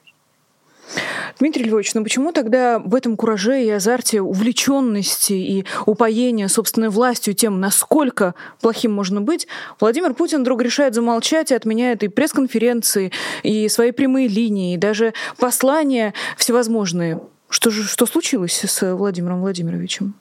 Дмитрий 1.39 1.65
Львович, 1.65 1.93
ну 1.93 2.03
почему 2.03 2.31
тогда 2.31 2.79
в 2.79 2.95
этом 2.95 3.17
кураже 3.17 3.63
и 3.63 3.69
азарте 3.69 4.21
увлеченности 4.21 5.33
и 5.33 5.65
упоения 5.85 6.47
собственной 6.47 6.89
властью 6.89 7.33
тем, 7.33 7.59
насколько 7.59 8.35
плохим 8.61 8.93
можно 8.93 9.21
быть, 9.21 9.47
Владимир 9.79 10.13
Путин 10.13 10.41
вдруг 10.41 10.61
решает 10.61 10.93
замолчать 10.93 11.51
и 11.51 11.55
отменяет 11.55 12.03
и 12.03 12.07
пресс-конференции, 12.07 13.11
и 13.43 13.67
свои 13.69 13.91
прямые 13.91 14.27
линии, 14.27 14.75
и 14.75 14.77
даже 14.77 15.13
послания 15.37 16.13
всевозможные. 16.37 17.19
Что 17.49 17.69
же 17.69 17.83
что 17.83 18.05
случилось 18.05 18.63
с 18.63 18.95
Владимиром 18.95 19.41
Владимировичем? 19.41 20.15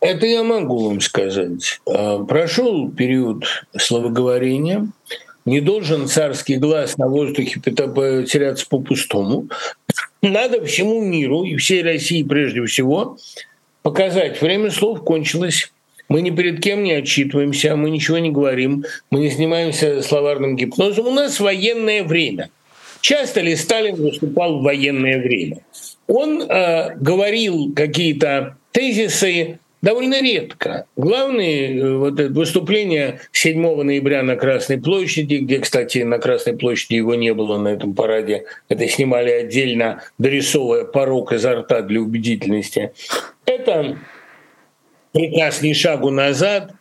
Это 0.00 0.26
я 0.26 0.42
могу 0.42 0.88
вам 0.88 1.00
сказать. 1.00 1.80
А, 1.86 2.22
прошел 2.24 2.90
период 2.90 3.44
словоговорения, 3.76 4.88
не 5.46 5.60
должен 5.60 6.06
царский 6.08 6.56
глаз 6.56 6.98
на 6.98 7.08
воздухе 7.08 7.60
теряться 7.60 8.66
по-пустому. 8.68 9.48
Надо 10.22 10.64
всему 10.64 11.00
миру 11.00 11.44
и 11.44 11.56
всей 11.56 11.82
России 11.82 12.22
прежде 12.22 12.64
всего 12.64 13.18
показать, 13.82 14.40
время 14.42 14.70
слов 14.72 15.04
кончилось, 15.04 15.70
мы 16.08 16.20
ни 16.20 16.30
перед 16.30 16.60
кем 16.60 16.82
не 16.82 16.92
отчитываемся, 16.92 17.76
мы 17.76 17.90
ничего 17.90 18.18
не 18.18 18.30
говорим, 18.30 18.84
мы 19.10 19.20
не 19.20 19.30
занимаемся 19.30 20.02
словарным 20.02 20.56
гипнозом. 20.56 21.06
У 21.06 21.10
нас 21.12 21.40
военное 21.40 22.02
время. 22.04 22.50
Часто 23.00 23.40
ли 23.40 23.54
Сталин 23.54 23.96
выступал 23.96 24.58
в 24.58 24.62
военное 24.62 25.20
время? 25.20 25.58
Он 26.08 26.42
э, 26.42 26.96
говорил 26.96 27.72
какие-то 27.74 28.56
тезисы 28.72 29.58
довольно 29.86 30.20
редко. 30.20 30.86
Главное 30.96 31.70
э, 31.70 31.96
вот 31.96 32.18
это 32.18 32.32
выступление 32.32 33.20
7 33.30 33.82
ноября 33.84 34.24
на 34.24 34.34
Красной 34.34 34.80
площади, 34.80 35.36
где, 35.36 35.60
кстати, 35.60 35.98
на 35.98 36.18
Красной 36.18 36.56
площади 36.56 36.94
его 36.94 37.14
не 37.14 37.32
было 37.32 37.56
на 37.56 37.68
этом 37.68 37.94
параде, 37.94 38.46
это 38.68 38.88
снимали 38.88 39.30
отдельно, 39.30 40.02
дорисовывая 40.18 40.84
порог 40.84 41.32
изо 41.32 41.54
рта 41.54 41.82
для 41.82 42.00
убедительности. 42.00 42.92
Это 43.44 43.96
приказ 45.12 45.62
ни 45.62 45.72
шагу 45.72 46.10
назад. 46.10 46.72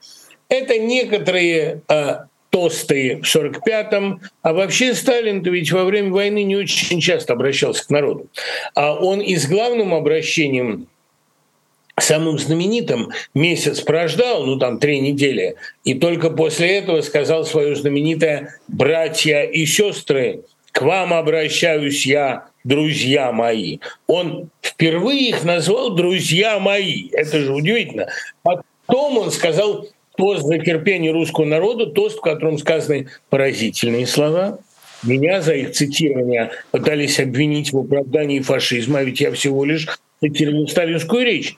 Это 0.50 0.80
некоторые 0.80 1.82
э, 1.88 2.16
тосты 2.50 3.22
в 3.22 3.36
45-м. 3.36 4.22
А 4.42 4.54
вообще 4.54 4.96
Сталин-то 4.96 5.52
ведь 5.52 5.72
во 5.72 5.86
время 5.86 6.12
войны 6.12 6.44
не 6.44 6.56
очень 6.56 7.00
часто 7.02 7.34
обращался 7.34 7.86
к 7.86 7.92
народу. 7.92 8.30
А 8.74 8.96
он 8.96 9.22
и 9.22 9.36
с 9.36 9.48
главным 9.48 9.94
обращением 9.94 10.88
самым 11.98 12.38
знаменитым 12.38 13.12
месяц 13.34 13.82
прождал, 13.82 14.46
ну 14.46 14.58
там 14.58 14.80
три 14.80 15.00
недели, 15.00 15.56
и 15.84 15.94
только 15.94 16.30
после 16.30 16.78
этого 16.78 17.02
сказал 17.02 17.46
свое 17.46 17.76
знаменитое 17.76 18.60
«братья 18.68 19.44
и 19.44 19.66
сестры, 19.66 20.44
к 20.72 20.82
вам 20.82 21.14
обращаюсь 21.14 22.06
я, 22.06 22.48
друзья 22.66 23.32
мои. 23.32 23.78
Он 24.08 24.50
впервые 24.62 25.30
их 25.30 25.46
назвал 25.46 25.96
друзья 25.96 26.60
мои. 26.60 27.08
Это 27.14 27.40
же 27.40 27.54
удивительно. 27.54 28.10
Потом 28.44 29.18
он 29.18 29.32
сказал 29.32 29.88
тост 30.18 30.44
за 30.44 30.58
терпение 30.58 31.14
русского 31.14 31.46
народа, 31.46 31.86
тост, 31.86 32.18
в 32.18 32.22
котором 32.22 32.58
сказаны 32.58 33.08
поразительные 33.30 34.06
слова. 34.06 34.60
Меня 35.02 35.42
за 35.42 35.54
их 35.54 35.72
цитирование 35.72 36.52
пытались 36.72 37.22
обвинить 37.22 37.72
в 37.72 37.78
оправдании 37.78 38.40
фашизма, 38.42 39.02
ведь 39.02 39.22
я 39.22 39.32
всего 39.32 39.64
лишь 39.64 39.88
цитировал 40.20 40.68
сталинскую 40.68 41.24
речь. 41.24 41.56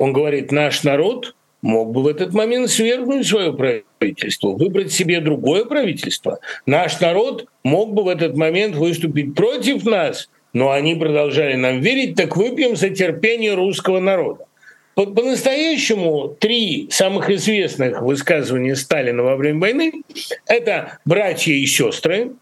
Он 0.00 0.14
говорит, 0.14 0.50
наш 0.50 0.82
народ 0.82 1.34
мог 1.60 1.92
бы 1.92 2.02
в 2.02 2.06
этот 2.06 2.32
момент 2.32 2.70
свергнуть 2.70 3.26
свое 3.26 3.52
правительство, 3.52 4.48
выбрать 4.48 4.92
себе 4.92 5.20
другое 5.20 5.66
правительство. 5.66 6.38
Наш 6.64 6.98
народ 7.00 7.44
мог 7.64 7.92
бы 7.92 8.04
в 8.04 8.08
этот 8.08 8.34
момент 8.34 8.76
выступить 8.76 9.34
против 9.34 9.84
нас, 9.84 10.30
но 10.54 10.70
они 10.70 10.94
продолжали 10.94 11.54
нам 11.54 11.80
верить, 11.80 12.14
так 12.14 12.34
выпьем 12.34 12.76
за 12.76 12.88
терпение 12.88 13.52
русского 13.52 14.00
народа. 14.00 14.46
По-настоящему 14.94 16.28
три 16.28 16.88
самых 16.90 17.28
известных 17.28 18.00
высказывания 18.00 18.76
Сталина 18.76 19.22
во 19.22 19.36
время 19.36 19.60
войны– 19.60 19.92
это 20.46 20.98
«братья 21.04 21.52
и 21.52 21.66
сестры», 21.66 22.32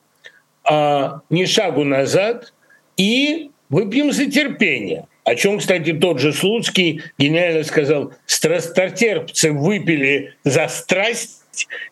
а 0.62 1.22
«ни 1.28 1.44
шагу 1.44 1.82
назад» 1.82 2.52
и 2.96 3.50
«выпьем 3.68 4.12
за 4.12 4.26
терпение». 4.26 5.07
О 5.29 5.35
чем, 5.35 5.59
кстати, 5.59 5.93
тот 5.93 6.20
же 6.20 6.33
Слуцкий 6.33 7.03
гениально 7.18 7.62
сказал, 7.62 8.14
страстотерпцы 8.24 9.53
выпили 9.53 10.33
за 10.43 10.68
страсть, 10.68 11.43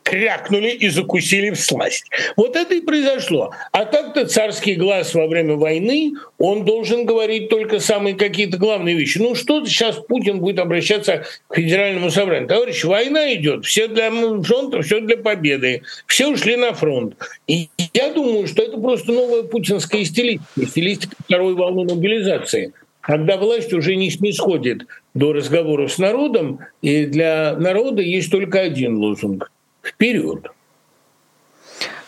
крякнули 0.03 0.71
и 0.71 0.89
закусили 0.89 1.51
в 1.51 1.57
сласть. 1.57 2.07
Вот 2.39 2.57
это 2.57 2.75
и 2.77 2.81
произошло. 2.81 3.53
А 3.73 3.85
так-то 3.85 4.25
царский 4.25 4.75
глаз 4.77 5.13
во 5.13 5.27
время 5.27 5.57
войны, 5.57 6.15
он 6.39 6.65
должен 6.65 7.05
говорить 7.05 7.51
только 7.51 7.79
самые 7.79 8.15
какие-то 8.15 8.57
главные 8.57 8.95
вещи. 8.95 9.19
Ну 9.19 9.35
что 9.35 9.63
сейчас 9.67 9.97
Путин 9.97 10.41
будет 10.41 10.59
обращаться 10.59 11.27
к 11.49 11.57
федеральному 11.57 12.11
собранию? 12.11 12.49
Товарищ, 12.49 12.85
война 12.85 13.35
идет, 13.35 13.67
все 13.67 13.87
для 13.87 14.11
фронта, 14.45 14.81
все 14.81 15.01
для 15.01 15.19
победы, 15.19 15.83
все 16.07 16.29
ушли 16.29 16.57
на 16.57 16.73
фронт. 16.73 17.17
И 17.47 17.69
я 17.93 18.13
думаю, 18.15 18.47
что 18.47 18.63
это 18.63 18.79
просто 18.79 19.13
новая 19.13 19.43
путинская 19.43 20.07
стилистика, 20.07 20.67
стилистика 20.67 21.15
второй 21.23 21.53
волны 21.53 21.85
мобилизации– 21.85 22.73
когда 23.07 23.37
власть 23.37 23.73
уже 23.73 23.95
не 23.95 24.11
снисходит 24.11 24.87
до 25.15 25.33
разговоров 25.33 25.93
с 25.93 25.99
народом, 25.99 26.59
и 26.83 27.07
для 27.07 27.55
народа 27.57 28.03
есть 28.03 28.33
только 28.33 28.61
один 28.61 28.97
лозунг– 28.97 29.53
вперед. 29.83 30.51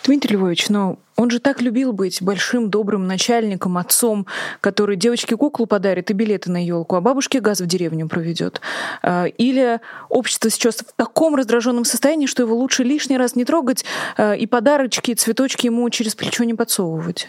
Дмитрий 0.03 0.36
Львович, 0.36 0.70
но 0.70 0.99
он 1.16 1.30
же 1.30 1.38
так 1.38 1.61
любил 1.61 1.92
быть 1.92 2.20
большим, 2.20 2.68
добрым 2.68 3.07
начальником, 3.07 3.78
отцом, 3.78 4.26
который 4.61 4.96
девочке 4.96 5.36
куклу 5.36 5.66
подарит 5.66 6.11
и 6.11 6.14
билеты 6.14 6.51
на 6.51 6.64
елку, 6.64 6.96
а 6.96 7.01
бабушке 7.01 7.40
газ 7.40 7.61
в 7.61 7.66
деревню 7.66 8.09
проведет. 8.09 8.61
А, 9.03 9.26
или 9.26 9.80
общество 10.09 10.51
сейчас 10.51 10.78
в 10.78 10.92
таком 10.96 11.36
раздраженном 11.36 11.84
состоянии, 11.84 12.26
что 12.26 12.42
его 12.42 12.57
лучше 12.57 12.82
лишний 12.82 13.18
раз 13.18 13.36
не 13.36 13.44
трогать 13.44 13.84
а, 14.16 14.32
и 14.32 14.46
подарочки, 14.46 15.12
и 15.12 15.14
цветочки 15.14 15.66
ему 15.66 15.88
через 15.90 16.16
плечо 16.16 16.42
не 16.42 16.55
подсовывать. 16.55 17.28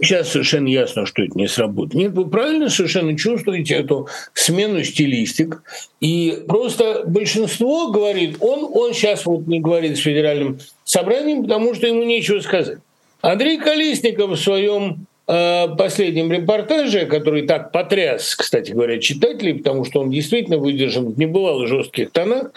Сейчас 0.00 0.30
совершенно 0.30 0.68
ясно, 0.68 1.06
что 1.06 1.22
это 1.22 1.38
не 1.38 1.46
сработает. 1.46 1.94
Нет, 1.94 2.12
вы 2.12 2.28
правильно 2.28 2.68
совершенно 2.68 3.16
чувствуете 3.16 3.74
эту 3.74 4.08
смену 4.32 4.82
стилистик. 4.82 5.62
И 6.00 6.42
просто 6.48 7.04
большинство 7.06 7.90
говорит, 7.90 8.36
он, 8.40 8.68
он 8.72 8.92
сейчас 8.92 9.26
вот 9.26 9.46
не 9.46 9.60
говорит 9.60 9.96
с 9.96 10.00
федеральным 10.00 10.58
собранием, 10.84 11.42
потому 11.42 11.74
что 11.74 11.86
ему 11.86 12.02
нечего 12.02 12.40
сказать. 12.40 12.78
Андрей 13.20 13.58
Колесников 13.58 14.30
в 14.30 14.36
своем 14.36 15.06
э, 15.26 15.68
последнем 15.76 16.30
репортаже, 16.30 17.06
который 17.06 17.46
так 17.46 17.72
потряс, 17.72 18.34
кстати 18.34 18.72
говоря, 18.72 18.98
читателей, 18.98 19.54
потому 19.54 19.84
что 19.84 20.00
он 20.00 20.10
действительно 20.10 20.58
выдержан 20.58 21.12
в 21.12 21.18
небывало 21.18 21.66
жестких 21.66 22.10
тонах, 22.10 22.52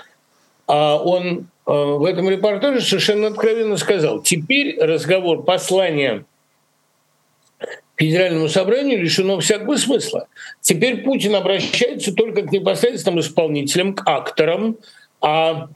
а 0.67 0.97
он 0.97 1.47
э, 1.65 1.71
в 1.71 2.03
этом 2.03 2.29
репортаже 2.29 2.81
совершенно 2.81 3.27
откровенно 3.27 3.77
сказал, 3.77 4.21
теперь 4.21 4.77
разговор 4.79 5.43
послания 5.43 6.25
федеральному 7.97 8.47
собранию 8.47 9.01
лишено 9.01 9.39
всякого 9.39 9.75
смысла. 9.75 10.27
Теперь 10.61 11.03
Путин 11.03 11.35
обращается 11.35 12.13
только 12.13 12.43
к 12.43 12.51
непосредственным 12.51 13.19
исполнителям, 13.19 13.93
к 13.93 14.07
акторам, 14.07 14.77
а 15.19 15.69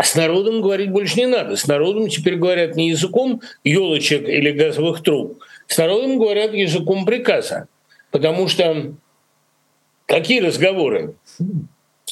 с 0.00 0.14
народом 0.14 0.62
говорить 0.62 0.90
больше 0.90 1.18
не 1.18 1.26
надо. 1.26 1.56
С 1.56 1.66
народом 1.66 2.08
теперь 2.08 2.36
говорят 2.36 2.74
не 2.74 2.88
языком 2.88 3.42
елочек 3.64 4.26
или 4.28 4.50
газовых 4.50 5.02
труб, 5.02 5.42
с 5.66 5.76
народом 5.76 6.18
говорят 6.18 6.54
языком 6.54 7.04
приказа. 7.04 7.68
Потому 8.10 8.48
что 8.48 8.94
какие 10.06 10.40
разговоры? 10.40 11.14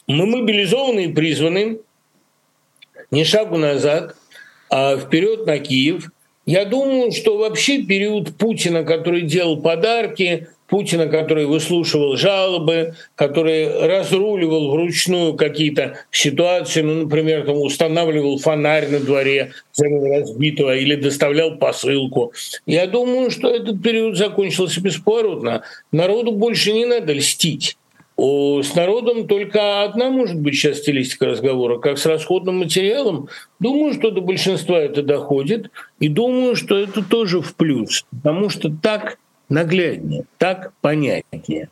Мы 0.06 0.26
мобилизованы 0.26 1.06
и 1.06 1.12
призваны 1.12 1.80
не 3.10 3.24
шагу 3.24 3.56
назад, 3.56 4.16
а 4.68 4.98
вперед 4.98 5.46
на 5.46 5.58
Киев– 5.58 6.10
я 6.46 6.64
думаю, 6.64 7.10
что 7.10 7.36
вообще 7.36 7.82
период 7.82 8.36
Путина, 8.36 8.84
который 8.84 9.22
делал 9.22 9.60
подарки, 9.60 10.46
Путина, 10.68 11.06
который 11.06 11.46
выслушивал 11.46 12.16
жалобы, 12.16 12.94
который 13.14 13.68
разруливал 13.86 14.70
вручную 14.70 15.34
какие-то 15.34 15.98
ситуации, 16.10 16.82
ну, 16.82 17.04
например, 17.04 17.44
там, 17.44 17.56
устанавливал 17.56 18.38
фонарь 18.38 18.88
на 18.88 19.00
дворе 19.00 19.52
разбитого 19.78 20.76
или 20.76 20.96
доставлял 20.96 21.56
посылку. 21.56 22.32
Я 22.64 22.86
думаю, 22.86 23.30
что 23.30 23.48
этот 23.48 23.82
период 23.82 24.16
закончился 24.16 24.80
бесповоротно. 24.80 25.62
Народу 25.92 26.32
больше 26.32 26.72
не 26.72 26.84
надо 26.84 27.12
льстить. 27.12 27.76
С 28.18 28.74
народом 28.74 29.28
только 29.28 29.82
одна 29.82 30.08
может 30.10 30.40
быть 30.40 30.54
сейчас 30.54 30.78
стилистика 30.78 31.26
разговора, 31.26 31.78
как 31.78 31.98
с 31.98 32.06
расходным 32.06 32.58
материалом. 32.58 33.28
Думаю, 33.58 33.92
что 33.92 34.10
до 34.10 34.22
большинства 34.22 34.78
это 34.78 35.02
доходит, 35.02 35.70
и 36.00 36.08
думаю, 36.08 36.56
что 36.56 36.78
это 36.78 37.04
тоже 37.04 37.42
в 37.42 37.54
плюс, 37.54 38.06
потому 38.10 38.48
что 38.48 38.70
так 38.70 39.18
нагляднее, 39.50 40.24
так 40.38 40.72
понятнее. 40.80 41.68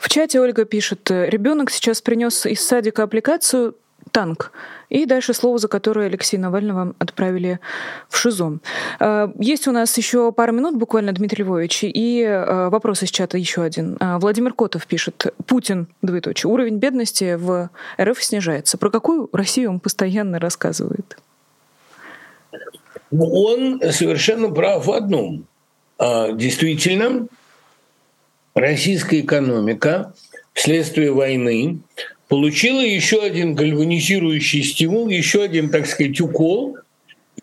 В 0.00 0.08
чате 0.08 0.40
Ольга 0.40 0.64
пишет, 0.64 1.10
ребенок 1.10 1.70
сейчас 1.70 2.00
принес 2.00 2.46
из 2.46 2.66
садика 2.66 3.02
аппликацию 3.02 3.76
танк. 4.16 4.52
И 4.88 5.04
дальше 5.04 5.34
слово, 5.34 5.58
за 5.58 5.68
которое 5.68 6.06
Алексея 6.06 6.40
Навального 6.40 6.94
отправили 6.98 7.60
в 8.08 8.16
ШИЗО. 8.16 8.60
А, 8.98 9.32
есть 9.38 9.68
у 9.68 9.72
нас 9.72 9.96
еще 9.98 10.32
пару 10.32 10.52
минут 10.52 10.76
буквально, 10.76 11.12
Дмитрий 11.12 11.44
Львович, 11.44 11.84
и 11.84 12.24
а, 12.24 12.70
вопрос 12.70 13.02
из 13.02 13.10
чата 13.10 13.36
еще 13.36 13.62
один. 13.62 13.96
А, 14.00 14.18
Владимир 14.18 14.54
Котов 14.54 14.86
пишет, 14.86 15.34
Путин, 15.46 15.88
двоеточие, 16.00 16.50
уровень 16.50 16.78
бедности 16.78 17.34
в 17.34 17.68
РФ 18.00 18.22
снижается. 18.22 18.78
Про 18.78 18.90
какую 18.90 19.28
Россию 19.32 19.70
он 19.70 19.80
постоянно 19.80 20.38
рассказывает? 20.38 21.18
Он 23.10 23.82
совершенно 23.90 24.48
прав 24.48 24.86
в 24.86 24.92
одном. 24.92 25.46
Действительно, 25.98 27.26
российская 28.54 29.20
экономика 29.20 30.14
вследствие 30.54 31.12
войны 31.12 31.80
получила 32.28 32.80
еще 32.80 33.22
один 33.22 33.54
гальванизирующий 33.54 34.62
стимул, 34.62 35.08
еще 35.08 35.42
один, 35.42 35.70
так 35.70 35.86
сказать, 35.86 36.20
укол, 36.20 36.76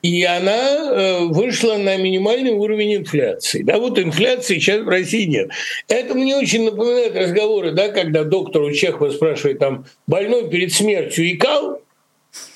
и 0.01 0.23
она 0.23 0.51
э, 0.51 1.25
вышла 1.27 1.77
на 1.77 1.95
минимальный 1.95 2.51
уровень 2.51 2.95
инфляции. 2.95 3.63
Да, 3.63 3.79
вот 3.79 3.97
инфляции 3.97 4.55
сейчас 4.55 4.81
в 4.81 4.89
России 4.89 5.25
нет. 5.25 5.49
Это 5.87 6.13
мне 6.13 6.35
очень 6.35 6.65
напоминает 6.65 7.15
разговоры, 7.15 7.71
да, 7.71 7.89
когда 7.89 8.23
доктор 8.23 8.63
у 8.63 8.71
Чехова 8.71 9.11
спрашивает, 9.11 9.59
там, 9.59 9.85
больной 10.05 10.49
перед 10.49 10.73
смертью 10.73 11.31
икал? 11.31 11.81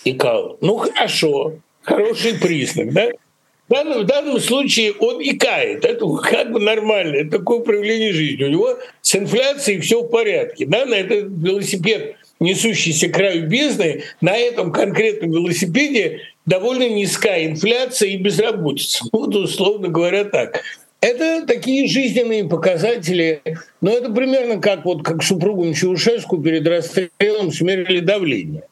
Икал. 0.03 0.57
Ну, 0.59 0.77
хорошо, 0.77 1.53
хороший 1.83 2.33
признак, 2.33 2.91
да? 2.91 3.11
В 3.67 3.73
данном, 3.73 4.03
в 4.03 4.05
данном 4.05 4.39
случае 4.39 4.93
он 4.93 5.21
икает. 5.21 5.83
Это 5.83 6.05
как 6.23 6.51
бы 6.51 6.59
нормально. 6.59 7.17
Это 7.17 7.39
такое 7.39 7.59
проявление 7.59 8.13
жизни. 8.13 8.43
У 8.43 8.49
него 8.49 8.77
с 9.01 9.15
инфляцией 9.15 9.81
все 9.81 10.01
в 10.01 10.07
порядке. 10.07 10.65
Да, 10.65 10.85
на 10.85 10.95
этот 10.95 11.25
велосипед, 11.29 12.15
несущийся 12.39 13.09
краю 13.09 13.47
бездны, 13.47 14.03
на 14.21 14.37
этом 14.37 14.71
конкретном 14.71 15.31
велосипеде 15.31 16.21
довольно 16.45 16.87
низкая 16.87 17.45
инфляция 17.45 18.09
и 18.09 18.17
безработица. 18.17 19.03
Вот 19.11 19.35
условно 19.35 19.89
говоря 19.89 20.23
так. 20.23 20.63
Это 20.99 21.45
такие 21.45 21.87
жизненные 21.87 22.45
показатели, 22.45 23.41
но 23.81 23.91
это 23.91 24.11
примерно 24.11 24.59
как 24.59 24.83
вот 24.83 25.03
как 25.03 25.21
супругам 25.21 25.73
Чаушеску 25.73 26.41
перед 26.41 26.65
расстрелом 26.67 27.51
смерили 27.51 27.99
давление. 27.99 28.63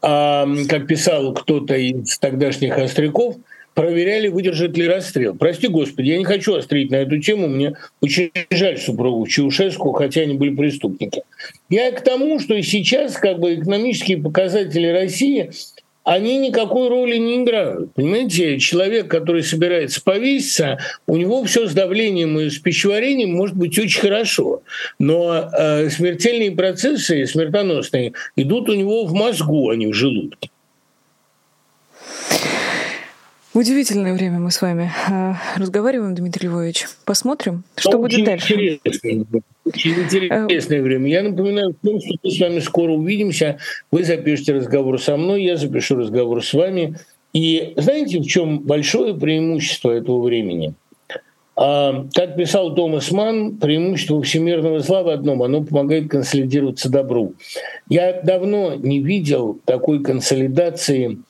А, 0.00 0.46
как 0.68 0.86
писал 0.86 1.32
кто-то 1.34 1.74
из 1.74 2.18
тогдашних 2.18 2.78
остряков, 2.78 3.36
проверяли, 3.76 4.28
выдержит 4.28 4.76
ли 4.76 4.88
расстрел. 4.88 5.34
Прости, 5.34 5.68
Господи, 5.68 6.08
я 6.08 6.18
не 6.18 6.24
хочу 6.24 6.54
острить 6.54 6.90
на 6.90 6.96
эту 6.96 7.20
тему, 7.20 7.46
мне 7.46 7.74
очень 8.00 8.32
жаль 8.50 8.78
супругу 8.78 9.26
Чаушеску, 9.26 9.92
хотя 9.92 10.22
они 10.22 10.34
были 10.34 10.56
преступники. 10.56 11.22
Я 11.68 11.92
к 11.92 12.00
тому, 12.00 12.40
что 12.40 12.60
сейчас 12.62 13.18
как 13.18 13.38
бы 13.38 13.54
экономические 13.54 14.16
показатели 14.16 14.86
России 14.86 15.50
они 16.04 16.38
никакой 16.38 16.88
роли 16.88 17.16
не 17.16 17.42
играют. 17.42 17.92
Понимаете, 17.92 18.60
человек, 18.60 19.08
который 19.08 19.42
собирается 19.42 20.00
повеситься, 20.02 20.78
у 21.06 21.16
него 21.16 21.44
все 21.44 21.66
с 21.66 21.74
давлением 21.74 22.38
и 22.38 22.48
с 22.48 22.58
пищеварением 22.58 23.34
может 23.34 23.56
быть 23.56 23.76
очень 23.76 24.00
хорошо, 24.00 24.62
но 25.00 25.50
э, 25.52 25.90
смертельные 25.90 26.52
процессы, 26.52 27.26
смертоносные, 27.26 28.12
идут 28.36 28.70
у 28.70 28.74
него 28.74 29.04
в 29.04 29.12
мозгу, 29.12 29.68
а 29.68 29.76
не 29.76 29.88
в 29.88 29.92
желудке. 29.92 30.48
Удивительное 33.56 34.12
время 34.12 34.38
мы 34.38 34.50
с 34.50 34.60
вами 34.60 34.92
э, 35.08 35.32
разговариваем, 35.56 36.14
Дмитрий 36.14 36.46
Львович. 36.46 36.88
Посмотрим, 37.06 37.64
что 37.74 37.96
очень 37.96 38.18
будет 38.18 38.26
дальше. 38.26 38.52
Интересно. 38.52 39.40
Очень 39.64 39.92
интересное 39.92 40.82
время. 40.82 41.08
Я 41.08 41.22
напоминаю 41.22 41.74
том, 41.82 41.98
что 41.98 42.16
мы 42.22 42.30
с 42.30 42.38
вами 42.38 42.58
скоро 42.58 42.92
увидимся. 42.92 43.56
Вы 43.90 44.04
запишете 44.04 44.52
разговор 44.52 45.00
со 45.00 45.16
мной, 45.16 45.42
я 45.42 45.56
запишу 45.56 45.96
разговор 45.96 46.44
с 46.44 46.52
вами. 46.52 46.96
И 47.32 47.72
знаете, 47.78 48.18
в 48.18 48.26
чем 48.26 48.58
большое 48.58 49.14
преимущество 49.14 49.90
этого 49.90 50.22
времени? 50.22 50.74
А, 51.56 52.04
как 52.12 52.36
писал 52.36 52.74
Томас 52.74 53.10
Ман, 53.10 53.56
преимущество 53.56 54.20
всемирного 54.20 54.80
зла 54.80 55.02
в 55.02 55.08
одном– 55.08 55.42
оно 55.44 55.62
помогает 55.64 56.10
консолидироваться 56.10 56.90
добру. 56.90 57.32
Я 57.88 58.20
давно 58.20 58.74
не 58.74 58.98
видел 58.98 59.58
такой 59.64 60.02
консолидации 60.02 61.20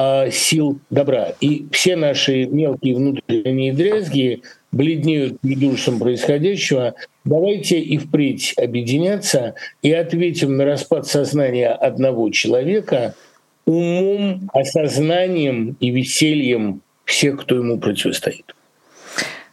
а, 0.00 0.30
сил 0.30 0.78
добра. 0.90 1.32
И 1.40 1.66
все 1.72 1.96
наши 1.96 2.46
мелкие 2.46 2.94
внутренние 2.94 3.72
дрязги 3.72 4.42
бледнеют 4.70 5.40
перед 5.40 5.60
ужасом 5.64 5.98
происходящего. 5.98 6.94
Давайте 7.24 7.80
и 7.80 7.98
впредь 7.98 8.54
объединяться 8.56 9.56
и 9.82 9.90
ответим 9.90 10.56
на 10.56 10.64
распад 10.64 11.08
сознания 11.08 11.70
одного 11.70 12.30
человека 12.30 13.16
умом, 13.66 14.48
осознанием 14.52 15.76
и 15.80 15.90
весельем 15.90 16.80
всех, 17.04 17.40
кто 17.40 17.56
ему 17.56 17.78
противостоит. 17.78 18.54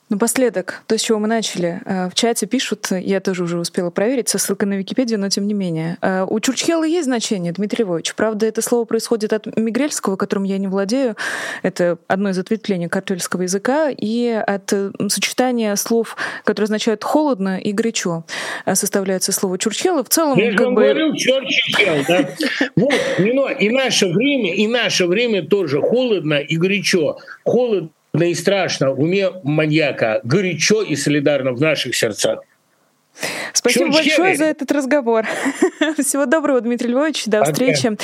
Напоследок, 0.08 0.84
то, 0.86 0.95
с 0.95 1.01
чего 1.01 1.18
мы 1.18 1.28
начали, 1.28 1.82
э, 1.84 2.10
в 2.10 2.14
чате 2.14 2.45
пишут, 2.45 2.89
я 2.91 3.20
тоже 3.20 3.43
уже 3.43 3.58
успела 3.58 3.89
проверить, 3.89 4.30
со 4.30 4.38
ссылкой 4.38 4.68
на 4.68 4.76
Википедию, 4.76 5.20
но 5.20 5.30
тем 5.30 5.47
не 5.47 5.56
менее. 5.56 5.97
Э, 6.01 6.28
у 6.30 6.39
Чурчхела 6.39 6.84
есть 6.84 7.06
значение, 7.06 7.51
Дмитрий 7.51 7.84
Львович. 7.84 8.14
Правда, 8.14 8.45
это 8.45 8.62
слово 8.62 8.86
происходит 8.86 9.34
от 9.34 9.58
мигрельского, 9.58 10.16
которым 10.16 10.43
я 10.43 10.60
не 10.60 10.68
владею. 10.68 11.16
Это 11.64 11.97
одно 12.08 12.30
из 12.30 12.38
ответвлений 12.38 12.88
картельского 12.88 13.41
языка, 13.41 13.89
и 13.89 14.28
от 14.28 14.72
сочетания 15.08 15.76
слов, 15.76 16.18
которые 16.43 16.66
означают 16.66 17.03
«холодно» 17.03 17.58
и 17.60 17.72
«горячо» 17.72 18.26
составляется 18.74 19.32
слово 19.32 19.58
Чурчхела. 19.58 20.03
В 20.03 20.10
целом, 20.10 20.38
я 20.38 20.53
как 20.53 20.68
бы... 20.68 20.76
говорю, 20.76 21.16
Чурчхел, 21.16 22.06
да? 22.08 22.30
Вот, 22.76 22.93
и 23.60 23.70
наше 23.72 24.06
время, 24.06 24.53
и 24.53 24.68
наше 24.68 25.08
время 25.08 25.41
тоже 25.41 25.82
холодно 25.82 26.36
и 26.36 26.58
горячо. 26.58 27.18
Холодно 27.43 27.89
да 28.16 28.26
и 28.26 28.36
страшно 28.36 28.91
в 28.93 28.99
уме 28.99 29.30
маньяка, 29.43 30.22
горячо 30.24 30.82
и 30.82 30.95
солидарно 30.95 31.51
в 31.53 31.61
наших 31.61 31.95
сердцах. 31.95 32.39
Спасибо 33.53 33.86
Чё, 33.88 33.93
большое 33.93 34.36
за 34.36 34.45
этот 34.45 34.72
разговор. 34.72 35.26
Всего 35.97 36.26
доброго, 36.26 36.61
Дмитрий 36.61 36.89
Львович. 36.89 37.26
До 37.26 37.43
встречи. 37.43 37.97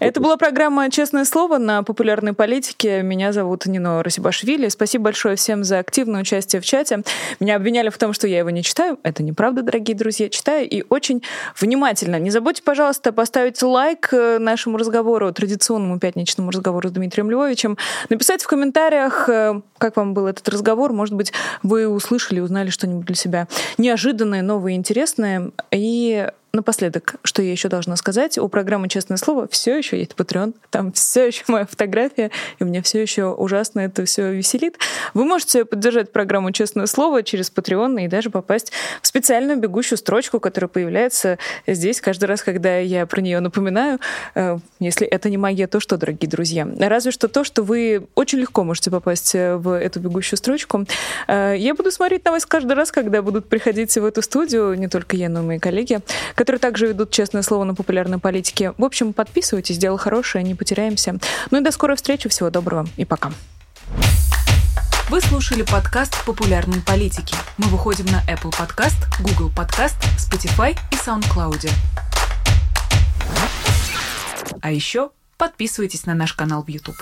Это 0.00 0.20
была 0.20 0.36
программа 0.36 0.90
«Честное 0.90 1.24
слово» 1.24 1.58
на 1.58 1.82
популярной 1.82 2.32
политике. 2.32 3.02
Меня 3.02 3.32
зовут 3.32 3.66
Нино 3.66 4.02
Расибашвили. 4.02 4.68
Спасибо 4.68 5.04
большое 5.04 5.36
всем 5.36 5.64
за 5.64 5.78
активное 5.78 6.22
участие 6.22 6.60
в 6.60 6.64
чате. 6.64 7.02
Меня 7.40 7.56
обвиняли 7.56 7.90
в 7.90 7.98
том, 7.98 8.12
что 8.12 8.26
я 8.26 8.38
его 8.38 8.50
не 8.50 8.62
читаю. 8.62 8.98
Это 9.02 9.22
неправда, 9.22 9.62
дорогие 9.62 9.96
друзья. 9.96 10.28
Читаю 10.28 10.68
и 10.68 10.84
очень 10.88 11.22
внимательно. 11.58 12.18
Не 12.18 12.30
забудьте, 12.30 12.62
пожалуйста, 12.62 13.12
поставить 13.12 13.62
лайк 13.62 14.08
э, 14.12 14.38
нашему 14.38 14.78
разговору, 14.78 15.32
традиционному 15.32 15.98
пятничному 15.98 16.50
разговору 16.50 16.88
с 16.88 16.92
Дмитрием 16.92 17.30
Львовичем. 17.30 17.76
Написать 18.08 18.42
в 18.42 18.46
комментариях, 18.46 19.28
э, 19.28 19.60
как 19.78 19.96
вам 19.96 20.14
был 20.14 20.26
этот 20.26 20.48
разговор. 20.48 20.92
Может 20.92 21.14
быть, 21.14 21.32
вы 21.62 21.88
услышали, 21.88 22.40
узнали 22.40 22.70
что-нибудь 22.70 23.06
для 23.06 23.16
себя 23.16 23.48
неожиданное, 23.78 24.42
новое, 24.54 24.72
интересное. 24.72 25.50
И 25.72 26.28
Напоследок, 26.54 27.16
что 27.24 27.42
я 27.42 27.50
еще 27.50 27.68
должна 27.68 27.96
сказать, 27.96 28.38
у 28.38 28.48
программы 28.48 28.88
«Честное 28.88 29.16
слово» 29.16 29.48
все 29.50 29.76
еще 29.76 29.98
есть 29.98 30.12
Patreon, 30.12 30.54
там 30.70 30.92
все 30.92 31.26
еще 31.26 31.42
моя 31.48 31.66
фотография, 31.66 32.30
и 32.60 32.64
меня 32.64 32.80
все 32.80 33.02
еще 33.02 33.26
ужасно 33.26 33.80
это 33.80 34.04
все 34.04 34.32
веселит. 34.32 34.78
Вы 35.14 35.24
можете 35.24 35.64
поддержать 35.64 36.12
программу 36.12 36.52
«Честное 36.52 36.86
слово» 36.86 37.24
через 37.24 37.52
Patreon 37.52 38.04
и 38.04 38.06
даже 38.06 38.30
попасть 38.30 38.70
в 39.02 39.06
специальную 39.08 39.58
бегущую 39.58 39.98
строчку, 39.98 40.38
которая 40.38 40.68
появляется 40.68 41.38
здесь 41.66 42.00
каждый 42.00 42.26
раз, 42.26 42.44
когда 42.44 42.78
я 42.78 43.04
про 43.06 43.20
нее 43.20 43.40
напоминаю. 43.40 43.98
Э, 44.36 44.58
если 44.78 45.08
это 45.08 45.30
не 45.30 45.38
магия, 45.38 45.66
то 45.66 45.80
что, 45.80 45.96
дорогие 45.96 46.30
друзья? 46.30 46.68
Разве 46.78 47.10
что 47.10 47.26
то, 47.26 47.42
что 47.42 47.64
вы 47.64 48.06
очень 48.14 48.38
легко 48.38 48.62
можете 48.62 48.92
попасть 48.92 49.34
э, 49.34 49.56
в 49.56 49.76
эту 49.76 49.98
бегущую 49.98 50.36
строчку. 50.36 50.86
Э, 51.26 51.56
я 51.58 51.74
буду 51.74 51.90
смотреть 51.90 52.24
на 52.24 52.30
вас 52.30 52.46
каждый 52.46 52.74
раз, 52.74 52.92
когда 52.92 53.22
будут 53.22 53.48
приходить 53.48 53.92
в 53.96 54.04
эту 54.04 54.22
студию, 54.22 54.74
не 54.74 54.86
только 54.86 55.16
я, 55.16 55.28
но 55.28 55.40
и 55.40 55.44
мои 55.44 55.58
коллеги, 55.58 55.98
которые 56.44 56.60
также 56.60 56.88
ведут 56.88 57.10
честное 57.10 57.40
слово 57.40 57.64
на 57.64 57.74
популярной 57.74 58.18
политике. 58.18 58.74
В 58.76 58.84
общем, 58.84 59.14
подписывайтесь, 59.14 59.78
дело 59.78 59.96
хорошее, 59.96 60.44
не 60.44 60.54
потеряемся. 60.54 61.16
Ну 61.50 61.58
и 61.58 61.64
до 61.64 61.70
скорой 61.70 61.96
встречи, 61.96 62.28
всего 62.28 62.50
доброго 62.50 62.86
и 62.98 63.06
пока. 63.06 63.32
Вы 65.08 65.22
слушали 65.22 65.62
подкаст 65.62 66.22
«Популярные 66.26 66.82
политики». 66.82 67.34
Мы 67.56 67.68
выходим 67.68 68.04
на 68.06 68.22
Apple 68.30 68.52
Podcast, 68.52 68.96
Google 69.20 69.50
Podcast, 69.56 69.96
Spotify 70.18 70.76
и 70.92 70.96
SoundCloud. 70.96 71.70
А 74.60 74.70
еще 74.70 75.12
подписывайтесь 75.38 76.04
на 76.04 76.12
наш 76.12 76.34
канал 76.34 76.62
в 76.62 76.68
YouTube. 76.68 76.96